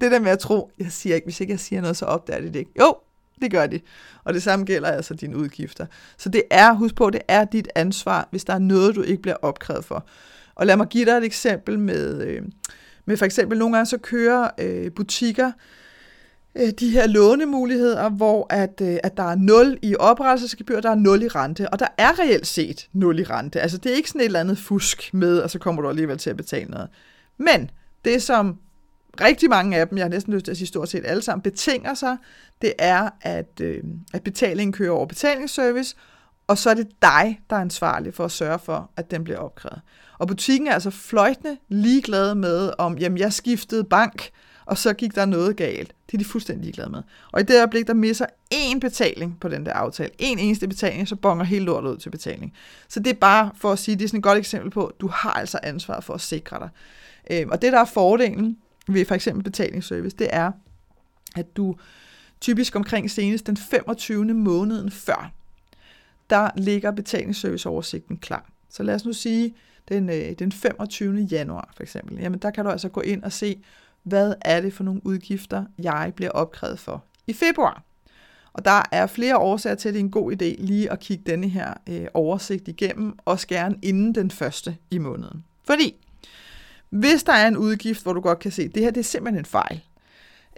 Det 0.00 0.10
der 0.12 0.20
med 0.20 0.30
at 0.30 0.38
tro, 0.38 0.70
jeg 0.78 0.92
siger 0.92 1.14
ikke, 1.14 1.26
hvis 1.26 1.40
ikke 1.40 1.50
jeg 1.50 1.60
siger 1.60 1.80
noget, 1.80 1.96
så 1.96 2.04
opdager 2.04 2.40
de 2.40 2.46
det 2.46 2.56
ikke. 2.56 2.70
Jo, 2.80 2.94
det 3.40 3.50
gør 3.50 3.66
de. 3.66 3.80
Og 4.24 4.34
det 4.34 4.42
samme 4.42 4.64
gælder 4.64 4.88
altså 4.88 5.14
dine 5.14 5.36
udgifter. 5.36 5.86
Så 6.18 6.28
det 6.28 6.42
er, 6.50 6.72
husk 6.72 6.94
på, 6.94 7.10
det 7.10 7.20
er 7.28 7.44
dit 7.44 7.68
ansvar, 7.74 8.28
hvis 8.30 8.44
der 8.44 8.54
er 8.54 8.58
noget, 8.58 8.94
du 8.94 9.02
ikke 9.02 9.22
bliver 9.22 9.36
opkrævet 9.42 9.84
for. 9.84 10.06
Og 10.54 10.66
lad 10.66 10.76
mig 10.76 10.86
give 10.86 11.04
dig 11.04 11.12
et 11.12 11.24
eksempel 11.24 11.78
med, 11.78 12.22
øh, 12.22 12.42
med 13.04 13.16
for 13.16 13.24
eksempel 13.24 13.58
nogle 13.58 13.76
gange 13.76 13.86
så 13.86 13.98
kører 13.98 14.50
øh, 14.58 14.92
butikker 14.92 15.52
Øh, 16.56 16.70
de 16.80 16.90
her 16.90 17.06
lånemuligheder, 17.06 18.08
hvor 18.08 18.46
at, 18.50 18.80
øh, 18.82 18.98
at 19.02 19.16
der 19.16 19.22
er 19.22 19.36
0 19.36 19.78
i 19.82 19.96
oprettelsesgebyr, 19.96 20.80
der 20.80 20.90
er 20.90 20.94
0 20.94 21.22
i 21.22 21.28
rente, 21.28 21.70
og 21.70 21.78
der 21.78 21.86
er 21.98 22.18
reelt 22.18 22.46
set 22.46 22.88
0 22.92 23.18
i 23.18 23.24
rente. 23.24 23.60
Altså 23.60 23.78
det 23.78 23.92
er 23.92 23.96
ikke 23.96 24.08
sådan 24.08 24.20
et 24.20 24.24
eller 24.24 24.40
andet 24.40 24.58
fusk 24.58 25.14
med, 25.14 25.38
og 25.38 25.50
så 25.50 25.58
kommer 25.58 25.82
du 25.82 25.88
alligevel 25.88 26.18
til 26.18 26.30
at 26.30 26.36
betale 26.36 26.70
noget. 26.70 26.88
Men 27.38 27.70
det 28.04 28.22
som 28.22 28.56
rigtig 29.20 29.50
mange 29.50 29.76
af 29.76 29.88
dem, 29.88 29.98
jeg 29.98 30.04
har 30.04 30.10
næsten 30.10 30.34
lyst 30.34 30.44
til 30.44 30.50
at 30.50 30.56
sige 30.56 30.66
stort 30.68 30.88
set 30.88 31.06
alle 31.06 31.22
sammen, 31.22 31.42
betinger 31.42 31.94
sig, 31.94 32.16
det 32.62 32.72
er, 32.78 33.10
at, 33.20 33.60
øh, 33.60 33.82
at 34.14 34.22
betalingen 34.22 34.72
kører 34.72 34.90
over 34.90 35.06
betalingsservice, 35.06 35.96
og 36.46 36.58
så 36.58 36.70
er 36.70 36.74
det 36.74 36.88
dig, 37.02 37.40
der 37.50 37.56
er 37.56 37.60
ansvarlig 37.60 38.14
for 38.14 38.24
at 38.24 38.32
sørge 38.32 38.58
for, 38.58 38.90
at 38.96 39.10
den 39.10 39.24
bliver 39.24 39.38
opkrævet. 39.38 39.80
Og 40.18 40.28
butikken 40.28 40.68
er 40.68 40.72
altså 40.72 40.90
fløjtende 40.90 41.56
ligeglad 41.68 42.34
med, 42.34 42.72
om 42.78 42.98
jamen, 42.98 43.18
jeg 43.18 43.32
skiftede 43.32 43.84
bank, 43.84 44.30
og 44.68 44.78
så 44.78 44.92
gik 44.92 45.14
der 45.14 45.24
noget 45.24 45.56
galt. 45.56 45.92
Det 46.06 46.14
er 46.14 46.18
de 46.18 46.24
fuldstændig 46.24 46.64
ligeglade 46.64 46.90
med. 46.90 47.02
Og 47.32 47.40
i 47.40 47.42
det 47.42 47.56
øjeblik, 47.56 47.86
der 47.86 47.94
misser 47.94 48.26
én 48.54 48.78
betaling 48.78 49.40
på 49.40 49.48
den 49.48 49.66
der 49.66 49.72
aftale, 49.72 50.10
en 50.18 50.38
eneste 50.38 50.68
betaling, 50.68 51.08
så 51.08 51.16
bonger 51.16 51.44
hele 51.44 51.64
lortet 51.64 51.90
ud 51.90 51.96
til 51.96 52.10
betaling. 52.10 52.52
Så 52.88 53.00
det 53.00 53.10
er 53.10 53.14
bare 53.14 53.50
for 53.56 53.72
at 53.72 53.78
sige, 53.78 53.96
det 53.96 54.04
er 54.04 54.08
sådan 54.08 54.18
et 54.18 54.24
godt 54.24 54.38
eksempel 54.38 54.70
på, 54.70 54.86
at 54.86 55.00
du 55.00 55.08
har 55.08 55.30
altså 55.30 55.58
ansvar 55.62 56.00
for 56.00 56.14
at 56.14 56.20
sikre 56.20 56.58
dig. 56.58 56.68
Øhm, 57.30 57.50
og 57.50 57.62
det, 57.62 57.72
der 57.72 57.80
er 57.80 57.84
fordelen 57.84 58.58
ved 58.88 59.04
for 59.04 59.14
eksempel 59.14 59.44
betalingsservice, 59.44 60.16
det 60.16 60.28
er, 60.30 60.52
at 61.36 61.56
du 61.56 61.76
typisk 62.40 62.76
omkring 62.76 63.10
senest 63.10 63.46
den 63.46 63.56
25. 63.56 64.24
måneden 64.24 64.90
før, 64.90 65.32
der 66.30 66.50
ligger 66.56 66.90
betalingsserviceoversigten 66.90 68.16
klar. 68.16 68.50
Så 68.70 68.82
lad 68.82 68.94
os 68.94 69.04
nu 69.04 69.12
sige, 69.12 69.54
den, 69.88 70.10
øh, 70.10 70.32
den 70.38 70.52
25. 70.52 71.20
januar 71.20 71.72
for 71.76 71.82
eksempel, 71.82 72.18
jamen 72.18 72.38
der 72.38 72.50
kan 72.50 72.64
du 72.64 72.70
altså 72.70 72.88
gå 72.88 73.00
ind 73.00 73.22
og 73.22 73.32
se, 73.32 73.58
hvad 74.08 74.34
er 74.40 74.60
det 74.60 74.72
for 74.72 74.84
nogle 74.84 75.00
udgifter, 75.04 75.64
jeg 75.78 76.12
bliver 76.16 76.30
opkrævet 76.30 76.78
for 76.78 77.04
i 77.26 77.32
februar. 77.32 77.82
Og 78.52 78.64
der 78.64 78.82
er 78.92 79.06
flere 79.06 79.38
årsager 79.38 79.76
til, 79.76 79.88
at 79.88 79.94
det 79.94 80.00
er 80.00 80.04
en 80.04 80.10
god 80.10 80.32
idé 80.32 80.64
lige 80.64 80.92
at 80.92 81.00
kigge 81.00 81.24
denne 81.26 81.48
her 81.48 81.74
øh, 81.88 82.06
oversigt 82.14 82.68
igennem, 82.68 83.18
og 83.24 83.38
gerne 83.48 83.76
inden 83.82 84.14
den 84.14 84.30
første 84.30 84.76
i 84.90 84.98
måneden. 84.98 85.44
Fordi 85.64 85.94
hvis 86.90 87.22
der 87.22 87.32
er 87.32 87.48
en 87.48 87.56
udgift, 87.56 88.02
hvor 88.02 88.12
du 88.12 88.20
godt 88.20 88.38
kan 88.38 88.52
se, 88.52 88.62
at 88.62 88.74
det 88.74 88.82
her 88.82 88.90
det 88.90 89.00
er 89.00 89.04
simpelthen 89.04 89.38
en 89.38 89.44
fejl. 89.44 89.80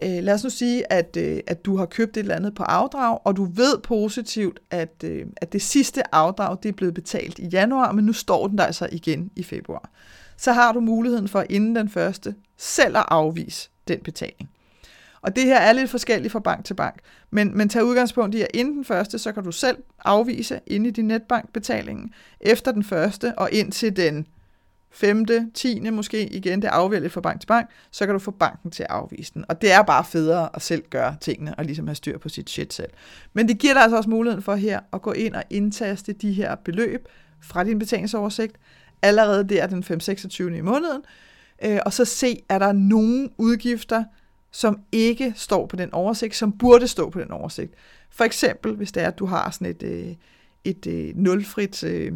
Øh, 0.02 0.24
lad 0.24 0.34
os 0.34 0.44
nu 0.44 0.50
sige, 0.50 0.92
at, 0.92 1.16
øh, 1.16 1.40
at 1.46 1.64
du 1.64 1.76
har 1.76 1.86
købt 1.86 2.16
et 2.16 2.20
eller 2.20 2.36
andet 2.36 2.54
på 2.54 2.62
afdrag, 2.62 3.18
og 3.24 3.36
du 3.36 3.44
ved 3.44 3.78
positivt, 3.82 4.60
at, 4.70 5.04
øh, 5.04 5.26
at 5.36 5.52
det 5.52 5.62
sidste 5.62 6.14
afdrag 6.14 6.56
det 6.62 6.68
er 6.68 6.72
blevet 6.72 6.94
betalt 6.94 7.38
i 7.38 7.46
januar, 7.46 7.92
men 7.92 8.04
nu 8.04 8.12
står 8.12 8.46
den 8.46 8.58
der 8.58 8.64
altså 8.64 8.88
igen 8.92 9.30
i 9.36 9.42
februar. 9.42 9.90
Så 10.36 10.52
har 10.52 10.72
du 10.72 10.80
muligheden 10.80 11.28
for 11.28 11.44
inden 11.50 11.76
den 11.76 11.88
første 11.88 12.34
selv 12.61 12.96
at 12.96 13.05
afvise 13.09 13.68
den 13.88 14.01
betaling. 14.01 14.51
Og 15.23 15.37
det 15.37 15.44
her 15.44 15.59
er 15.59 15.73
lidt 15.73 15.90
forskelligt 15.90 16.33
fra 16.33 16.38
bank 16.38 16.64
til 16.64 16.75
bank. 16.75 17.01
Men, 17.31 17.57
men 17.57 17.68
tag 17.68 17.85
udgangspunkt 17.85 18.35
i, 18.35 18.40
at 18.40 18.49
inden 18.55 18.75
den 18.75 18.85
første, 18.85 19.18
så 19.18 19.33
kan 19.33 19.44
du 19.44 19.53
selv 19.53 19.77
afvise 20.05 20.61
inde 20.66 20.88
i 20.88 20.92
din 20.92 21.07
netbank 21.07 21.53
betalingen. 21.53 22.14
Efter 22.40 22.73
den 22.73 22.85
første 22.85 23.38
og 23.38 23.49
indtil 23.53 23.96
den 23.96 24.27
femte, 24.90 25.46
tiende 25.55 25.90
måske, 25.90 26.27
igen, 26.27 26.62
det 26.62 26.68
afvælger 26.68 27.09
fra 27.09 27.20
bank 27.20 27.40
til 27.40 27.46
bank, 27.46 27.70
så 27.90 28.07
kan 28.07 28.12
du 28.12 28.18
få 28.18 28.31
banken 28.31 28.70
til 28.70 28.83
at 28.83 28.90
afvise 28.90 29.35
den. 29.35 29.44
Og 29.49 29.62
det 29.62 29.73
er 29.73 29.83
bare 29.83 30.05
federe 30.05 30.49
at 30.55 30.62
selv 30.62 30.85
gøre 30.90 31.16
tingene, 31.20 31.55
og 31.55 31.64
ligesom 31.64 31.87
have 31.87 31.94
styr 31.94 32.18
på 32.18 32.29
sit 32.29 32.51
shit 32.51 32.73
selv. 32.73 32.90
Men 33.33 33.49
det 33.49 33.59
giver 33.59 33.73
dig 33.73 33.83
altså 33.83 33.96
også 33.96 34.11
muligheden 34.11 34.42
for 34.42 34.55
her 34.55 34.81
at 34.92 35.03
gå 35.03 35.12
ind 35.12 35.35
og 35.35 35.42
indtaste 35.51 36.12
de 36.12 36.33
her 36.33 36.55
beløb 36.55 37.09
fra 37.42 37.64
din 37.64 37.79
betalingsoversigt, 37.79 38.57
allerede 39.03 39.44
der 39.44 39.66
den 39.66 39.85
5-26. 39.85 40.42
i 40.42 40.61
måneden, 40.61 41.03
øh, 41.64 41.79
og 41.87 41.92
så 41.92 42.05
se, 42.05 42.42
er 42.49 42.59
der 42.59 42.73
nogle 42.73 43.29
udgifter, 43.38 44.05
som 44.51 44.81
ikke 44.92 45.33
står 45.37 45.66
på 45.66 45.77
den 45.77 45.94
oversigt, 45.94 46.37
som 46.37 46.53
burde 46.53 46.88
stå 46.88 47.11
på 47.11 47.20
den 47.20 47.31
oversigt. 47.31 47.75
For 48.11 48.25
eksempel, 48.25 48.75
hvis 48.75 48.92
det 48.92 49.03
er, 49.03 49.09
at 49.09 49.18
du 49.18 49.27
har 49.27 49.51
sådan 49.51 49.66
et, 49.66 49.83
øh, 49.83 50.14
et, 50.64 50.87
øh, 50.87 51.16
nulfrit, 51.16 51.85
øh, 51.85 52.12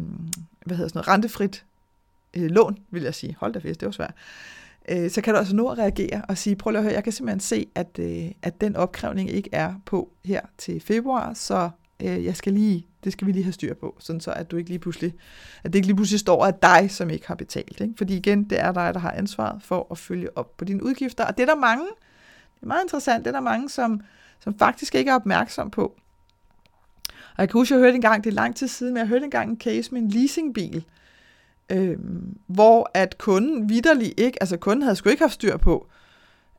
hvad 0.65 0.77
hedder 0.77 0.89
sådan 0.89 0.97
noget, 0.97 1.07
rentefrit 1.07 1.65
øh, 2.33 2.49
lån, 2.49 2.77
vil 2.91 3.03
jeg 3.03 3.15
sige. 3.15 3.35
Hold 3.39 3.53
da 3.53 3.59
fest, 3.59 3.79
det 3.79 3.85
var 3.85 3.91
svært. 3.91 4.13
Øh, 4.89 5.09
så 5.09 5.21
kan 5.21 5.33
du 5.33 5.37
altså 5.37 5.55
nå 5.55 5.67
at 5.67 5.77
reagere 5.77 6.21
og 6.29 6.37
sige, 6.37 6.55
prøv 6.55 6.71
lige 6.71 6.79
at 6.79 6.83
høre, 6.83 6.93
jeg 6.93 7.03
kan 7.03 7.13
simpelthen 7.13 7.39
se, 7.39 7.67
at, 7.75 7.99
øh, 7.99 8.31
at 8.41 8.61
den 8.61 8.75
opkrævning 8.75 9.29
ikke 9.29 9.49
er 9.51 9.73
på 9.85 10.11
her 10.25 10.41
til 10.57 10.81
februar, 10.81 11.33
så 11.33 11.69
øh, 12.03 12.25
jeg 12.25 12.35
skal 12.35 12.53
lige, 12.53 12.87
det 13.03 13.13
skal 13.13 13.27
vi 13.27 13.31
lige 13.31 13.43
have 13.43 13.53
styr 13.53 13.73
på, 13.73 13.95
sådan 13.99 14.19
så 14.19 14.31
at 14.31 14.51
du 14.51 14.57
ikke 14.57 14.69
lige 14.69 14.79
pludselig, 14.79 15.13
at 15.63 15.73
det 15.73 15.75
ikke 15.75 15.87
lige 15.87 15.95
pludselig 15.95 16.19
står 16.19 16.45
af 16.45 16.53
dig, 16.53 16.91
som 16.91 17.09
ikke 17.09 17.27
har 17.27 17.35
betalt. 17.35 17.81
Ikke? 17.81 17.93
Fordi 17.97 18.17
igen, 18.17 18.43
det 18.43 18.59
er 18.59 18.71
dig, 18.71 18.93
der 18.93 18.99
har 18.99 19.11
ansvaret 19.11 19.63
for 19.63 19.87
at 19.91 19.97
følge 19.97 20.37
op 20.37 20.57
på 20.57 20.65
dine 20.65 20.83
udgifter. 20.83 21.25
Og 21.25 21.37
det 21.37 21.43
er 21.43 21.53
der 21.53 21.59
mange, 21.59 21.85
det 22.55 22.63
er 22.63 22.67
meget 22.67 22.83
interessant, 22.83 23.25
det 23.25 23.27
er 23.27 23.35
der 23.35 23.39
mange, 23.41 23.69
som, 23.69 24.01
som 24.39 24.57
faktisk 24.57 24.95
ikke 24.95 25.11
er 25.11 25.15
opmærksom 25.15 25.71
på. 25.71 25.95
Og 27.09 27.41
jeg 27.41 27.49
kan 27.49 27.59
huske, 27.59 27.75
at 27.75 27.79
jeg 27.79 27.85
hørte 27.85 27.95
engang, 27.95 28.23
det 28.23 28.29
er 28.29 28.35
lang 28.35 28.55
tid 28.55 28.67
siden, 28.67 28.93
men 28.93 28.99
jeg 28.99 29.07
hørte 29.07 29.25
engang 29.25 29.49
en 29.49 29.59
case 29.59 29.91
med 29.91 30.01
en 30.01 30.09
leasingbil, 30.09 30.85
øh, 31.71 31.97
hvor 32.47 32.91
at 32.93 33.17
kunden 33.17 33.69
vidderlig 33.69 34.13
ikke, 34.17 34.43
altså 34.43 34.57
kunden 34.57 34.81
havde 34.81 34.95
sgu 34.95 35.09
ikke 35.09 35.23
haft 35.23 35.33
styr 35.33 35.57
på, 35.57 35.87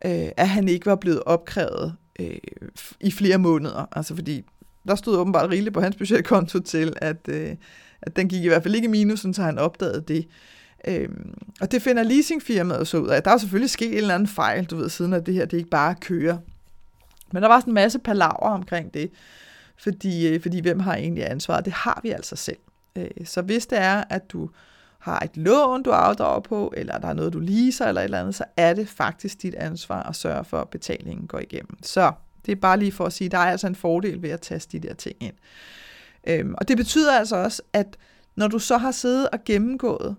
øh, 0.04 0.28
at 0.36 0.48
han 0.48 0.68
ikke 0.68 0.86
var 0.86 0.96
blevet 0.96 1.22
opkrævet 1.26 1.96
øh, 2.20 2.38
i 3.00 3.10
flere 3.10 3.38
måneder. 3.38 3.86
Altså 3.92 4.14
fordi 4.14 4.44
der 4.88 4.94
stod 4.94 5.16
åbenbart 5.18 5.50
rigeligt 5.50 5.74
på 5.74 5.80
hans 5.80 5.96
budgetkonto 5.96 6.58
til, 6.58 6.92
at, 6.96 7.28
øh, 7.28 7.56
at 8.02 8.16
den 8.16 8.28
gik 8.28 8.44
i 8.44 8.48
hvert 8.48 8.62
fald 8.62 8.74
ikke 8.74 8.86
i 8.86 8.90
minus, 8.90 9.26
så 9.32 9.42
han 9.42 9.58
opdagede 9.58 10.04
det. 10.08 10.26
Øhm, 10.88 11.34
og 11.60 11.72
det 11.72 11.82
finder 11.82 12.02
leasingfirmaet 12.02 12.88
så 12.88 12.98
ud 12.98 13.08
af. 13.08 13.22
Der 13.22 13.30
er 13.30 13.38
selvfølgelig 13.38 13.70
sket 13.70 13.92
en 13.92 13.96
eller 13.96 14.14
anden 14.14 14.28
fejl, 14.28 14.64
du 14.64 14.76
ved, 14.76 14.88
siden 14.88 15.12
at 15.12 15.26
det 15.26 15.34
her 15.34 15.44
det 15.44 15.56
ikke 15.56 15.70
bare 15.70 15.94
kører. 16.00 16.38
Men 17.32 17.42
der 17.42 17.48
var 17.48 17.60
sådan 17.60 17.70
en 17.70 17.74
masse 17.74 17.98
palaver 17.98 18.48
omkring 18.48 18.94
det, 18.94 19.10
fordi, 19.76 20.28
øh, 20.28 20.40
fordi 20.40 20.60
hvem 20.60 20.80
har 20.80 20.94
egentlig 20.94 21.30
ansvaret? 21.30 21.64
Det 21.64 21.72
har 21.72 22.00
vi 22.02 22.10
altså 22.10 22.36
selv. 22.36 22.58
Øh, 22.96 23.10
så 23.24 23.42
hvis 23.42 23.66
det 23.66 23.78
er, 23.78 24.04
at 24.10 24.30
du 24.32 24.50
har 24.98 25.20
et 25.20 25.36
lån, 25.36 25.82
du 25.82 25.90
afdrager 25.90 26.40
på, 26.40 26.72
eller 26.76 26.98
der 26.98 27.08
er 27.08 27.12
noget, 27.12 27.32
du 27.32 27.38
leaser, 27.38 27.86
eller 27.86 28.00
et 28.00 28.04
eller 28.04 28.20
andet, 28.20 28.34
så 28.34 28.44
er 28.56 28.74
det 28.74 28.88
faktisk 28.88 29.42
dit 29.42 29.54
ansvar 29.54 30.02
at 30.02 30.16
sørge 30.16 30.44
for, 30.44 30.60
at 30.60 30.68
betalingen 30.68 31.26
går 31.26 31.38
igennem. 31.38 31.76
Så 31.82 32.12
det 32.46 32.52
er 32.52 32.56
bare 32.56 32.78
lige 32.78 32.92
for 32.92 33.04
at 33.04 33.12
sige, 33.12 33.26
at 33.26 33.32
der 33.32 33.38
er 33.38 33.50
altså 33.50 33.66
en 33.66 33.74
fordel 33.74 34.22
ved 34.22 34.30
at 34.30 34.40
taste 34.40 34.78
de 34.78 34.88
der 34.88 34.94
ting 34.94 35.16
ind. 35.20 35.34
Øhm, 36.26 36.54
og 36.58 36.68
det 36.68 36.76
betyder 36.76 37.18
altså 37.18 37.36
også, 37.36 37.62
at 37.72 37.96
når 38.36 38.48
du 38.48 38.58
så 38.58 38.76
har 38.76 38.90
siddet 38.90 39.30
og 39.30 39.44
gennemgået 39.44 40.16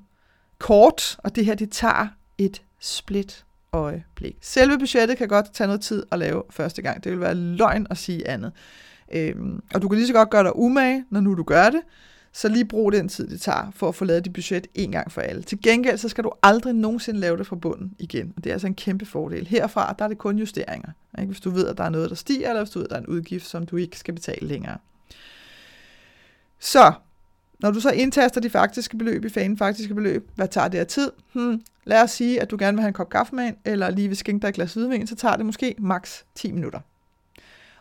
kort, 0.58 1.18
og 1.24 1.36
det 1.36 1.46
her, 1.46 1.56
det 1.56 1.72
tager 1.72 2.08
et 2.38 2.62
split 2.80 3.46
øjeblik. 3.74 4.38
Selve 4.42 4.80
budgettet 4.80 5.18
kan 5.18 5.28
godt 5.28 5.54
tage 5.54 5.68
noget 5.68 5.82
tid 5.82 6.04
at 6.12 6.20
lave 6.20 6.44
første 6.50 6.82
gang. 6.82 7.04
Det 7.04 7.12
vil 7.12 7.20
være 7.20 7.36
løgn 7.36 7.88
at 7.90 7.98
sige 7.98 8.28
andet. 8.28 8.52
Øhm, 9.14 9.64
og 9.74 9.82
du 9.82 9.88
kan 9.88 9.98
lige 9.98 10.08
så 10.08 10.14
godt 10.14 10.30
gøre 10.30 10.44
dig 10.44 10.56
umage, 10.56 11.06
når 11.10 11.20
nu 11.20 11.36
du 11.36 11.44
gør 11.44 11.70
det, 11.70 11.82
så 12.32 12.50
lige 12.50 12.66
brug 12.66 12.92
den 12.92 13.10
tid, 13.10 13.28
det 13.28 13.42
tager 13.42 13.72
for 13.76 13.90
at 13.90 13.96
få 13.96 14.06
lavet 14.06 14.26
dit 14.26 14.34
budget 14.34 14.68
en 14.76 14.92
gang 14.92 15.12
for 15.12 15.22
alle. 15.22 15.42
Til 15.42 15.62
gengæld, 15.62 15.98
så 15.98 16.10
skal 16.10 16.24
du 16.24 16.32
aldrig 16.44 16.74
nogensinde 16.74 17.20
lave 17.20 17.38
det 17.38 17.48
fra 17.48 17.56
bunden 17.56 17.96
igen. 18.00 18.34
Og 18.38 18.44
det 18.44 18.50
er 18.50 18.54
altså 18.54 18.68
en 18.68 18.76
kæmpe 18.76 19.06
fordel. 19.06 19.48
Herfra, 19.48 19.96
der 20.00 20.06
er 20.06 20.10
det 20.10 20.18
kun 20.18 20.40
justeringer. 20.40 20.90
Ikke? 21.20 21.28
Hvis 21.28 21.42
du 21.42 21.50
ved, 21.50 21.68
at 21.68 21.78
der 21.78 21.84
er 21.84 21.90
noget, 21.90 22.10
der 22.10 22.16
stiger, 22.16 22.50
eller 22.50 22.62
hvis 22.64 22.72
du 22.72 22.80
ved, 22.80 22.86
at 22.86 22.90
der 22.90 22.96
er 22.96 23.02
en 23.02 23.08
udgift, 23.08 23.48
som 23.48 23.66
du 23.66 23.76
ikke 23.76 24.00
skal 24.00 24.14
betale 24.14 24.48
længere. 24.48 24.78
Så, 26.60 26.94
når 27.60 27.72
du 27.72 27.80
så 27.80 27.90
indtaster 27.90 28.42
de 28.42 28.50
faktiske 28.50 28.98
beløb 28.98 29.26
i 29.26 29.30
fanen 29.30 29.58
faktiske 29.58 29.96
beløb, 29.96 30.30
hvad 30.36 30.48
tager 30.48 30.68
det 30.68 30.78
af 30.78 30.88
tid? 30.88 31.12
Hmm, 31.34 31.62
lad 31.86 32.02
os 32.04 32.12
sige, 32.12 32.42
at 32.42 32.52
du 32.52 32.58
gerne 32.60 32.76
vil 32.76 32.82
have 32.82 32.88
en 32.88 32.94
kop 32.94 33.10
kaffe 33.10 33.36
med 33.36 33.52
eller 33.66 33.90
lige 33.90 34.08
vil 34.08 34.18
skænke 34.18 34.42
dig 34.42 34.50
et 34.50 34.56
glas 34.56 34.74
hvidvin, 34.74 35.08
så 35.08 35.16
tager 35.16 35.36
det 35.36 35.46
måske 35.46 35.76
maks 35.80 36.26
10 36.36 36.52
minutter. 36.52 36.80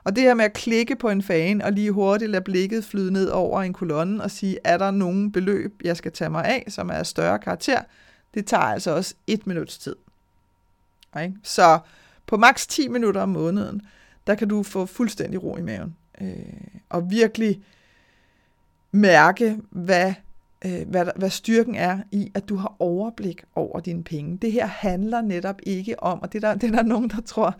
Og 0.07 0.17
det 0.17 0.23
her 0.23 0.35
med 0.35 0.45
at 0.45 0.53
klikke 0.53 0.97
på 0.97 1.09
en 1.09 1.23
fan 1.23 1.63
og 1.63 1.73
lige 1.73 1.93
hurtigt 1.93 2.31
lade 2.31 2.45
blikket 2.45 2.85
flyde 2.85 3.13
ned 3.13 3.29
over 3.29 3.63
en 3.63 3.73
kolonne 3.73 4.23
og 4.23 4.31
sige, 4.31 4.59
er 4.65 4.79
der 4.79 4.91
nogen 4.91 5.33
beløb, 5.33 5.81
jeg 5.85 5.97
skal 5.97 6.13
tage 6.13 6.31
mig 6.31 6.45
af, 6.45 6.65
som 6.69 6.89
er 6.89 6.95
af 6.95 7.07
større 7.07 7.39
karakter, 7.39 7.83
det 8.35 8.47
tager 8.47 8.63
altså 8.63 8.91
også 8.91 9.15
et 9.27 9.47
minuts 9.47 9.79
tid. 9.79 9.97
Okay? 11.13 11.33
Så 11.43 11.79
på 12.27 12.37
maks 12.37 12.67
10 12.67 12.89
minutter 12.89 13.21
om 13.21 13.29
måneden, 13.29 13.83
der 14.27 14.35
kan 14.35 14.49
du 14.49 14.63
få 14.63 14.87
fuldstændig 14.87 15.43
ro 15.43 15.57
i 15.57 15.63
maven. 15.63 15.97
Øh, 16.21 16.37
og 16.89 17.11
virkelig 17.11 17.63
mærke, 18.93 19.59
hvad, 19.71 20.15
øh, 20.67 20.89
hvad, 20.89 21.07
hvad 21.17 21.31
styrken 21.31 21.75
er 21.75 21.99
i, 22.13 22.33
at 22.35 22.49
du 22.49 22.57
har 22.57 22.77
overblik 22.79 23.45
over 23.55 23.81
dine 23.81 24.05
penge. 24.05 24.39
Det 24.43 24.53
her 24.53 24.67
handler 24.67 25.21
netop 25.21 25.61
ikke 25.63 26.03
om, 26.03 26.23
og 26.23 26.33
det 26.33 26.45
er 26.45 26.49
der, 26.49 26.55
det 26.61 26.71
er 26.71 26.77
der 26.77 26.83
nogen, 26.83 27.11
der 27.11 27.21
tror, 27.21 27.51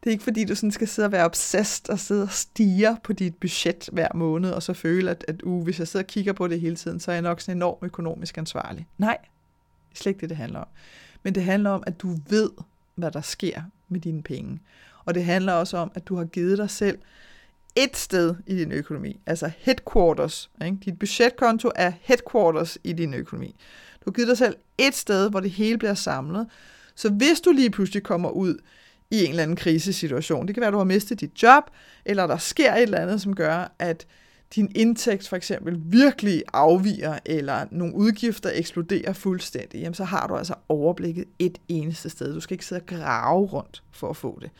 det 0.00 0.06
er 0.06 0.10
ikke 0.10 0.24
fordi, 0.24 0.44
du 0.44 0.54
sådan 0.54 0.70
skal 0.70 0.88
sidde 0.88 1.06
og 1.06 1.12
være 1.12 1.24
obsessed 1.24 1.90
og 1.90 1.98
sidde 1.98 2.22
og 2.22 2.30
stige 2.30 2.96
på 3.04 3.12
dit 3.12 3.36
budget 3.36 3.88
hver 3.92 4.08
måned, 4.14 4.50
og 4.50 4.62
så 4.62 4.72
føle, 4.72 5.10
at, 5.10 5.24
at 5.28 5.42
uh, 5.42 5.64
hvis 5.64 5.78
jeg 5.78 5.88
sidder 5.88 6.04
og 6.04 6.08
kigger 6.08 6.32
på 6.32 6.48
det 6.48 6.60
hele 6.60 6.76
tiden, 6.76 7.00
så 7.00 7.10
er 7.10 7.14
jeg 7.14 7.22
nok 7.22 7.40
sådan 7.40 7.58
enormt 7.58 7.82
økonomisk 7.82 8.38
ansvarlig. 8.38 8.86
Nej, 8.98 9.18
det 9.90 9.98
er 9.98 10.02
slet 10.02 10.10
ikke 10.10 10.20
det, 10.20 10.28
det 10.28 10.36
handler 10.36 10.58
om. 10.58 10.68
Men 11.22 11.34
det 11.34 11.42
handler 11.44 11.70
om, 11.70 11.82
at 11.86 12.00
du 12.02 12.16
ved, 12.28 12.50
hvad 12.94 13.10
der 13.10 13.20
sker 13.20 13.62
med 13.88 14.00
dine 14.00 14.22
penge. 14.22 14.60
Og 15.04 15.14
det 15.14 15.24
handler 15.24 15.52
også 15.52 15.76
om, 15.76 15.92
at 15.94 16.08
du 16.08 16.16
har 16.16 16.24
givet 16.24 16.58
dig 16.58 16.70
selv 16.70 16.98
et 17.76 17.96
sted 17.96 18.34
i 18.46 18.54
din 18.54 18.72
økonomi, 18.72 19.20
altså 19.26 19.50
headquarters. 19.58 20.50
Ikke? 20.64 20.76
Dit 20.84 20.98
budgetkonto 20.98 21.70
er 21.76 21.92
headquarters 22.00 22.78
i 22.84 22.92
din 22.92 23.14
økonomi. 23.14 23.56
Du 23.94 24.10
har 24.10 24.12
givet 24.12 24.28
dig 24.28 24.38
selv 24.38 24.56
et 24.78 24.94
sted, 24.94 25.30
hvor 25.30 25.40
det 25.40 25.50
hele 25.50 25.78
bliver 25.78 25.94
samlet. 25.94 26.46
Så 26.94 27.10
hvis 27.10 27.40
du 27.40 27.52
lige 27.52 27.70
pludselig 27.70 28.02
kommer 28.02 28.30
ud 28.30 28.58
i 29.10 29.24
en 29.24 29.30
eller 29.30 29.42
anden 29.42 29.56
krisesituation, 29.56 30.46
det 30.46 30.54
kan 30.54 30.60
være, 30.60 30.68
at 30.68 30.72
du 30.72 30.78
har 30.78 30.84
mistet 30.84 31.20
dit 31.20 31.42
job, 31.42 31.64
eller 32.04 32.26
der 32.26 32.36
sker 32.36 32.74
et 32.74 32.82
eller 32.82 32.98
andet, 32.98 33.20
som 33.20 33.34
gør, 33.34 33.74
at 33.78 34.06
din 34.54 34.72
indtægt 34.74 35.28
for 35.28 35.36
eksempel 35.36 35.80
virkelig 35.84 36.42
afviger, 36.52 37.18
eller 37.24 37.66
nogle 37.70 37.94
udgifter 37.94 38.50
eksploderer 38.54 39.12
fuldstændig, 39.12 39.80
jamen 39.80 39.94
så 39.94 40.04
har 40.04 40.26
du 40.26 40.36
altså 40.36 40.54
overblikket 40.68 41.24
et 41.38 41.58
eneste 41.68 42.10
sted. 42.10 42.34
Du 42.34 42.40
skal 42.40 42.54
ikke 42.54 42.66
sidde 42.66 42.82
og 42.82 42.86
grave 42.86 43.46
rundt 43.46 43.82
for 43.90 44.10
at 44.10 44.16
få 44.16 44.38
det. 44.42 44.50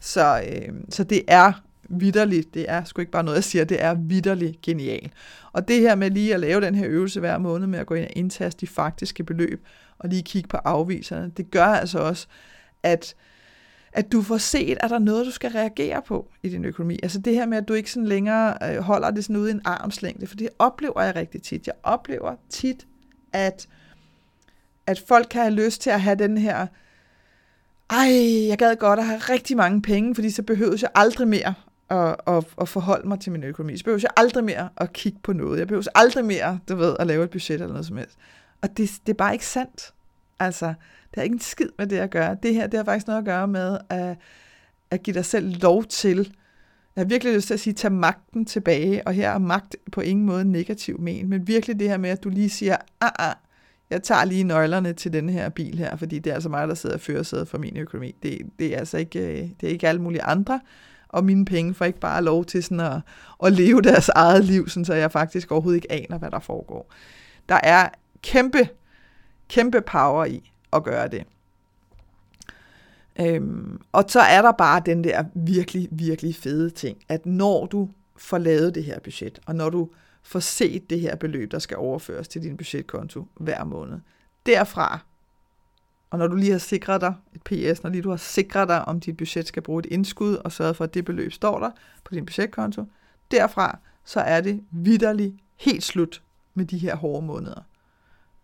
Så, 0.00 0.42
øh, 0.48 0.74
så 0.90 1.04
det 1.04 1.22
er 1.28 1.52
vidderligt, 1.90 2.54
det 2.54 2.64
er 2.68 2.84
sgu 2.84 3.00
ikke 3.00 3.12
bare 3.12 3.24
noget, 3.24 3.36
jeg 3.36 3.44
siger, 3.44 3.64
det 3.64 3.82
er 3.82 3.94
vidderligt 3.94 4.62
genialt. 4.62 5.12
Og 5.52 5.68
det 5.68 5.80
her 5.80 5.94
med 5.94 6.10
lige 6.10 6.34
at 6.34 6.40
lave 6.40 6.60
den 6.60 6.74
her 6.74 6.88
øvelse 6.88 7.20
hver 7.20 7.38
måned 7.38 7.66
med 7.66 7.78
at 7.78 7.86
gå 7.86 7.94
ind 7.94 8.04
og 8.04 8.12
indtaste 8.16 8.60
de 8.60 8.66
faktiske 8.66 9.24
beløb, 9.24 9.66
og 9.98 10.08
lige 10.08 10.22
kigge 10.22 10.48
på 10.48 10.56
afviserne, 10.56 11.32
det 11.36 11.50
gør 11.50 11.64
altså 11.64 11.98
også, 11.98 12.26
at 12.82 13.14
at 13.92 14.12
du 14.12 14.22
får 14.22 14.38
set, 14.38 14.78
at 14.80 14.90
der 14.90 14.96
er 14.96 15.00
noget, 15.00 15.26
du 15.26 15.30
skal 15.30 15.50
reagere 15.50 16.02
på 16.02 16.28
i 16.42 16.48
din 16.48 16.64
økonomi. 16.64 16.98
Altså 17.02 17.18
det 17.18 17.34
her 17.34 17.46
med, 17.46 17.58
at 17.58 17.68
du 17.68 17.74
ikke 17.74 17.90
sådan 17.90 18.06
længere 18.06 18.56
øh, 18.62 18.82
holder 18.82 19.10
det 19.10 19.24
sådan 19.24 19.36
ude 19.36 19.50
i 19.50 19.54
en 19.54 19.60
armslængde, 19.64 20.26
for 20.26 20.36
det 20.36 20.48
oplever 20.58 21.02
jeg 21.02 21.16
rigtig 21.16 21.42
tit. 21.42 21.66
Jeg 21.66 21.74
oplever 21.82 22.34
tit, 22.50 22.86
at, 23.32 23.68
at 24.86 25.02
folk 25.08 25.26
kan 25.30 25.42
have 25.42 25.54
lyst 25.54 25.80
til 25.80 25.90
at 25.90 26.00
have 26.00 26.16
den 26.16 26.38
her, 26.38 26.66
ej, 27.90 28.46
jeg 28.48 28.58
gad 28.58 28.76
godt 28.76 28.98
at 28.98 29.06
have 29.06 29.18
rigtig 29.18 29.56
mange 29.56 29.82
penge, 29.82 30.14
fordi 30.14 30.30
så 30.30 30.42
behøver 30.42 30.76
jeg 30.82 30.90
aldrig 30.94 31.28
mere 31.28 31.54
at, 31.90 32.16
at, 32.26 32.44
at 32.60 32.68
forholde 32.68 33.08
mig 33.08 33.20
til 33.20 33.32
min 33.32 33.44
økonomi. 33.44 33.76
Så 33.76 33.84
behøver 33.84 34.00
jeg 34.02 34.10
aldrig 34.16 34.44
mere 34.44 34.68
at 34.76 34.92
kigge 34.92 35.18
på 35.22 35.32
noget. 35.32 35.58
Jeg 35.58 35.66
behøver 35.66 35.84
aldrig 35.94 36.24
mere, 36.24 36.58
du 36.68 36.76
ved, 36.76 36.96
at 36.98 37.06
lave 37.06 37.24
et 37.24 37.30
budget 37.30 37.54
eller 37.54 37.68
noget 37.68 37.86
som 37.86 37.96
helst. 37.96 38.18
Og 38.62 38.68
det, 38.76 38.90
det 39.06 39.12
er 39.12 39.16
bare 39.16 39.32
ikke 39.32 39.46
sandt. 39.46 39.94
Altså, 40.38 40.66
det 40.66 41.16
har 41.16 41.22
ikke 41.22 41.34
en 41.34 41.40
skid 41.40 41.68
med 41.78 41.86
det 41.86 41.96
at 41.96 42.10
gøre. 42.10 42.36
Det 42.42 42.54
her, 42.54 42.66
det 42.66 42.78
har 42.78 42.84
faktisk 42.84 43.06
noget 43.06 43.18
at 43.18 43.24
gøre 43.24 43.48
med 43.48 43.78
at, 43.88 44.16
at 44.90 45.02
give 45.02 45.14
dig 45.14 45.24
selv 45.24 45.62
lov 45.62 45.84
til, 45.84 46.16
jeg 46.96 47.02
har 47.02 47.08
virkelig 47.08 47.34
lyst 47.34 47.46
til 47.46 47.54
at 47.54 47.60
sige, 47.60 47.74
tag 47.74 47.92
magten 47.92 48.44
tilbage, 48.44 49.06
og 49.06 49.12
her 49.12 49.30
er 49.30 49.38
magt 49.38 49.76
på 49.92 50.00
ingen 50.00 50.26
måde 50.26 50.44
negativ 50.44 51.00
men, 51.00 51.28
men 51.28 51.46
virkelig 51.46 51.80
det 51.80 51.88
her 51.88 51.98
med, 51.98 52.10
at 52.10 52.24
du 52.24 52.28
lige 52.28 52.50
siger, 52.50 52.76
ah, 53.00 53.10
ah, 53.18 53.34
jeg 53.90 54.02
tager 54.02 54.24
lige 54.24 54.44
nøglerne 54.44 54.92
til 54.92 55.12
den 55.12 55.28
her 55.28 55.48
bil 55.48 55.78
her, 55.78 55.96
fordi 55.96 56.18
det 56.18 56.30
er 56.30 56.34
altså 56.34 56.48
mig, 56.48 56.68
der 56.68 56.74
sidder 56.74 56.96
og 56.96 57.00
fører 57.00 57.22
sædet 57.22 57.48
for 57.48 57.58
min 57.58 57.76
økonomi. 57.76 58.14
Det, 58.22 58.38
det 58.58 58.74
er 58.74 58.78
altså 58.78 58.98
ikke, 58.98 59.18
øh, 59.20 59.48
det 59.60 59.66
er 59.66 59.68
ikke 59.68 59.88
alle 59.88 60.02
mulige 60.02 60.22
andre, 60.22 60.60
og 61.12 61.24
mine 61.24 61.44
penge 61.44 61.74
får 61.74 61.84
ikke 61.84 62.00
bare 62.00 62.22
lov 62.22 62.44
til 62.44 62.62
sådan 62.62 62.80
at, 62.80 63.00
at 63.44 63.52
leve 63.52 63.82
deres 63.82 64.08
eget 64.08 64.44
liv, 64.44 64.68
sådan 64.68 64.84
så 64.84 64.94
jeg 64.94 65.12
faktisk 65.12 65.50
overhovedet 65.50 65.76
ikke 65.76 65.92
aner, 65.92 66.18
hvad 66.18 66.30
der 66.30 66.38
foregår. 66.38 66.92
Der 67.48 67.60
er 67.62 67.88
kæmpe, 68.22 68.68
kæmpe 69.48 69.80
power 69.80 70.24
i 70.24 70.52
at 70.72 70.84
gøre 70.84 71.08
det. 71.08 71.24
Øhm, 73.20 73.80
og 73.92 74.04
så 74.08 74.20
er 74.20 74.42
der 74.42 74.52
bare 74.52 74.82
den 74.86 75.04
der 75.04 75.24
virkelig, 75.34 75.88
virkelig 75.90 76.34
fede 76.34 76.70
ting, 76.70 76.98
at 77.08 77.26
når 77.26 77.66
du 77.66 77.88
får 78.16 78.38
lavet 78.38 78.74
det 78.74 78.84
her 78.84 79.00
budget, 79.00 79.40
og 79.46 79.54
når 79.54 79.70
du 79.70 79.88
får 80.22 80.40
set 80.40 80.90
det 80.90 81.00
her 81.00 81.16
beløb, 81.16 81.50
der 81.50 81.58
skal 81.58 81.76
overføres 81.76 82.28
til 82.28 82.42
din 82.42 82.56
budgetkonto 82.56 83.26
hver 83.34 83.64
måned, 83.64 83.98
derfra, 84.46 85.00
og 86.10 86.18
når 86.18 86.26
du 86.26 86.36
lige 86.36 86.52
har 86.52 86.58
sikret 86.58 87.00
dig 87.00 87.14
et 87.34 87.42
PS, 87.42 87.82
når 87.82 87.90
lige 87.90 88.02
du 88.02 88.10
har 88.10 88.16
sikret 88.16 88.68
dig, 88.68 88.84
om 88.84 89.00
dit 89.00 89.16
budget 89.16 89.46
skal 89.46 89.62
bruge 89.62 89.78
et 89.78 89.86
indskud, 89.86 90.34
og 90.34 90.52
sørget 90.52 90.76
for, 90.76 90.84
at 90.84 90.94
det 90.94 91.04
beløb 91.04 91.32
står 91.32 91.58
der 91.58 91.70
på 92.04 92.14
din 92.14 92.26
budgetkonto, 92.26 92.84
derfra, 93.30 93.78
så 94.04 94.20
er 94.20 94.40
det 94.40 94.64
vidderligt 94.70 95.34
helt 95.56 95.84
slut 95.84 96.22
med 96.54 96.64
de 96.64 96.78
her 96.78 96.96
hårde 96.96 97.26
måneder. 97.26 97.62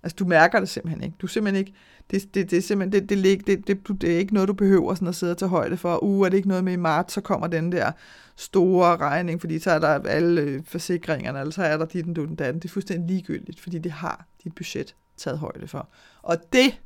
Altså, 0.02 0.16
du 0.18 0.24
mærker 0.24 0.60
det 0.60 0.68
simpelthen 0.68 1.02
ikke. 1.02 1.16
Du 1.18 1.26
simpelthen 1.26 1.66
ikke, 1.66 1.74
det, 2.10 2.34
det, 2.34 2.50
det 2.50 2.56
er 2.56 2.62
simpelthen, 2.62 3.08
det, 3.08 3.24
det, 3.24 3.46
det, 3.46 3.66
det, 3.66 4.00
det 4.00 4.14
er 4.14 4.18
ikke 4.18 4.34
noget, 4.34 4.48
du 4.48 4.52
behøver 4.52 4.94
sådan 4.94 5.08
at 5.08 5.14
sidde 5.14 5.30
og 5.30 5.38
tage 5.38 5.48
højde 5.48 5.76
for. 5.76 6.04
Uh, 6.04 6.26
er 6.26 6.30
det 6.30 6.36
ikke 6.36 6.48
noget 6.48 6.64
med 6.64 6.72
i 6.72 6.76
marts, 6.76 7.14
så 7.14 7.20
kommer 7.20 7.46
den 7.46 7.72
der 7.72 7.92
store 8.36 8.96
regning, 8.96 9.40
fordi 9.40 9.58
så 9.58 9.70
er 9.70 9.78
der 9.78 9.88
alle 9.88 10.40
øh, 10.40 10.62
forsikringerne, 10.64 11.40
eller 11.40 11.52
så 11.52 11.62
er 11.62 11.76
der 11.76 11.84
dit 11.84 12.04
den, 12.04 12.16
den, 12.16 12.34
den. 12.34 12.54
Det 12.54 12.64
er 12.64 12.68
fuldstændig 12.68 13.08
ligegyldigt, 13.08 13.60
fordi 13.60 13.78
det 13.78 13.92
har 13.92 14.26
dit 14.44 14.54
budget 14.54 14.94
taget 15.16 15.38
højde 15.38 15.68
for. 15.68 15.88
Og 16.22 16.36
det 16.52 16.80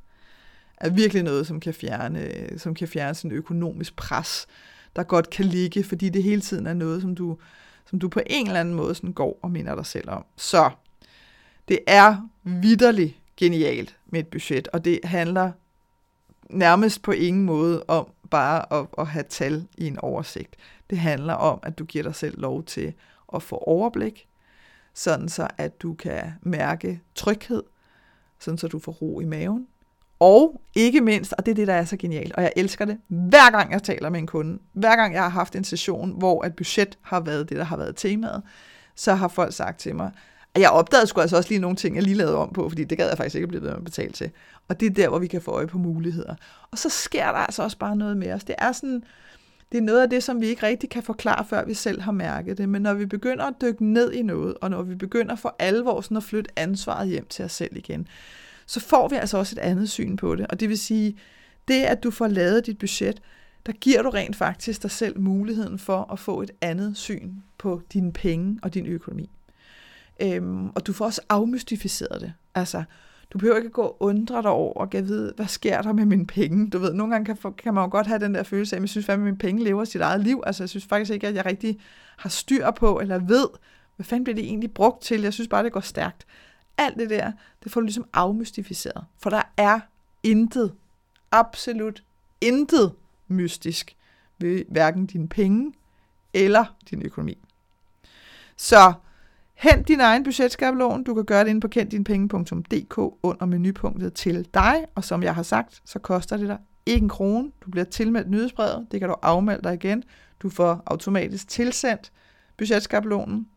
er 0.81 0.91
virkelig 0.91 1.23
noget, 1.23 1.47
som 1.47 1.61
kan 1.61 1.75
fjerne, 1.75 2.49
som 2.59 2.75
kan 2.75 2.89
fjerne 2.89 3.15
sådan 3.15 3.33
økonomisk 3.33 3.97
pres, 3.97 4.47
der 4.97 5.03
godt 5.03 5.31
kan 5.31 5.45
ligge, 5.45 5.85
fordi 5.85 6.09
det 6.09 6.23
hele 6.23 6.41
tiden 6.41 6.67
er 6.67 6.75
noget, 6.75 7.03
som 7.03 7.15
du, 7.15 7.39
som 7.87 7.99
du 7.99 8.09
på 8.09 8.21
en 8.27 8.47
eller 8.47 8.61
anden 8.61 8.75
måde 8.75 8.95
sådan 8.95 9.13
går 9.13 9.39
og 9.43 9.51
minder 9.51 9.75
dig 9.75 9.87
selv 9.87 10.11
om. 10.11 10.25
Så 10.37 10.71
det 11.69 11.79
er 11.87 12.29
vidderligt 12.43 13.17
genialt 13.37 13.97
med 14.07 14.21
et 14.21 14.29
budget, 14.29 14.69
og 14.69 14.85
det 14.85 15.01
handler 15.05 15.53
nærmest 16.51 17.03
på 17.03 17.13
ingen 17.13 17.45
måde 17.45 17.85
om 17.89 18.11
bare 18.31 18.73
at, 18.81 18.87
at 18.99 19.07
have 19.07 19.25
tal 19.29 19.67
i 19.79 19.87
en 19.87 19.99
oversigt. 19.99 20.57
Det 20.91 20.99
handler 20.99 21.35
om, 21.35 21.59
at 21.63 21.79
du 21.79 21.85
giver 21.85 22.05
dig 22.05 22.15
selv 22.15 22.41
lov 22.41 22.65
til 22.65 22.93
at 23.35 23.43
få 23.43 23.57
overblik, 23.57 24.29
sådan 24.95 25.29
så 25.29 25.49
at 25.59 25.83
du 25.83 25.95
kan 25.95 26.33
mærke 26.43 27.01
tryghed, 27.15 27.63
sådan 28.39 28.59
så 28.59 28.69
du 28.69 28.79
får 28.79 28.93
ro 28.93 29.21
i 29.21 29.25
maven. 29.25 29.67
Og 30.21 30.61
ikke 30.75 31.01
mindst, 31.01 31.33
og 31.39 31.47
det 31.47 31.53
er 31.53 31.57
det, 31.57 31.67
der 31.67 31.75
er 31.75 31.85
så 31.85 31.97
genialt, 31.97 32.33
og 32.33 32.43
jeg 32.43 32.53
elsker 32.57 32.85
det, 32.85 32.99
hver 33.09 33.51
gang 33.51 33.73
jeg 33.73 33.83
taler 33.83 34.11
med 34.11 34.21
en 34.21 34.27
kunde, 34.27 34.59
hver 34.73 34.97
gang 34.97 35.15
jeg 35.15 35.23
har 35.23 35.29
haft 35.29 35.57
en 35.57 35.65
session, 35.65 36.19
hvor 36.19 36.45
et 36.45 36.57
budget 36.57 36.99
har 37.03 37.21
været 37.21 37.49
det, 37.49 37.57
der 37.57 37.65
har 37.65 37.77
været 37.77 37.97
temaet, 37.97 38.43
så 38.97 39.15
har 39.15 39.29
folk 39.29 39.55
sagt 39.55 39.81
til 39.81 39.95
mig, 39.95 40.11
at 40.55 40.61
jeg 40.61 40.71
opdagede 40.71 41.07
sgu 41.07 41.21
altså 41.21 41.37
også 41.37 41.49
lige 41.49 41.61
nogle 41.61 41.77
ting, 41.77 41.97
jeg 41.97 42.03
lige 42.03 42.17
lavede 42.17 42.37
om 42.37 42.53
på, 42.53 42.69
fordi 42.69 42.85
det 42.85 42.99
gad 42.99 43.09
jeg 43.09 43.17
faktisk 43.17 43.35
ikke 43.35 43.47
blive 43.49 43.63
ved 43.63 43.69
med 43.69 43.77
at 43.77 43.85
betale 43.85 44.13
til. 44.13 44.31
Og 44.69 44.81
det 44.81 44.87
er 44.87 44.91
der, 44.91 45.09
hvor 45.09 45.19
vi 45.19 45.27
kan 45.27 45.43
få 45.43 45.51
øje 45.51 45.67
på 45.67 45.79
muligheder. 45.79 46.35
Og 46.71 46.79
så 46.79 46.89
sker 46.89 47.27
der 47.27 47.39
altså 47.39 47.63
også 47.63 47.79
bare 47.79 47.97
noget 47.97 48.17
med 48.17 48.33
os. 48.33 48.45
Det 48.45 48.55
er 48.59 48.73
sådan, 48.73 49.03
det 49.73 49.79
er 49.79 49.83
noget 49.83 50.03
af 50.03 50.11
det, 50.11 50.23
som 50.23 50.41
vi 50.41 50.47
ikke 50.47 50.67
rigtig 50.67 50.91
kan 50.91 51.03
forklare, 51.03 51.45
før 51.45 51.65
vi 51.65 51.75
selv 51.75 52.01
har 52.01 52.13
mærket 52.13 52.59
det. 52.59 52.69
Men 52.69 52.83
når 52.83 52.95
vi 52.95 53.07
begynder 53.07 53.45
at 53.45 53.55
dykke 53.61 53.85
ned 53.85 54.13
i 54.13 54.23
noget, 54.23 54.55
og 54.61 54.71
når 54.71 54.83
vi 54.83 54.95
begynder 54.95 55.37
for 55.37 55.57
alvor 55.59 56.01
sådan 56.01 56.17
at 56.17 56.23
flytte 56.23 56.51
ansvaret 56.57 57.09
hjem 57.09 57.27
til 57.27 57.45
os 57.45 57.53
selv 57.53 57.77
igen, 57.77 58.09
så 58.71 58.81
får 58.81 59.09
vi 59.09 59.17
altså 59.17 59.39
også 59.39 59.55
et 59.55 59.59
andet 59.59 59.91
syn 59.91 60.17
på 60.17 60.35
det. 60.37 60.47
Og 60.47 60.61
det 60.61 60.69
vil 60.69 60.79
sige, 60.79 61.17
det 61.69 61.83
at 61.83 62.03
du 62.03 62.11
får 62.11 62.29
lavet 62.29 62.67
dit 62.67 62.79
budget, 62.79 63.23
der 63.67 63.73
giver 63.73 64.03
du 64.03 64.11
rent 64.11 64.37
faktisk 64.37 64.83
dig 64.83 64.91
selv 64.91 65.21
muligheden 65.21 65.79
for 65.79 66.13
at 66.13 66.19
få 66.19 66.43
et 66.43 66.51
andet 66.61 66.97
syn 66.97 67.35
på 67.59 67.83
dine 67.93 68.13
penge 68.13 68.59
og 68.63 68.75
din 68.75 68.87
økonomi. 68.87 69.31
Øhm, 70.23 70.69
og 70.69 70.87
du 70.87 70.93
får 70.93 71.05
også 71.05 71.21
afmystificeret 71.29 72.21
det. 72.21 72.33
Altså, 72.55 72.83
du 73.33 73.39
behøver 73.39 73.57
ikke 73.57 73.71
gå 73.71 73.83
og 73.83 74.03
undre 74.03 74.43
dig 74.43 74.51
over 74.51 74.75
og 74.75 74.89
vide, 74.93 75.33
hvad 75.37 75.47
sker 75.47 75.83
der 75.83 75.93
med 75.93 76.05
mine 76.05 76.27
penge? 76.27 76.71
Du 76.71 76.79
ved, 76.79 76.93
nogle 76.93 77.13
gange 77.13 77.35
kan, 77.35 77.53
kan 77.53 77.75
man 77.75 77.85
jo 77.85 77.91
godt 77.91 78.07
have 78.07 78.21
den 78.21 78.35
der 78.35 78.43
følelse 78.43 78.77
af, 78.77 78.79
at 78.79 78.83
jeg 78.83 78.89
synes, 78.89 79.09
at 79.09 79.21
mine 79.21 79.39
penge 79.39 79.65
lever 79.65 79.85
sit 79.85 80.01
eget 80.01 80.21
liv. 80.21 80.43
Altså, 80.47 80.63
jeg 80.63 80.69
synes 80.69 80.85
faktisk 80.85 81.13
ikke, 81.13 81.29
at 81.29 81.35
jeg 81.35 81.47
rigtig 81.47 81.79
har 82.17 82.29
styr 82.29 82.71
på, 82.71 83.01
eller 83.01 83.19
ved, 83.19 83.47
hvad 83.97 84.05
fanden 84.05 84.25
bliver 84.25 84.35
det 84.35 84.45
egentlig 84.45 84.73
brugt 84.73 85.03
til? 85.03 85.23
Jeg 85.23 85.33
synes 85.33 85.49
bare, 85.49 85.65
det 85.65 85.73
går 85.73 85.81
stærkt. 85.81 86.27
Alt 86.81 86.99
det 86.99 87.11
der, 87.11 87.33
det 87.65 87.73
får 87.73 87.81
du 87.81 87.85
ligesom 87.85 88.07
afmystificeret. 88.13 89.05
For 89.19 89.31
der 89.31 89.43
er 89.57 89.81
intet, 90.23 90.75
absolut 91.31 92.03
intet 92.41 92.93
mystisk 93.29 93.97
ved 94.39 94.65
hverken 94.69 95.07
dine 95.07 95.29
penge 95.29 95.73
eller 96.35 96.65
din 96.91 97.03
økonomi. 97.03 97.39
Så 98.57 98.93
Hent 99.61 99.89
din 99.89 100.01
egen 100.01 100.25
budgetskabelon. 100.25 101.05
Du 101.05 101.15
kan 101.15 101.25
gøre 101.25 101.45
det 101.45 101.51
inde 101.51 101.61
på 101.61 101.69
kenddinepenge.dk 101.69 102.99
under 103.23 103.47
menupunktet 103.47 104.13
til 104.15 104.49
dig. 104.55 104.87
Og 104.95 105.05
som 105.05 105.23
jeg 105.23 105.35
har 105.35 105.43
sagt, 105.43 105.83
så 105.85 105.99
koster 105.99 106.37
det 106.37 106.49
dig 106.49 106.59
ikke 106.87 107.03
en 107.05 107.09
krone. 107.09 107.51
Du 107.65 107.71
bliver 107.71 107.85
tilmeldt 107.85 108.31
nyhedsbrevet. 108.31 108.87
Det 108.91 109.01
kan 109.01 109.09
du 109.09 109.15
afmelde 109.23 109.63
dig 109.63 109.75
igen. 109.75 110.03
Du 110.43 110.49
får 110.49 110.83
automatisk 110.87 111.49
tilsendt 111.49 112.13
budgetskabelonen. 112.57 113.49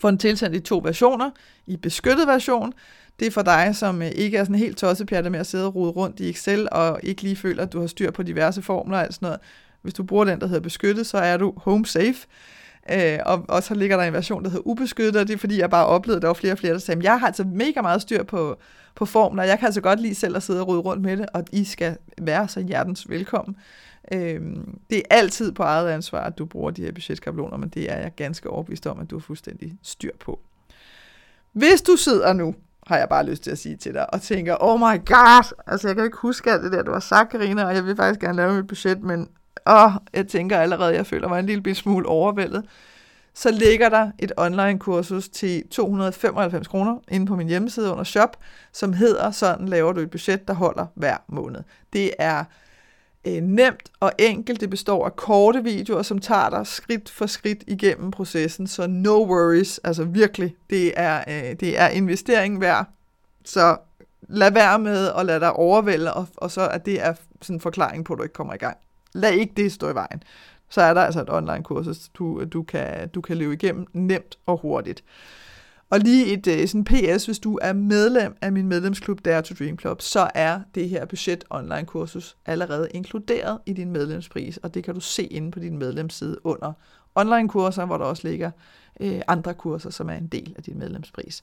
Får 0.00 0.10
den 0.10 0.18
tilsendt 0.18 0.56
i 0.56 0.60
to 0.60 0.80
versioner. 0.84 1.30
I 1.66 1.76
beskyttet 1.76 2.26
version. 2.26 2.72
Det 3.20 3.26
er 3.26 3.30
for 3.30 3.42
dig, 3.42 3.70
som 3.76 4.02
øh, 4.02 4.08
ikke 4.08 4.38
er 4.38 4.44
sådan 4.44 4.56
helt 4.56 4.78
tossepjatte 4.78 5.30
med 5.30 5.40
at 5.40 5.46
sidde 5.46 5.66
og 5.66 5.74
rode 5.74 5.90
rundt 5.90 6.20
i 6.20 6.30
Excel, 6.30 6.68
og 6.72 7.00
ikke 7.02 7.22
lige 7.22 7.36
føler, 7.36 7.62
at 7.62 7.72
du 7.72 7.80
har 7.80 7.86
styr 7.86 8.10
på 8.10 8.22
diverse 8.22 8.62
formler 8.62 9.06
og 9.06 9.14
sådan 9.14 9.26
noget 9.26 9.40
Hvis 9.82 9.94
du 9.94 10.02
bruger 10.02 10.24
den, 10.24 10.40
der 10.40 10.46
hedder 10.46 10.60
beskyttet, 10.60 11.06
så 11.06 11.18
er 11.18 11.36
du 11.36 11.52
home 11.56 11.86
safe. 11.86 12.26
Øh, 12.92 13.18
og, 13.26 13.44
og 13.48 13.62
så 13.62 13.74
ligger 13.74 13.96
der 13.96 14.04
en 14.04 14.12
version, 14.12 14.44
der 14.44 14.50
hedder 14.50 14.66
ubeskyttet, 14.66 15.16
og 15.16 15.28
det 15.28 15.34
er 15.34 15.38
fordi, 15.38 15.58
jeg 15.58 15.70
bare 15.70 15.86
oplevede, 15.86 16.16
at 16.16 16.22
der 16.22 16.28
var 16.28 16.34
flere 16.34 16.52
og 16.52 16.58
flere, 16.58 16.72
der 16.72 16.78
sagde, 16.78 17.00
jeg 17.02 17.20
har 17.20 17.26
altså 17.26 17.44
mega 17.44 17.82
meget 17.82 18.02
styr 18.02 18.22
på, 18.22 18.58
på 18.94 19.04
formler, 19.06 19.42
jeg 19.42 19.58
kan 19.58 19.66
altså 19.66 19.80
godt 19.80 20.00
lide 20.00 20.14
selv 20.14 20.36
at 20.36 20.42
sidde 20.42 20.60
og 20.60 20.68
rode 20.68 20.78
rundt 20.78 21.02
med 21.02 21.16
det, 21.16 21.26
og 21.34 21.44
I 21.52 21.64
skal 21.64 21.96
være 22.18 22.48
så 22.48 22.60
hjertens 22.60 23.10
velkommen. 23.10 23.56
Øh, 24.12 24.40
det 24.90 24.98
er 24.98 25.02
altid 25.10 25.52
på 25.52 25.62
eget 25.62 25.90
ansvar, 25.90 26.24
at 26.24 26.38
du 26.38 26.44
bruger 26.44 26.70
de 26.70 26.82
her 26.82 26.92
budgetskabeloner, 26.92 27.56
men 27.56 27.68
det 27.68 27.92
er 27.92 27.98
jeg 27.98 28.12
ganske 28.16 28.50
overbevist 28.50 28.86
om, 28.86 29.00
at 29.00 29.10
du 29.10 29.16
har 29.16 29.20
fuldstændig 29.20 29.78
styr 29.82 30.12
på. 30.20 30.40
Hvis 31.52 31.82
du 31.82 31.96
sidder 31.96 32.32
nu, 32.32 32.54
har 32.86 32.98
jeg 32.98 33.08
bare 33.08 33.26
lyst 33.26 33.42
til 33.42 33.50
at 33.50 33.58
sige 33.58 33.76
til 33.76 33.94
dig, 33.94 34.14
og 34.14 34.22
tænker, 34.22 34.56
oh 34.60 34.80
my 34.80 35.06
god, 35.06 35.54
altså 35.66 35.88
jeg 35.88 35.96
kan 35.96 36.04
ikke 36.04 36.16
huske 36.16 36.50
alt 36.50 36.64
det 36.64 36.72
der, 36.72 36.82
du 36.82 36.92
har 36.92 37.00
sagt, 37.00 37.30
Karina, 37.30 37.64
og 37.64 37.74
jeg 37.74 37.84
vil 37.84 37.96
faktisk 37.96 38.20
gerne 38.20 38.36
lave 38.36 38.54
mit 38.54 38.66
budget, 38.66 39.02
men 39.02 39.28
åh, 39.66 39.90
jeg 40.12 40.28
tænker 40.28 40.58
allerede, 40.58 40.94
jeg 40.94 41.06
føler 41.06 41.28
mig 41.28 41.38
en 41.38 41.46
lille 41.46 41.74
smule 41.74 42.06
overvældet, 42.06 42.64
så 43.34 43.50
ligger 43.50 43.88
der 43.88 44.10
et 44.18 44.32
online-kursus 44.36 45.28
til 45.28 45.68
295 45.68 46.68
kroner 46.68 46.98
inde 47.08 47.26
på 47.26 47.36
min 47.36 47.48
hjemmeside 47.48 47.90
under 47.90 48.04
shop, 48.04 48.36
som 48.72 48.92
hedder 48.92 49.30
sådan 49.30 49.68
laver 49.68 49.92
du 49.92 50.00
et 50.00 50.10
budget, 50.10 50.48
der 50.48 50.54
holder 50.54 50.86
hver 50.94 51.16
måned. 51.28 51.60
Det 51.92 52.10
er 52.18 52.44
øh, 53.26 53.42
nemt 53.42 53.90
og 54.00 54.12
enkelt. 54.18 54.60
Det 54.60 54.70
består 54.70 55.04
af 55.04 55.16
korte 55.16 55.64
videoer, 55.64 56.02
som 56.02 56.18
tager 56.18 56.50
dig 56.50 56.66
skridt 56.66 57.10
for 57.10 57.26
skridt 57.26 57.64
igennem 57.66 58.10
processen, 58.10 58.66
så 58.66 58.86
no 58.86 59.24
worries, 59.24 59.78
altså 59.84 60.04
virkelig, 60.04 60.56
det 60.70 60.92
er, 60.96 61.24
øh, 61.28 61.56
det 61.60 61.80
er 61.80 61.88
investering 61.88 62.60
værd. 62.60 62.86
Så 63.44 63.76
lad 64.28 64.52
være 64.52 64.78
med 64.78 65.10
at 65.18 65.26
lade 65.26 65.40
dig 65.40 65.52
overvælde, 65.52 66.14
og, 66.14 66.28
og 66.36 66.50
så 66.50 66.68
at 66.68 66.86
det 66.86 67.02
er 67.02 67.14
sådan 67.42 67.56
en 67.56 67.60
forklaring 67.60 68.04
på, 68.04 68.12
at 68.12 68.18
du 68.18 68.22
ikke 68.22 68.32
kommer 68.32 68.54
i 68.54 68.58
gang. 68.58 68.76
Lad 69.12 69.32
ikke 69.32 69.52
det 69.56 69.72
stå 69.72 69.90
i 69.90 69.94
vejen. 69.94 70.22
Så 70.68 70.82
er 70.82 70.94
der 70.94 71.00
altså 71.00 71.20
et 71.20 71.30
online 71.30 71.62
kursus, 71.62 72.08
du, 72.08 72.44
du, 72.44 72.62
kan, 72.62 73.08
du 73.08 73.20
kan 73.20 73.36
leve 73.36 73.52
igennem 73.52 73.86
nemt 73.92 74.38
og 74.46 74.58
hurtigt. 74.58 75.04
Og 75.90 75.98
lige 75.98 76.26
et 76.26 76.46
øh, 76.46 76.68
sådan 76.68 76.84
PS, 76.84 77.26
hvis 77.26 77.38
du 77.38 77.58
er 77.62 77.72
medlem 77.72 78.36
af 78.40 78.52
min 78.52 78.68
medlemsklub 78.68 79.24
Dare 79.24 79.42
to 79.42 79.54
Dream 79.58 79.78
Club, 79.78 80.02
så 80.02 80.30
er 80.34 80.60
det 80.74 80.88
her 80.88 81.04
budget 81.04 81.44
online 81.50 81.86
kursus 81.86 82.36
allerede 82.46 82.88
inkluderet 82.94 83.58
i 83.66 83.72
din 83.72 83.90
medlemspris, 83.90 84.56
og 84.56 84.74
det 84.74 84.84
kan 84.84 84.94
du 84.94 85.00
se 85.00 85.22
inde 85.22 85.50
på 85.50 85.58
din 85.58 85.78
medlemsside 85.78 86.46
under 86.46 86.72
online 87.14 87.48
kurser, 87.48 87.84
hvor 87.84 87.98
der 87.98 88.04
også 88.04 88.28
ligger 88.28 88.50
øh, 89.00 89.20
andre 89.26 89.54
kurser, 89.54 89.90
som 89.90 90.08
er 90.08 90.14
en 90.14 90.26
del 90.26 90.54
af 90.56 90.62
din 90.62 90.78
medlemspris. 90.78 91.42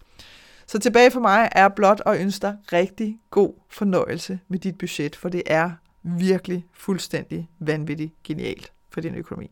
Så 0.67 0.79
tilbage 0.79 1.11
for 1.11 1.19
mig 1.19 1.49
er 1.51 1.69
blot 1.69 2.01
at 2.05 2.21
ønske 2.21 2.41
dig 2.41 2.57
rigtig 2.73 3.19
god 3.29 3.53
fornøjelse 3.69 4.39
med 4.47 4.59
dit 4.59 4.77
budget, 4.77 5.15
for 5.15 5.29
det 5.29 5.43
er 5.45 5.71
virkelig 6.03 6.65
fuldstændig 6.73 7.49
vanvittigt 7.59 8.23
genialt 8.23 8.71
for 8.89 9.01
din 9.01 9.15
økonomi. 9.15 9.51